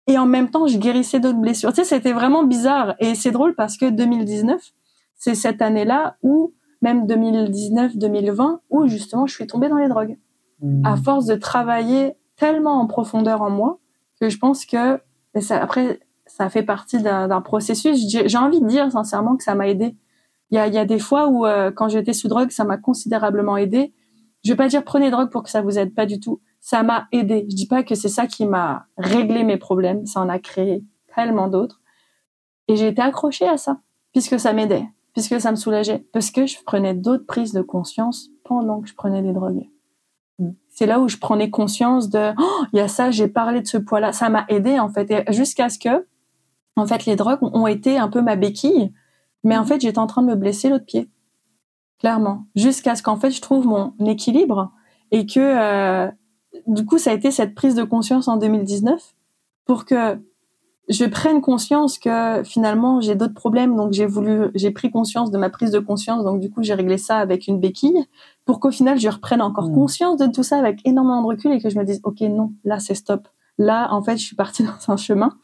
et 0.07 0.19
en 0.19 0.27
même 0.27 0.51
temps 0.51 0.67
je 0.67 0.79
guérissais 0.79 1.21
d'autres 1.21 1.39
blessures. 1.39 1.73
Tu 1.73 1.83
sais, 1.83 1.85
c'était 1.85 2.13
vraiment 2.13 2.45
bizarre 2.45 2.95
et 2.99 3.15
c'est 3.15 3.31
drôle 3.31 3.55
parce 3.55 3.77
que 3.77 3.91
2019 3.91 4.61
c'est 5.15 5.35
cette 5.35 5.61
année-là 5.61 6.17
où 6.23 6.55
même 6.81 7.07
2019-2020 7.07 8.59
où 8.71 8.87
justement 8.87 9.27
je 9.27 9.35
suis 9.35 9.47
tombée 9.47 9.69
dans 9.69 9.77
les 9.77 9.89
drogues 9.89 10.17
mmh. 10.63 10.87
à 10.87 10.97
force 10.97 11.27
de 11.27 11.35
travailler 11.35 12.15
tellement 12.37 12.81
en 12.81 12.87
profondeur 12.87 13.43
en 13.43 13.51
moi 13.51 13.79
que 14.21 14.29
je 14.29 14.39
pense 14.39 14.65
que 14.65 15.01
ça, 15.41 15.63
après 15.63 16.01
ça 16.27 16.49
fait 16.51 16.63
partie 16.63 17.03
d'un 17.03 17.41
processus. 17.41 17.99
J'ai 18.09 18.39
envie 18.39 18.61
de 18.61 18.67
dire 18.67 18.91
sincèrement 18.93 19.37
que 19.37 19.43
ça 19.43 19.55
m'a 19.55 19.69
aidé. 19.69 19.97
Il 20.51 20.57
y 20.57 20.59
a, 20.59 20.67
y 20.69 20.79
a, 20.79 20.85
des 20.85 20.99
fois 20.99 21.29
où 21.29 21.47
euh, 21.47 21.71
quand 21.71 21.89
j'étais 21.89 22.13
sous 22.13 22.29
drogue, 22.29 22.51
ça 22.51 22.65
m'a 22.65 22.77
considérablement 22.77 23.57
aidé 23.57 23.93
je 24.45 24.53
vais 24.53 24.57
pas 24.57 24.69
dire 24.69 24.85
prenez 24.85 25.11
drogue 25.11 25.31
pour 25.31 25.43
que 25.43 25.51
ça 25.51 25.63
vous 25.63 25.79
aide, 25.79 25.95
pas 25.95 26.07
du 26.07 26.21
tout. 26.21 26.41
Ça 26.61 26.83
m'a 26.83 27.09
aidé. 27.13 27.47
Je 27.49 27.55
dis 27.55 27.67
pas 27.67 27.83
que 27.83 27.95
c'est 27.95 28.09
ça 28.09 28.27
qui 28.27 28.47
m'a 28.47 28.87
réglé 28.97 29.45
mes 29.45 29.57
problèmes, 29.57 30.07
ça 30.07 30.21
en 30.21 30.29
a 30.29 30.39
créé 30.39 30.85
tellement 31.15 31.49
d'autres. 31.49 31.81
Et 32.69 32.77
j'ai 32.77 32.89
été 32.89 33.01
accrochée 33.01 33.49
à 33.49 33.57
ça, 33.57 33.81
puisque 34.13 34.39
ça 34.39 34.53
m'aidait, 34.53 34.87
puisque 35.13 35.41
ça 35.41 35.51
me 35.51 35.57
soulageait, 35.57 36.07
parce 36.13 36.31
que 36.31 36.47
je 36.47 36.57
prenais 36.65 36.95
d'autres 36.95 37.27
prises 37.27 37.53
de 37.53 37.63
conscience 37.63 38.29
pendant 38.45 38.81
que 38.81 38.89
je 38.89 38.95
prenais 38.95 39.23
des 39.23 39.33
drogues. 39.33 39.69
C'est 40.69 40.87
là 40.87 41.01
où 41.01 41.09
je 41.09 41.17
prenais 41.17 41.51
conscience 41.51 42.09
de, 42.11 42.33
oh, 42.39 42.65
il 42.73 42.79
y 42.79 42.81
a 42.81 42.87
ça, 42.87 43.11
j'ai 43.11 43.27
parlé 43.27 43.61
de 43.61 43.67
ce 43.67 43.79
poids-là. 43.79 44.13
Ça 44.13 44.29
m'a 44.29 44.45
aidé, 44.49 44.79
en 44.79 44.89
fait, 44.89 45.13
jusqu'à 45.33 45.69
ce 45.69 45.79
que, 45.79 46.07
en 46.77 46.87
fait, 46.87 47.07
les 47.07 47.17
drogues 47.17 47.41
ont 47.43 47.67
été 47.67 47.99
un 47.99 48.09
peu 48.09 48.23
ma 48.23 48.37
béquille, 48.37 48.93
mais 49.43 49.57
en 49.57 49.65
fait, 49.65 49.81
j'étais 49.81 49.99
en 49.99 50.07
train 50.07 50.23
de 50.23 50.29
me 50.29 50.37
blesser 50.37 50.69
l'autre 50.69 50.85
pied 50.85 51.11
clairement, 51.99 52.47
jusqu'à 52.55 52.95
ce 52.95 53.03
qu'en 53.03 53.17
fait 53.17 53.31
je 53.31 53.41
trouve 53.41 53.67
mon 53.67 53.93
équilibre 54.07 54.71
et 55.11 55.27
que 55.27 55.41
euh, 55.41 56.11
du 56.67 56.85
coup 56.85 56.99
ça 56.99 57.11
a 57.11 57.15
été 57.15 57.31
cette 57.31 57.55
prise 57.55 57.75
de 57.75 57.85
conscience 57.85 58.29
en 58.29 58.37
2019 58.37 59.15
pour 59.65 59.85
que 59.85 60.19
je 60.89 61.05
prenne 61.05 61.43
conscience 61.43 61.99
que 61.99 62.43
finalement 62.45 63.01
j'ai 63.01 63.15
d'autres 63.15 63.35
problèmes 63.35 63.77
donc 63.77 63.93
j'ai 63.93 64.07
voulu 64.07 64.51
j'ai 64.55 64.71
pris 64.71 64.91
conscience 64.91 65.31
de 65.31 65.37
ma 65.37 65.51
prise 65.51 65.71
de 65.71 65.79
conscience 65.79 66.25
donc 66.25 66.41
du 66.41 66.51
coup 66.51 66.63
j'ai 66.63 66.75
réglé 66.75 66.97
ça 66.97 67.19
avec 67.19 67.47
une 67.47 67.61
béquille 67.61 68.05
pour 68.47 68.59
qu'au 68.59 68.71
final 68.71 68.99
je 68.99 69.09
reprenne 69.09 69.43
encore 69.43 69.69
mmh. 69.69 69.75
conscience 69.75 70.17
de 70.17 70.27
tout 70.27 70.43
ça 70.43 70.59
avec 70.59 70.81
énormément 70.87 71.23
de 71.23 71.27
recul 71.27 71.53
et 71.53 71.61
que 71.61 71.69
je 71.69 71.79
me 71.79 71.85
dise 71.85 72.01
OK 72.05 72.21
non 72.21 72.53
là 72.65 72.79
c'est 72.79 72.95
stop 72.95 73.29
là 73.59 73.89
en 73.93 74.03
fait 74.03 74.17
je 74.17 74.25
suis 74.25 74.37
partie 74.37 74.63
dans 74.89 74.93
un 74.93 74.97
chemin 74.97 75.37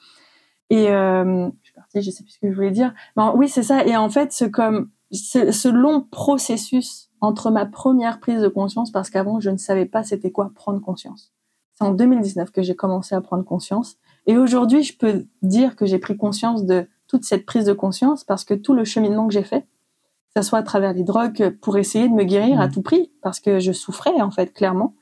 Et 0.70 0.88
euh, 0.88 1.48
je 1.62 1.66
suis 1.66 1.74
partie, 1.74 2.02
je 2.02 2.10
sais 2.10 2.22
plus 2.22 2.32
ce 2.32 2.38
que 2.38 2.50
je 2.50 2.54
voulais 2.54 2.70
dire. 2.70 2.94
Mais 3.16 3.24
oui, 3.34 3.48
c'est 3.48 3.62
ça. 3.62 3.84
Et 3.84 3.96
en 3.96 4.08
fait, 4.08 4.32
ce 4.32 4.44
comme 4.44 4.88
ce 5.10 5.68
long 5.68 6.02
processus 6.02 7.10
entre 7.20 7.50
ma 7.50 7.66
première 7.66 8.20
prise 8.20 8.40
de 8.40 8.48
conscience, 8.48 8.90
parce 8.90 9.10
qu'avant 9.10 9.40
je 9.40 9.50
ne 9.50 9.56
savais 9.56 9.86
pas 9.86 10.02
c'était 10.02 10.30
quoi 10.30 10.50
prendre 10.54 10.80
conscience. 10.80 11.32
C'est 11.74 11.84
en 11.84 11.92
2019 11.92 12.50
que 12.50 12.62
j'ai 12.62 12.76
commencé 12.76 13.14
à 13.14 13.20
prendre 13.20 13.44
conscience. 13.44 13.96
Et 14.26 14.36
aujourd'hui, 14.38 14.82
je 14.82 14.96
peux 14.96 15.26
dire 15.42 15.74
que 15.76 15.86
j'ai 15.86 15.98
pris 15.98 16.16
conscience 16.16 16.64
de 16.64 16.86
toute 17.08 17.24
cette 17.24 17.44
prise 17.46 17.64
de 17.64 17.72
conscience 17.72 18.24
parce 18.24 18.44
que 18.44 18.54
tout 18.54 18.74
le 18.74 18.84
cheminement 18.84 19.26
que 19.26 19.34
j'ai 19.34 19.42
fait, 19.42 19.62
que 19.62 20.42
ce 20.42 20.42
soit 20.42 20.60
à 20.60 20.62
travers 20.62 20.92
les 20.92 21.02
drogues 21.02 21.50
pour 21.60 21.76
essayer 21.76 22.08
de 22.08 22.14
me 22.14 22.24
guérir 22.24 22.60
à 22.60 22.68
mmh. 22.68 22.72
tout 22.72 22.82
prix, 22.82 23.12
parce 23.22 23.40
que 23.40 23.58
je 23.58 23.72
souffrais 23.72 24.20
en 24.20 24.30
fait 24.30 24.52
clairement, 24.52 24.94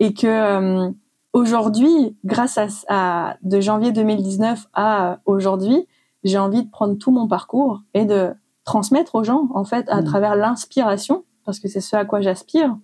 et 0.00 0.14
que 0.14 0.26
euh, 0.26 0.90
aujourd'hui, 1.32 2.16
grâce 2.24 2.58
à, 2.88 3.36
de 3.42 3.60
janvier 3.60 3.92
2019 3.92 4.66
à 4.74 5.20
aujourd'hui, 5.26 5.86
j'ai 6.24 6.38
envie 6.38 6.64
de 6.64 6.70
prendre 6.70 6.96
tout 6.98 7.10
mon 7.10 7.28
parcours 7.28 7.82
et 7.94 8.04
de 8.04 8.32
transmettre 8.68 9.14
aux 9.14 9.24
gens 9.24 9.48
en 9.54 9.64
fait 9.64 9.88
à 9.88 10.02
mmh. 10.02 10.04
travers 10.04 10.36
l'inspiration, 10.36 11.24
parce 11.46 11.58
que 11.58 11.68
c'est 11.68 11.80
ce 11.80 11.96
à 11.96 12.04
quoi 12.04 12.20
j'aspire, 12.20 12.76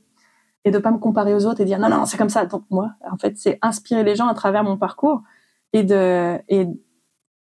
et 0.64 0.70
de 0.70 0.78
pas 0.78 0.90
me 0.90 0.96
comparer 0.96 1.34
aux 1.34 1.44
autres 1.44 1.60
et 1.60 1.66
dire 1.66 1.78
non 1.78 1.90
non 1.90 2.06
c'est 2.06 2.16
comme 2.16 2.30
ça. 2.30 2.46
Donc 2.46 2.64
moi, 2.70 2.92
en 3.12 3.18
fait, 3.18 3.34
c'est 3.36 3.58
inspirer 3.60 4.02
les 4.02 4.16
gens 4.16 4.26
à 4.26 4.34
travers 4.34 4.64
mon 4.64 4.78
parcours 4.78 5.22
et 5.74 5.82
de 5.82 6.38
et, 6.48 6.66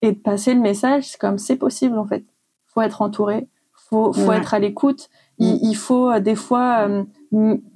et 0.00 0.12
de 0.12 0.18
passer 0.18 0.54
le 0.54 0.60
message 0.60 1.18
comme 1.18 1.36
c'est 1.36 1.56
possible 1.56 1.98
en 1.98 2.06
fait. 2.06 2.24
Faut 2.66 2.80
être 2.80 3.02
entouré, 3.02 3.48
faut 3.74 4.14
faut 4.14 4.32
être 4.32 4.54
à 4.54 4.58
l'écoute. 4.58 5.10
Il, 5.36 5.54
mm. 5.54 5.58
il, 5.62 5.74
faut 5.74 6.10
euh, 6.10 6.20
des 6.20 6.34
fois 6.34 6.88
euh, 6.88 7.04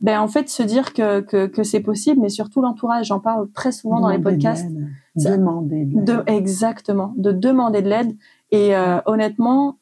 ben 0.00 0.20
en 0.20 0.28
fait 0.28 0.48
se 0.48 0.62
dire 0.62 0.94
que 0.94 1.20
que, 1.20 1.46
que 1.46 1.62
c'est 1.62 1.80
possible, 1.80 2.22
mais 2.22 2.30
surtout 2.30 2.62
l'entourage. 2.62 3.08
J'en 3.08 3.20
parle 3.20 3.50
très 3.52 3.72
souvent 3.72 4.00
dans 4.00 4.08
les 4.08 4.18
podcasts. 4.18 4.66
demander 5.14 5.84
de, 5.84 6.00
de 6.00 6.22
exactement 6.26 7.12
de 7.18 7.32
demander 7.32 7.82
de 7.82 7.90
l'aide. 7.90 8.16
Et 8.50 8.74
euh, 8.74 9.00
honnêtement, 9.04 9.78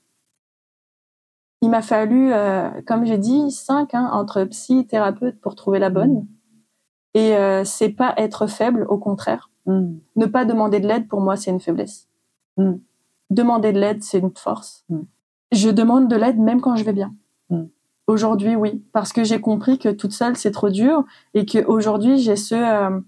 il 1.62 1.70
m'a 1.70 1.80
fallu, 1.80 2.32
euh, 2.32 2.68
comme 2.86 3.06
j'ai 3.06 3.18
dit, 3.18 3.50
cinq 3.50 3.94
hein, 3.94 4.10
entre 4.12 4.44
psy, 4.44 4.86
thérapeute 4.86 5.40
pour 5.40 5.54
trouver 5.54 5.78
la 5.78 5.90
bonne. 5.90 6.26
Et 7.14 7.36
euh, 7.36 7.64
c'est 7.64 7.90
pas 7.90 8.14
être 8.16 8.46
faible, 8.46 8.84
au 8.88 8.98
contraire. 8.98 9.48
Mm. 9.66 9.94
Ne 10.16 10.26
pas 10.26 10.44
demander 10.44 10.80
de 10.80 10.88
l'aide, 10.88 11.08
pour 11.08 11.20
moi, 11.20 11.36
c'est 11.36 11.50
une 11.50 11.60
faiblesse. 11.60 12.08
Mm. 12.56 12.74
Demander 13.30 13.72
de 13.72 13.78
l'aide, 13.78 14.02
c'est 14.02 14.18
une 14.18 14.32
force. 14.34 14.84
Je 15.52 15.70
demande 15.70 16.08
de 16.08 16.16
l'aide 16.16 16.38
même 16.38 16.60
quand 16.60 16.76
je 16.76 16.84
vais 16.84 16.92
bien. 16.92 17.14
Aujourd'hui, 18.08 18.56
oui, 18.56 18.84
parce 18.92 19.12
que 19.12 19.22
j'ai 19.22 19.40
compris 19.40 19.78
que 19.78 19.88
toute 19.88 20.12
seule, 20.12 20.36
c'est 20.36 20.50
trop 20.50 20.70
dur 20.70 21.04
et 21.34 21.46
que 21.46 21.64
aujourd'hui, 21.64 22.18
j'ai 22.18 22.36
ce. 22.36 22.54
Euh, 22.54 23.00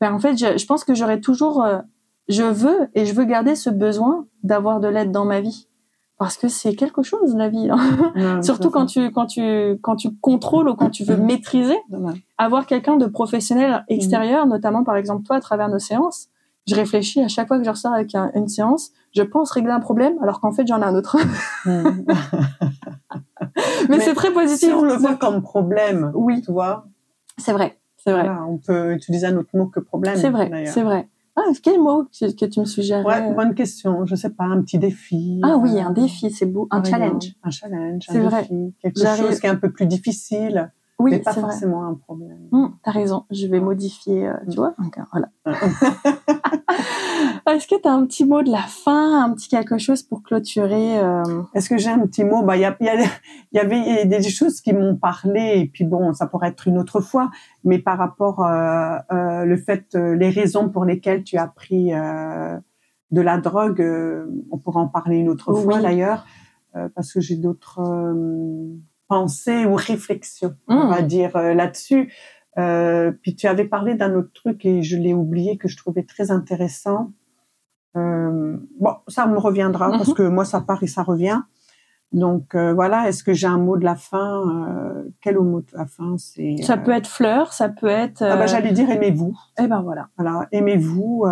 ben, 0.00 0.12
en 0.12 0.18
fait, 0.18 0.36
je, 0.36 0.56
je 0.56 0.66
pense 0.66 0.84
que 0.84 0.94
j'aurai 0.94 1.20
toujours. 1.20 1.62
Euh, 1.62 1.80
je 2.28 2.42
veux 2.42 2.88
et 2.94 3.04
je 3.04 3.14
veux 3.14 3.24
garder 3.24 3.54
ce 3.54 3.70
besoin 3.70 4.26
d'avoir 4.42 4.80
de 4.80 4.88
l'aide 4.88 5.12
dans 5.12 5.24
ma 5.24 5.40
vie 5.40 5.68
parce 6.18 6.36
que 6.36 6.48
c'est 6.48 6.74
quelque 6.74 7.02
chose 7.02 7.36
la 7.36 7.48
vie 7.48 7.70
hein. 7.70 8.42
surtout 8.42 8.70
quand 8.70 8.86
tu 8.86 9.12
quand 9.12 9.26
tu 9.26 9.78
quand 9.80 9.96
tu 9.96 10.14
contrôles 10.16 10.68
ou 10.68 10.74
quand 10.74 10.90
tu 10.90 11.04
veux 11.04 11.16
maîtriser. 11.16 11.78
Avoir 12.36 12.66
quelqu'un 12.66 12.96
de 12.96 13.06
professionnel 13.06 13.84
extérieur 13.88 14.46
mm. 14.46 14.50
notamment 14.50 14.84
par 14.84 14.96
exemple 14.96 15.24
toi 15.24 15.36
à 15.36 15.40
travers 15.40 15.68
nos 15.68 15.78
séances 15.78 16.28
je 16.66 16.74
réfléchis 16.74 17.22
à 17.22 17.28
chaque 17.28 17.48
fois 17.48 17.58
que 17.58 17.64
je 17.64 17.70
ressors 17.70 17.92
avec 17.92 18.14
une 18.34 18.48
séance 18.48 18.90
je 19.14 19.22
pense 19.22 19.50
régler 19.52 19.70
un 19.70 19.80
problème 19.80 20.14
alors 20.20 20.40
qu'en 20.40 20.52
fait 20.52 20.66
j'en 20.66 20.82
ai 20.82 20.84
un 20.84 20.94
autre. 20.94 21.16
Mm. 21.64 22.04
mais, 23.88 24.00
c'est 24.00 24.14
très 24.14 24.32
positif. 24.32 24.68
si 24.68 24.74
on 24.74 24.82
le 24.82 24.94
voit 24.94 25.16
comme 25.16 25.42
problème 25.42 26.12
oui. 26.14 26.40
tu 26.40 26.52
vois. 26.52 26.86
C'est 27.36 27.52
vrai. 27.52 27.78
C'est 27.96 28.12
vrai. 28.12 28.28
On 28.48 28.58
peut 28.58 28.92
utiliser 28.92 29.26
un 29.26 29.36
autre 29.36 29.50
mot 29.54 29.66
que 29.66 29.80
problème 29.80 30.16
c'est 30.16 30.30
vrai. 30.30 30.66
c'est 30.66 30.82
vrai 30.82 31.08
ah, 31.38 31.52
quel 31.62 31.80
mot 31.80 32.04
que, 32.04 32.44
tu 32.46 32.60
me 32.60 32.64
suggères 32.64 33.04
Ouais, 33.04 33.32
bonne 33.34 33.54
question. 33.54 34.04
Je 34.06 34.14
sais 34.14 34.30
pas, 34.30 34.44
un 34.44 34.62
petit 34.62 34.78
défi. 34.78 35.40
Ah 35.42 35.56
oui, 35.56 35.78
un 35.80 35.90
défi, 35.90 36.30
c'est 36.30 36.46
beau. 36.46 36.68
Un 36.70 36.82
challenge. 36.82 37.34
Un 37.42 37.50
challenge, 37.50 38.06
un 38.08 38.20
vrai. 38.20 38.42
défi. 38.42 38.74
Quelque 38.82 39.16
chose 39.16 39.40
qui 39.40 39.46
est 39.46 39.50
un 39.50 39.56
peu 39.56 39.70
plus 39.70 39.86
difficile. 39.86 40.72
Oui, 40.98 41.12
mais 41.12 41.20
pas 41.20 41.32
forcément 41.32 41.84
un 41.84 41.94
problème. 41.94 42.48
Hum, 42.50 42.74
T'as 42.82 42.90
raison, 42.90 43.24
je 43.30 43.46
vais 43.46 43.60
modifier, 43.60 44.28
euh, 44.28 44.34
tu 44.50 44.56
vois. 44.56 44.74
Donc, 44.78 44.98
voilà. 45.12 45.28
Est-ce 47.46 47.66
que 47.66 47.80
tu 47.80 47.88
as 47.88 47.92
un 47.92 48.04
petit 48.04 48.24
mot 48.24 48.42
de 48.42 48.50
la 48.50 48.62
fin, 48.62 49.24
un 49.24 49.32
petit 49.32 49.48
quelque 49.48 49.78
chose 49.78 50.02
pour 50.02 50.22
clôturer 50.22 50.98
euh... 50.98 51.42
Est-ce 51.54 51.68
que 51.68 51.78
j'ai 51.78 51.90
un 51.90 52.00
petit 52.00 52.24
mot? 52.24 52.42
Bah, 52.42 52.56
il 52.56 52.60
y, 52.60 52.64
a, 52.64 52.76
y, 52.80 52.88
a, 52.88 53.06
y 53.52 53.58
avait 53.58 54.04
des 54.04 54.22
choses 54.22 54.60
qui 54.60 54.72
m'ont 54.72 54.96
parlé, 54.96 55.54
et 55.56 55.66
puis 55.66 55.84
bon, 55.84 56.12
ça 56.12 56.26
pourrait 56.26 56.48
être 56.48 56.68
une 56.68 56.78
autre 56.78 57.00
fois. 57.00 57.30
Mais 57.64 57.78
par 57.78 57.98
rapport 57.98 58.44
euh, 58.44 58.96
euh, 59.12 59.44
le 59.44 59.56
fait, 59.56 59.94
euh, 59.94 60.14
les 60.14 60.30
raisons 60.30 60.68
pour 60.68 60.84
lesquelles 60.84 61.24
tu 61.24 61.36
as 61.38 61.46
pris 61.46 61.94
euh, 61.94 62.56
de 63.10 63.20
la 63.20 63.38
drogue, 63.38 63.80
euh, 63.80 64.26
on 64.50 64.58
pourra 64.58 64.80
en 64.80 64.88
parler 64.88 65.16
une 65.16 65.28
autre 65.28 65.52
fois 65.54 65.80
d'ailleurs, 65.80 66.26
parce 66.94 67.12
que 67.12 67.20
j'ai 67.20 67.36
d'autres 67.36 67.80
pensées 69.08 69.64
ou 69.64 69.74
réflexions, 69.74 70.54
on 70.68 70.88
va 70.88 71.02
mmh. 71.02 71.06
dire 71.06 71.38
là-dessus. 71.38 72.12
Euh, 72.58 73.12
puis 73.22 73.36
tu 73.36 73.46
avais 73.46 73.64
parlé 73.64 73.94
d'un 73.94 74.14
autre 74.14 74.32
truc 74.32 74.64
et 74.66 74.82
je 74.82 74.96
l'ai 74.96 75.14
oublié 75.14 75.56
que 75.58 75.68
je 75.68 75.76
trouvais 75.76 76.02
très 76.02 76.30
intéressant. 76.30 77.12
Euh, 77.96 78.56
bon, 78.80 78.94
ça 79.06 79.26
me 79.26 79.38
reviendra 79.38 79.90
parce 79.90 80.08
mhm. 80.08 80.14
que 80.14 80.22
moi 80.22 80.44
ça 80.44 80.60
part 80.60 80.82
et 80.82 80.86
ça 80.86 81.02
revient. 81.02 81.40
Donc 82.12 82.54
euh, 82.54 82.72
voilà, 82.72 83.08
est-ce 83.08 83.22
que 83.22 83.32
j'ai 83.32 83.46
un 83.46 83.58
mot 83.58 83.76
de 83.76 83.84
la 83.84 83.94
fin 83.94 84.42
euh, 84.48 85.04
Quel 85.20 85.38
mot 85.38 85.60
de 85.60 85.66
la 85.72 85.86
fin? 85.86 86.16
C'est 86.18 86.56
ça 86.62 86.76
peut 86.76 86.90
être 86.90 87.08
fleur, 87.08 87.52
ça 87.52 87.68
peut 87.68 87.86
être. 87.86 88.22
Ah 88.22 88.36
bah, 88.36 88.46
j'allais 88.46 88.72
dire 88.72 88.90
aimez-vous. 88.90 89.36
Eh 89.60 89.66
ben 89.66 89.82
voilà. 89.82 90.08
Voilà, 90.16 90.48
aimez-vous. 90.50 91.26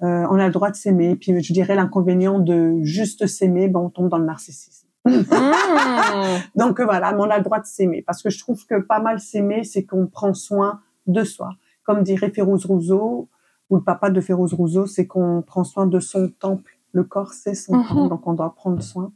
on 0.00 0.38
a 0.38 0.46
le 0.46 0.52
droit 0.52 0.70
de 0.70 0.76
s'aimer. 0.76 1.16
Puis 1.16 1.40
je 1.42 1.52
dirais 1.52 1.74
l'inconvénient 1.74 2.38
de 2.38 2.78
juste 2.82 3.26
s'aimer, 3.26 3.68
ben 3.68 3.80
on 3.80 3.90
tombe 3.90 4.08
dans 4.08 4.18
le 4.18 4.24
narcissisme. 4.24 4.85
Mmh. 5.06 6.38
Donc 6.58 6.80
voilà, 6.80 7.12
mais 7.12 7.20
on 7.20 7.30
a 7.30 7.38
le 7.38 7.44
droit 7.44 7.60
de 7.60 7.66
s'aimer 7.66 8.02
parce 8.02 8.22
que 8.22 8.30
je 8.30 8.38
trouve 8.38 8.64
que 8.66 8.80
pas 8.80 9.00
mal 9.00 9.20
s'aimer, 9.20 9.64
c'est 9.64 9.84
qu'on 9.84 10.06
prend 10.06 10.34
soin 10.34 10.80
de 11.06 11.24
soi. 11.24 11.50
Comme 11.84 12.02
dirait 12.02 12.30
Férouz 12.30 12.66
Rousseau 12.66 13.28
ou 13.70 13.76
le 13.76 13.82
papa 13.82 14.10
de 14.10 14.20
Férouz 14.20 14.52
Rousseau, 14.54 14.86
c'est 14.86 15.06
qu'on 15.06 15.42
prend 15.42 15.64
soin 15.64 15.86
de 15.86 16.00
son 16.00 16.28
temple. 16.28 16.78
Le 16.92 17.04
corps, 17.04 17.32
c'est 17.32 17.54
son 17.54 17.76
mmh. 17.76 17.86
temple, 17.88 18.08
donc 18.08 18.26
on 18.26 18.32
doit 18.34 18.54
prendre 18.54 18.82
soin. 18.82 19.12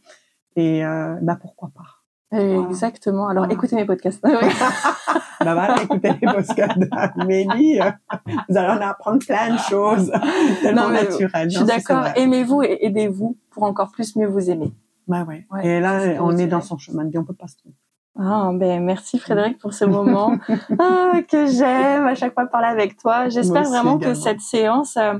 Et 0.56 0.84
euh, 0.84 1.16
bah 1.22 1.36
pourquoi 1.40 1.70
pas? 1.74 2.00
Exactement. 2.32 3.28
Alors 3.28 3.50
écoutez 3.50 3.74
mes 3.74 3.84
podcasts. 3.84 4.22
bah 4.22 4.38
voilà, 5.40 5.82
écoutez 5.82 6.10
les 6.10 6.32
podcasts 6.32 6.78
d'Amélie. 6.78 7.80
Vous 8.48 8.56
allez 8.56 8.68
en 8.68 8.88
apprendre 8.88 9.18
plein 9.18 9.54
de 9.54 9.58
choses 9.58 10.12
tellement 10.62 10.90
naturelles. 10.90 11.50
Je 11.50 11.56
suis 11.56 11.66
d'accord. 11.66 12.04
Aimez-vous 12.14 12.62
et 12.62 12.86
aidez-vous 12.86 13.36
pour 13.50 13.64
encore 13.64 13.90
plus 13.90 14.14
mieux 14.14 14.28
vous 14.28 14.48
aimer. 14.48 14.72
Bah 15.10 15.24
ouais. 15.24 15.44
et 15.64 15.80
là, 15.80 16.22
on 16.22 16.36
est 16.38 16.46
dans 16.46 16.60
son 16.60 16.78
chemin 16.78 17.04
de 17.04 17.10
vie, 17.10 17.18
on 17.18 17.24
peut 17.24 17.34
pas 17.34 17.48
se 17.48 17.56
tromper. 17.56 17.76
Ah, 18.18 18.50
ben 18.54 18.84
merci 18.84 19.18
Frédéric 19.18 19.58
pour 19.58 19.72
ce 19.72 19.84
moment 19.84 20.36
ah, 20.78 21.20
que 21.28 21.46
j'aime 21.46 22.06
à 22.06 22.14
chaque 22.14 22.34
fois 22.34 22.46
parler 22.46 22.68
avec 22.68 22.96
toi. 22.96 23.28
J'espère 23.28 23.64
vraiment 23.64 23.98
que 23.98 24.14
cette 24.14 24.40
séance 24.40 24.96
euh, 24.96 25.14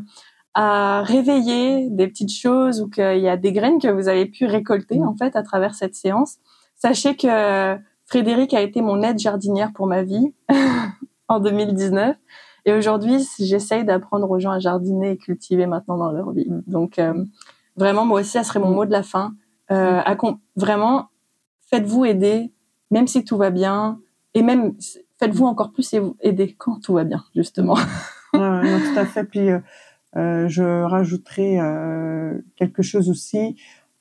a 0.55 1.03
réveillé 1.03 1.88
des 1.91 2.09
petites 2.09 2.32
choses 2.32 2.80
ou 2.80 2.88
qu'il 2.88 3.20
y 3.20 3.28
a 3.28 3.36
des 3.36 3.53
graines 3.53 3.80
que 3.80 3.88
vous 3.88 4.09
avez 4.09 4.26
pu 4.26 4.45
récolter 4.45 4.99
mm. 4.99 5.09
en 5.09 5.16
fait 5.16 5.34
à 5.36 5.43
travers 5.43 5.74
cette 5.74 5.95
séance. 5.95 6.36
Sachez 6.76 7.16
que 7.16 7.76
Frédéric 8.07 8.55
a 8.55 8.61
été 8.61 8.82
mon 8.82 9.03
aide 9.03 9.18
jardinière 9.18 9.72
pour 9.72 9.86
ma 9.86 10.03
vie 10.03 10.34
en 11.28 11.41
2019 11.41 12.16
et 12.66 12.72
aujourd'hui 12.72 13.26
j'essaye 13.38 13.84
d'apprendre 13.84 14.30
aux 14.30 14.41
gens 14.41 14.51
à 14.51 14.59
jardiner 14.59 15.12
et 15.12 15.16
cultiver 15.16 15.66
maintenant 15.66 15.97
dans 15.97 16.12
leur 16.12 16.32
vie. 16.32 16.51
Mm. 16.51 16.62
Donc 16.66 16.99
euh, 16.99 17.24
vraiment 17.76 18.05
moi 18.05 18.20
aussi 18.20 18.30
ça 18.30 18.43
serait 18.43 18.61
mon 18.61 18.70
mot 18.70 18.84
de 18.84 18.93
la 18.93 19.05
fin 19.05 19.32
euh, 19.71 20.01
vraiment, 20.57 21.09
faites-vous 21.68 22.05
aider, 22.05 22.53
même 22.91 23.07
si 23.07 23.25
tout 23.25 23.37
va 23.37 23.51
bien, 23.51 24.01
et 24.35 24.43
même 24.43 24.75
faites-vous 25.18 25.47
encore 25.47 25.73
plus 25.73 25.95
aider 26.21 26.55
quand 26.59 26.81
tout 26.81 26.95
va 26.95 27.05
bien, 27.05 27.25
justement. 27.35 27.75
ouais, 28.35 28.81
tout 28.81 28.99
à 28.99 29.05
fait. 29.05 29.25
Puis 29.25 29.51
euh, 29.51 29.61
euh, 30.16 30.49
je 30.49 30.62
rajouterai 30.62 31.61
euh, 31.61 32.39
quelque 32.57 32.83
chose 32.83 33.11
aussi. 33.11 33.57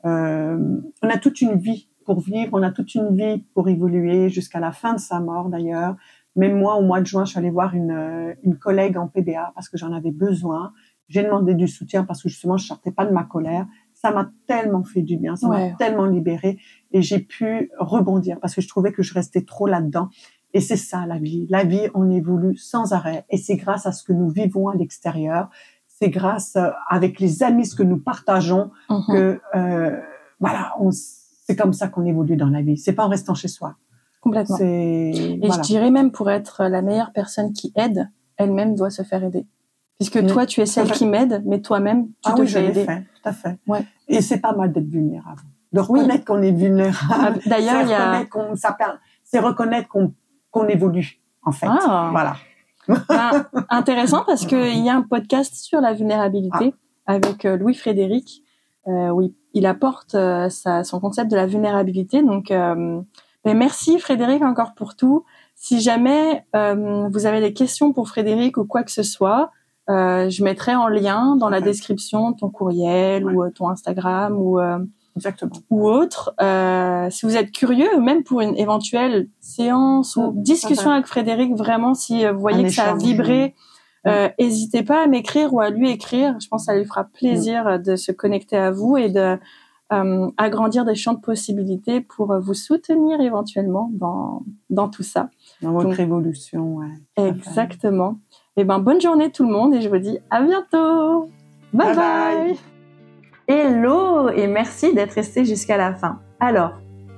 Euh, 0.06 0.82
on 1.04 1.10
a 1.10 1.18
toute 1.18 1.42
une 1.42 1.58
vie 1.58 1.88
pour 2.06 2.22
vivre, 2.22 2.50
on 2.54 2.64
a 2.64 2.72
toute 2.72 2.96
une 2.96 3.16
vie 3.16 3.44
pour 3.54 3.70
évoluer 3.70 4.30
jusqu'à 4.30 4.60
la 4.60 4.72
fin 4.72 4.94
de 4.94 5.00
sa 5.00 5.20
mort 5.20 5.50
d'ailleurs. 5.50 5.96
Même 6.36 6.58
moi, 6.58 6.76
au 6.76 6.82
mois 6.82 7.02
de 7.02 7.06
juin, 7.06 7.26
je 7.26 7.32
suis 7.32 7.40
allée 7.40 7.50
voir 7.50 7.76
une, 7.76 8.36
une 8.44 8.58
collègue 8.58 8.98
en 8.98 9.08
PBA 9.08 9.52
parce 9.54 9.68
que 9.70 9.78
j'en 9.78 9.92
avais 9.94 10.12
besoin. 10.12 10.74
J'ai 11.10 11.24
demandé 11.24 11.54
du 11.54 11.68
soutien 11.68 12.04
parce 12.04 12.24
que 12.24 12.30
justement, 12.30 12.58
je 12.58 12.66
sortais 12.66 12.92
pas 12.92 13.06
de 13.06 13.12
ma 13.12 13.24
colère 13.24 13.68
ça 14.02 14.12
m'a 14.12 14.30
tellement 14.48 14.84
fait 14.84 15.02
du 15.02 15.18
bien, 15.18 15.36
ça 15.36 15.48
m'a 15.48 15.72
tellement 15.72 16.06
libéré 16.06 16.58
et 16.92 17.02
j'ai 17.02 17.20
pu 17.20 17.70
rebondir 17.80 18.40
parce 18.40 18.56
que 18.56 18.62
je 18.62 18.68
trouvais 18.68 18.94
que 18.94 19.04
je 19.04 19.14
restais 19.14 19.42
trop 19.42 19.68
là-dedans. 19.68 20.10
Et 20.54 20.62
c'est 20.62 20.78
ça 20.78 21.06
la 21.06 21.20
vie. 21.20 21.46
La 21.50 21.64
vie, 21.64 21.90
on 21.94 22.10
évolue 22.10 22.56
sans 22.56 22.94
arrêt 22.94 23.26
et 23.30 23.38
c'est 23.38 23.58
grâce 23.58 23.86
à 23.86 23.92
ce 23.92 24.04
que 24.04 24.14
nous 24.14 24.30
vivons 24.30 24.70
à 24.70 24.76
l'extérieur, 24.76 25.50
c'est 25.88 26.10
grâce 26.10 26.56
euh, 26.56 26.70
avec 26.88 27.20
les 27.20 27.44
amis 27.44 27.66
ce 27.66 27.76
que 27.76 27.84
nous 27.84 28.00
partageons 28.00 28.72
mhm. 28.90 29.04
que 29.10 29.42
euh, 29.56 30.00
voilà, 30.40 30.74
c'est 31.46 31.58
comme 31.58 31.74
ça 31.74 31.90
qu'on 31.90 32.06
évolue 32.06 32.38
dans 32.38 32.50
la 32.50 32.62
vie. 32.62 32.78
C'est 32.78 32.94
pas 32.94 33.06
en 33.06 33.10
restant 33.10 33.36
chez 33.36 33.50
soi. 33.50 33.76
Complètement. 34.22 34.58
Et 34.62 35.40
je 35.44 35.62
dirais 35.62 35.92
même 35.92 36.12
pour 36.12 36.30
être 36.30 36.66
la 36.66 36.82
meilleure 36.82 37.12
personne 37.12 37.52
qui 37.52 37.74
aide, 37.76 38.10
elle-même 38.38 38.76
doit 38.76 38.90
se 38.90 39.04
faire 39.04 39.24
aider 39.24 39.46
Puisque 40.00 40.26
toi, 40.28 40.46
tu 40.46 40.62
es 40.62 40.66
celle 40.66 40.90
qui 40.92 41.06
m'aide, 41.06 41.44
mais 41.46 41.62
toi-même, 41.62 42.08
tu 42.08 42.14
ah 42.26 42.32
te 42.32 42.42
oui, 42.42 42.48
fais 42.48 42.64
je 42.64 42.70
aider. 42.70 42.86
Fait, 42.86 43.02
tout 43.02 43.30
à 43.30 43.34
fait. 43.34 43.58
Ouais. 43.68 43.86
Et 44.08 44.22
c'est 44.22 44.40
pas 44.40 44.54
mal 44.54 44.72
d'être 44.72 44.88
vulnérable. 44.88 45.42
De 45.74 45.82
reconnaître 45.82 46.26
qu'on 46.26 46.42
est 46.42 46.52
vulnérable. 46.52 46.98
Ah, 47.12 47.34
D'ailleurs, 47.46 47.82
il 47.84 47.90
y 47.90 47.94
a... 47.94 48.24
C'est 49.24 49.40
reconnaître 49.40 49.88
qu'on 49.90 50.14
qu'on 50.52 50.68
évolue, 50.68 51.20
en 51.44 51.52
fait. 51.52 51.68
Ah. 51.70 52.10
Voilà. 52.12 52.36
Ben, 52.88 53.46
intéressant 53.70 54.24
parce 54.26 54.46
qu'il 54.46 54.84
y 54.84 54.90
a 54.90 54.96
un 54.96 55.04
podcast 55.04 55.54
sur 55.54 55.80
la 55.80 55.94
vulnérabilité 55.94 56.74
ah. 57.06 57.14
avec 57.14 57.46
euh, 57.46 57.56
Louis 57.56 57.76
Frédéric. 57.76 58.44
Euh, 58.88 59.10
oui, 59.10 59.36
il 59.54 59.66
apporte 59.68 60.16
euh, 60.16 60.50
sa, 60.50 60.84
son 60.84 61.00
concept 61.00 61.30
de 61.30 61.36
la 61.36 61.46
vulnérabilité. 61.46 62.24
Donc, 62.24 62.50
euh, 62.50 63.00
ben 63.46 63.58
merci 63.58 64.00
Frédéric 64.00 64.42
encore 64.42 64.74
pour 64.74 64.96
tout. 64.96 65.24
Si 65.56 65.82
jamais 65.82 66.46
euh, 66.56 67.08
vous 67.12 67.26
avez 67.26 67.42
des 67.42 67.54
questions 67.54 67.94
pour 67.94 68.08
Frédéric 68.08 68.58
ou 68.58 68.66
quoi 68.66 68.84
que 68.84 68.92
ce 68.92 69.04
soit, 69.04 69.52
euh, 69.90 70.30
je 70.30 70.44
mettrai 70.44 70.76
en 70.76 70.88
lien 70.88 71.36
dans 71.36 71.50
la 71.50 71.62
description 71.62 72.34
ton 72.34 72.50
courriel 72.50 73.26
ou 73.26 73.44
euh, 73.44 73.50
ton 73.50 73.70
Instagram 73.70 74.38
ou 74.38 74.60
Exactement. 75.16 75.52
ou 75.70 75.90
autre. 75.90 76.34
si 77.10 77.26
vous 77.26 77.36
êtes 77.36 77.52
curieux, 77.52 78.00
même 78.00 78.24
pour 78.24 78.42
une 78.42 78.56
éventuelle 78.56 79.28
séance 79.40 80.16
ou 80.16 80.32
mmh, 80.32 80.44
discussion 80.44 80.92
avec 80.92 81.08
Frédéric, 81.08 81.56
vraiment, 81.56 81.94
si 81.94 82.26
vous 82.26 82.40
voyez 82.40 82.64
que 82.64 82.72
ça 82.72 82.92
a 82.92 82.96
vibré, 82.96 83.56
n'hésitez 84.40 84.84
pas 84.84 85.04
à 85.04 85.08
m'écrire 85.08 85.54
ou 85.54 85.60
à 85.60 85.70
lui 85.70 85.90
écrire. 85.90 86.36
Je 86.40 86.48
pense 86.48 86.62
que 86.62 86.72
ça 86.72 86.78
lui 86.78 86.86
fera 86.86 87.04
plaisir 87.06 87.66
mmh. 87.66 87.78
de 87.80 87.96
se 87.96 88.12
connecter 88.12 88.58
à 88.58 88.72
vous 88.72 88.96
et 88.96 89.10
de 89.10 89.38
euh, 89.92 90.30
agrandir 90.38 90.86
des 90.86 90.94
champs 90.94 91.16
de 91.16 91.20
possibilités 91.20 92.00
pour 92.00 92.40
vous 92.40 92.54
soutenir 92.54 93.20
éventuellement 93.22 93.90
dans, 93.92 94.44
dans 94.70 94.88
tout 94.88 95.02
ça. 95.02 95.32
Dans 95.64 95.72
votre 95.72 96.00
évolution, 96.00 96.76
ouais. 96.76 96.92
Exactement. 97.18 98.20
Et 98.60 98.64
eh 98.64 98.66
ben, 98.66 98.80
bonne 98.80 99.00
journée 99.00 99.32
tout 99.32 99.48
le 99.48 99.54
monde 99.54 99.74
et 99.74 99.80
je 99.80 99.88
vous 99.88 100.00
dis 100.00 100.20
à 100.30 100.42
bientôt. 100.42 101.30
Bye 101.72 101.96
bye. 101.96 101.96
bye. 101.96 102.60
Hello 103.48 104.28
et 104.32 104.48
merci 104.48 104.94
d'être 104.94 105.14
resté 105.14 105.46
jusqu'à 105.46 105.78
la 105.78 105.94
fin. 105.94 106.20
Alors, 106.42 106.74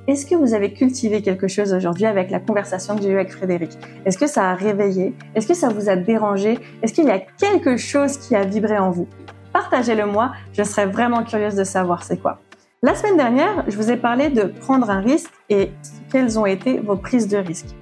est-ce 0.06 0.28
que 0.28 0.36
vous 0.36 0.54
avez 0.54 0.72
cultivé 0.72 1.24
quelque 1.24 1.48
chose 1.48 1.74
aujourd'hui 1.74 2.06
avec 2.06 2.30
la 2.30 2.39
conversation 2.39 2.96
que 2.96 3.02
j'ai 3.02 3.10
eue 3.10 3.16
avec 3.16 3.32
Frédéric? 3.32 3.72
Est-ce 4.06 4.20
que 4.20 4.28
ça 4.28 4.52
a 4.52 4.54
réveillé? 4.54 5.16
Est-ce 5.34 5.48
que 5.48 5.56
ça 5.56 5.70
vous 5.70 5.89
a 5.89 5.96
dérangé? 5.96 6.60
Est-ce 6.84 6.94
qu'il 6.94 7.06
y 7.06 7.10
a 7.10 7.18
quelque 7.18 7.76
chose 7.76 8.18
qui 8.18 8.36
a 8.36 8.44
vibré 8.44 8.78
en 8.78 8.92
vous? 8.92 9.08
Partagez-le 9.52 10.06
moi, 10.06 10.34
je 10.54 10.62
serais 10.62 10.86
vraiment 10.86 11.24
curieuse 11.24 11.56
de 11.56 11.64
savoir 11.64 12.04
c'est 12.04 12.18
quoi. 12.18 12.38
La 12.84 12.94
semaine 12.94 13.18
dernière, 13.18 13.64
je 13.68 13.76
vous 13.78 13.89
ai 13.89 13.98
parlé 13.98 14.30
de 14.30 14.44
prendre 14.44 14.92
un 14.92 15.02
risque 15.02 15.34
et 15.50 15.72
quelles 16.12 16.38
ont 16.38 16.46
été 16.46 16.78
vos 16.78 16.98
prises 16.98 17.28
de 17.28 17.38
risque. 17.38 17.76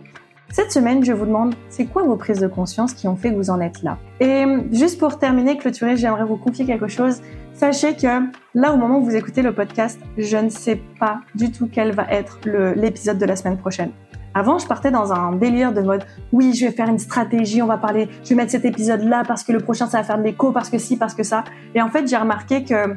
Cette 0.51 0.71
semaine, 0.71 1.05
je 1.05 1.13
vous 1.13 1.27
demande, 1.27 1.53
c'est 1.69 1.85
quoi 1.85 2.01
vos 2.01 2.15
prises 2.15 2.39
de 2.39 2.47
conscience 2.47 2.93
qui 2.93 3.07
ont 3.07 3.15
fait 3.15 3.29
que 3.29 3.35
vous 3.35 3.51
en 3.51 3.61
êtes 3.61 3.83
là? 3.83 3.99
Et 4.19 4.45
juste 4.71 4.99
pour 4.99 5.19
terminer, 5.19 5.57
clôturer, 5.57 5.95
j'aimerais 5.95 6.25
vous 6.25 6.37
confier 6.37 6.65
quelque 6.65 6.87
chose. 6.87 7.21
Sachez 7.53 7.93
que 7.95 8.07
là, 8.55 8.73
au 8.73 8.77
moment 8.77 8.97
où 8.97 9.03
vous 9.03 9.15
écoutez 9.15 9.43
le 9.43 9.53
podcast, 9.53 9.99
je 10.17 10.37
ne 10.37 10.49
sais 10.49 10.81
pas 10.99 11.19
du 11.35 11.51
tout 11.51 11.69
quel 11.71 11.91
va 11.91 12.07
être 12.09 12.39
l'épisode 12.75 13.19
de 13.19 13.25
la 13.25 13.35
semaine 13.35 13.57
prochaine. 13.57 13.91
Avant, 14.33 14.57
je 14.57 14.65
partais 14.65 14.89
dans 14.89 15.13
un 15.13 15.33
délire 15.33 15.71
de 15.71 15.81
mode, 15.81 16.03
oui, 16.33 16.53
je 16.55 16.65
vais 16.65 16.71
faire 16.71 16.89
une 16.89 16.99
stratégie, 16.99 17.61
on 17.61 17.67
va 17.67 17.77
parler, 17.77 18.09
je 18.23 18.29
vais 18.29 18.35
mettre 18.35 18.51
cet 18.51 18.65
épisode 18.65 19.03
là 19.03 19.23
parce 19.27 19.43
que 19.43 19.51
le 19.51 19.59
prochain, 19.59 19.87
ça 19.87 19.99
va 19.99 20.03
faire 20.03 20.17
de 20.17 20.23
l'écho, 20.23 20.51
parce 20.51 20.69
que 20.69 20.79
si, 20.79 20.97
parce 20.97 21.13
que 21.13 21.23
ça. 21.23 21.43
Et 21.75 21.81
en 21.81 21.89
fait, 21.89 22.07
j'ai 22.07 22.17
remarqué 22.17 22.63
que 22.63 22.95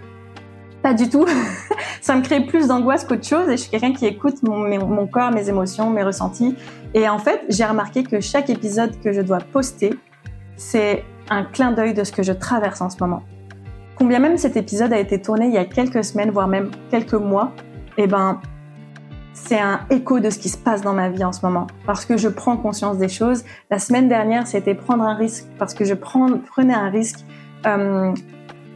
pas 0.83 0.95
du 0.95 1.09
tout. 1.09 1.27
ça 2.01 2.17
me 2.17 2.23
crée 2.23 2.41
plus 2.41 2.67
d'angoisse 2.67 3.05
qu'autre 3.05 3.27
chose 3.27 3.49
et 3.49 3.53
je 3.53 3.63
suis 3.63 3.71
quelqu'un 3.71 3.93
qui 3.93 4.07
écoute 4.07 4.43
mon, 4.43 5.07
corps, 5.07 5.31
mes 5.31 5.49
émotions, 5.49 5.89
mes 5.91 6.03
ressentis. 6.03 6.57
Et 6.95 7.09
en 7.09 7.19
fait, 7.19 7.43
j'ai 7.49 7.65
remarqué 7.65 8.03
que 8.03 8.21
chaque 8.21 8.51
épisode 8.51 9.01
que 9.01 9.13
je 9.13 9.21
dois 9.21 9.39
poster, 9.39 9.95
c'est 10.57 11.05
un 11.31 11.45
clin 11.45 11.73
d'œil 11.73 11.95
de 11.95 12.05
ce 12.05 12.13
que 12.13 12.23
je 12.23 12.33
traverse 12.33 12.81
en 12.81 12.91
ce 12.91 12.97
moment. 13.01 13.23
Combien 13.97 14.19
même 14.19 14.37
cet 14.37 14.57
épisode 14.57 14.93
a 14.93 14.99
été 14.99 15.23
tourné 15.23 15.47
il 15.47 15.53
y 15.53 15.59
a 15.59 15.65
quelques 15.65 16.05
semaines, 16.05 16.31
voire 16.31 16.49
même 16.49 16.71
quelques 16.91 17.15
mois, 17.15 17.53
eh 17.97 18.07
ben, 18.07 18.41
c'est 19.33 19.61
un 19.61 19.81
écho 19.91 20.19
de 20.19 20.29
ce 20.29 20.39
qui 20.39 20.49
se 20.49 20.59
passe 20.59 20.83
dans 20.83 20.93
ma 20.93 21.09
vie 21.09 21.25
en 21.25 21.33
ce 21.33 21.45
moment. 21.45 21.67
Parce 21.87 22.05
que 22.05 22.17
je 22.17 22.29
prends 22.29 22.57
conscience 22.57 22.99
des 22.99 23.09
choses. 23.09 23.45
La 23.71 23.79
semaine 23.79 24.09
dernière, 24.09 24.47
c'était 24.47 24.75
prendre 24.75 25.05
un 25.05 25.15
risque 25.15 25.45
parce 25.59 25.73
que 25.73 25.85
je 25.85 25.95
prenais 25.95 26.75
un 26.75 26.91
risque 26.91 27.21
euh, 27.67 28.13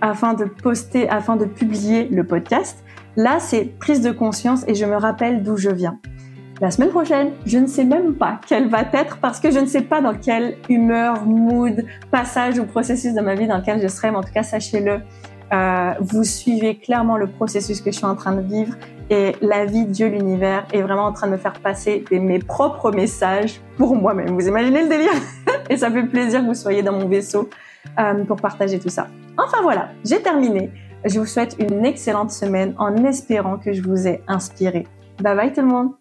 afin 0.00 0.34
de 0.34 0.44
poster, 0.44 1.08
afin 1.08 1.36
de 1.36 1.44
publier 1.44 2.08
le 2.08 2.24
podcast. 2.24 2.84
Là, 3.16 3.38
c'est 3.40 3.64
prise 3.78 4.00
de 4.00 4.10
conscience 4.10 4.64
et 4.68 4.74
je 4.74 4.84
me 4.84 4.96
rappelle 4.96 5.42
d'où 5.42 5.56
je 5.56 5.70
viens. 5.70 5.98
La 6.60 6.70
semaine 6.70 6.90
prochaine, 6.90 7.32
je 7.44 7.58
ne 7.58 7.66
sais 7.66 7.84
même 7.84 8.14
pas 8.14 8.40
quelle 8.46 8.68
va 8.68 8.82
être 8.92 9.18
parce 9.18 9.40
que 9.40 9.50
je 9.50 9.58
ne 9.58 9.66
sais 9.66 9.82
pas 9.82 10.00
dans 10.00 10.14
quelle 10.14 10.56
humeur, 10.68 11.24
mood, 11.24 11.84
passage 12.10 12.58
ou 12.58 12.64
processus 12.64 13.12
de 13.14 13.20
ma 13.20 13.34
vie 13.34 13.46
dans 13.46 13.58
lequel 13.58 13.80
je 13.82 13.88
serai, 13.88 14.10
mais 14.10 14.16
en 14.16 14.22
tout 14.22 14.32
cas, 14.32 14.42
sachez-le, 14.42 15.00
euh, 15.52 15.92
vous 16.00 16.24
suivez 16.24 16.78
clairement 16.78 17.18
le 17.18 17.26
processus 17.26 17.80
que 17.80 17.90
je 17.90 17.96
suis 17.96 18.06
en 18.06 18.16
train 18.16 18.34
de 18.34 18.40
vivre 18.40 18.74
et 19.08 19.36
la 19.40 19.66
vie, 19.66 19.86
Dieu, 19.86 20.08
l'univers 20.08 20.66
est 20.72 20.82
vraiment 20.82 21.04
en 21.04 21.12
train 21.12 21.28
de 21.28 21.32
me 21.32 21.36
faire 21.36 21.52
passer 21.52 22.04
mes 22.10 22.40
propres 22.40 22.90
messages 22.90 23.60
pour 23.76 23.94
moi-même. 23.94 24.30
Vous 24.30 24.48
imaginez 24.48 24.82
le 24.82 24.88
délire? 24.88 25.12
Et 25.70 25.76
ça 25.76 25.90
fait 25.90 26.02
plaisir 26.04 26.40
que 26.40 26.46
vous 26.46 26.54
soyez 26.54 26.82
dans 26.82 26.92
mon 26.92 27.08
vaisseau 27.08 27.48
euh, 27.98 28.24
pour 28.24 28.36
partager 28.36 28.78
tout 28.78 28.88
ça. 28.88 29.08
Enfin 29.38 29.62
voilà, 29.62 29.90
j'ai 30.04 30.20
terminé. 30.22 30.70
Je 31.04 31.18
vous 31.20 31.26
souhaite 31.26 31.56
une 31.58 31.84
excellente 31.84 32.30
semaine 32.30 32.74
en 32.78 33.04
espérant 33.04 33.58
que 33.58 33.72
je 33.72 33.82
vous 33.82 34.08
ai 34.08 34.22
inspiré. 34.26 34.86
Bye 35.20 35.36
bye 35.36 35.52
tout 35.52 35.60
le 35.60 35.68
monde 35.68 35.92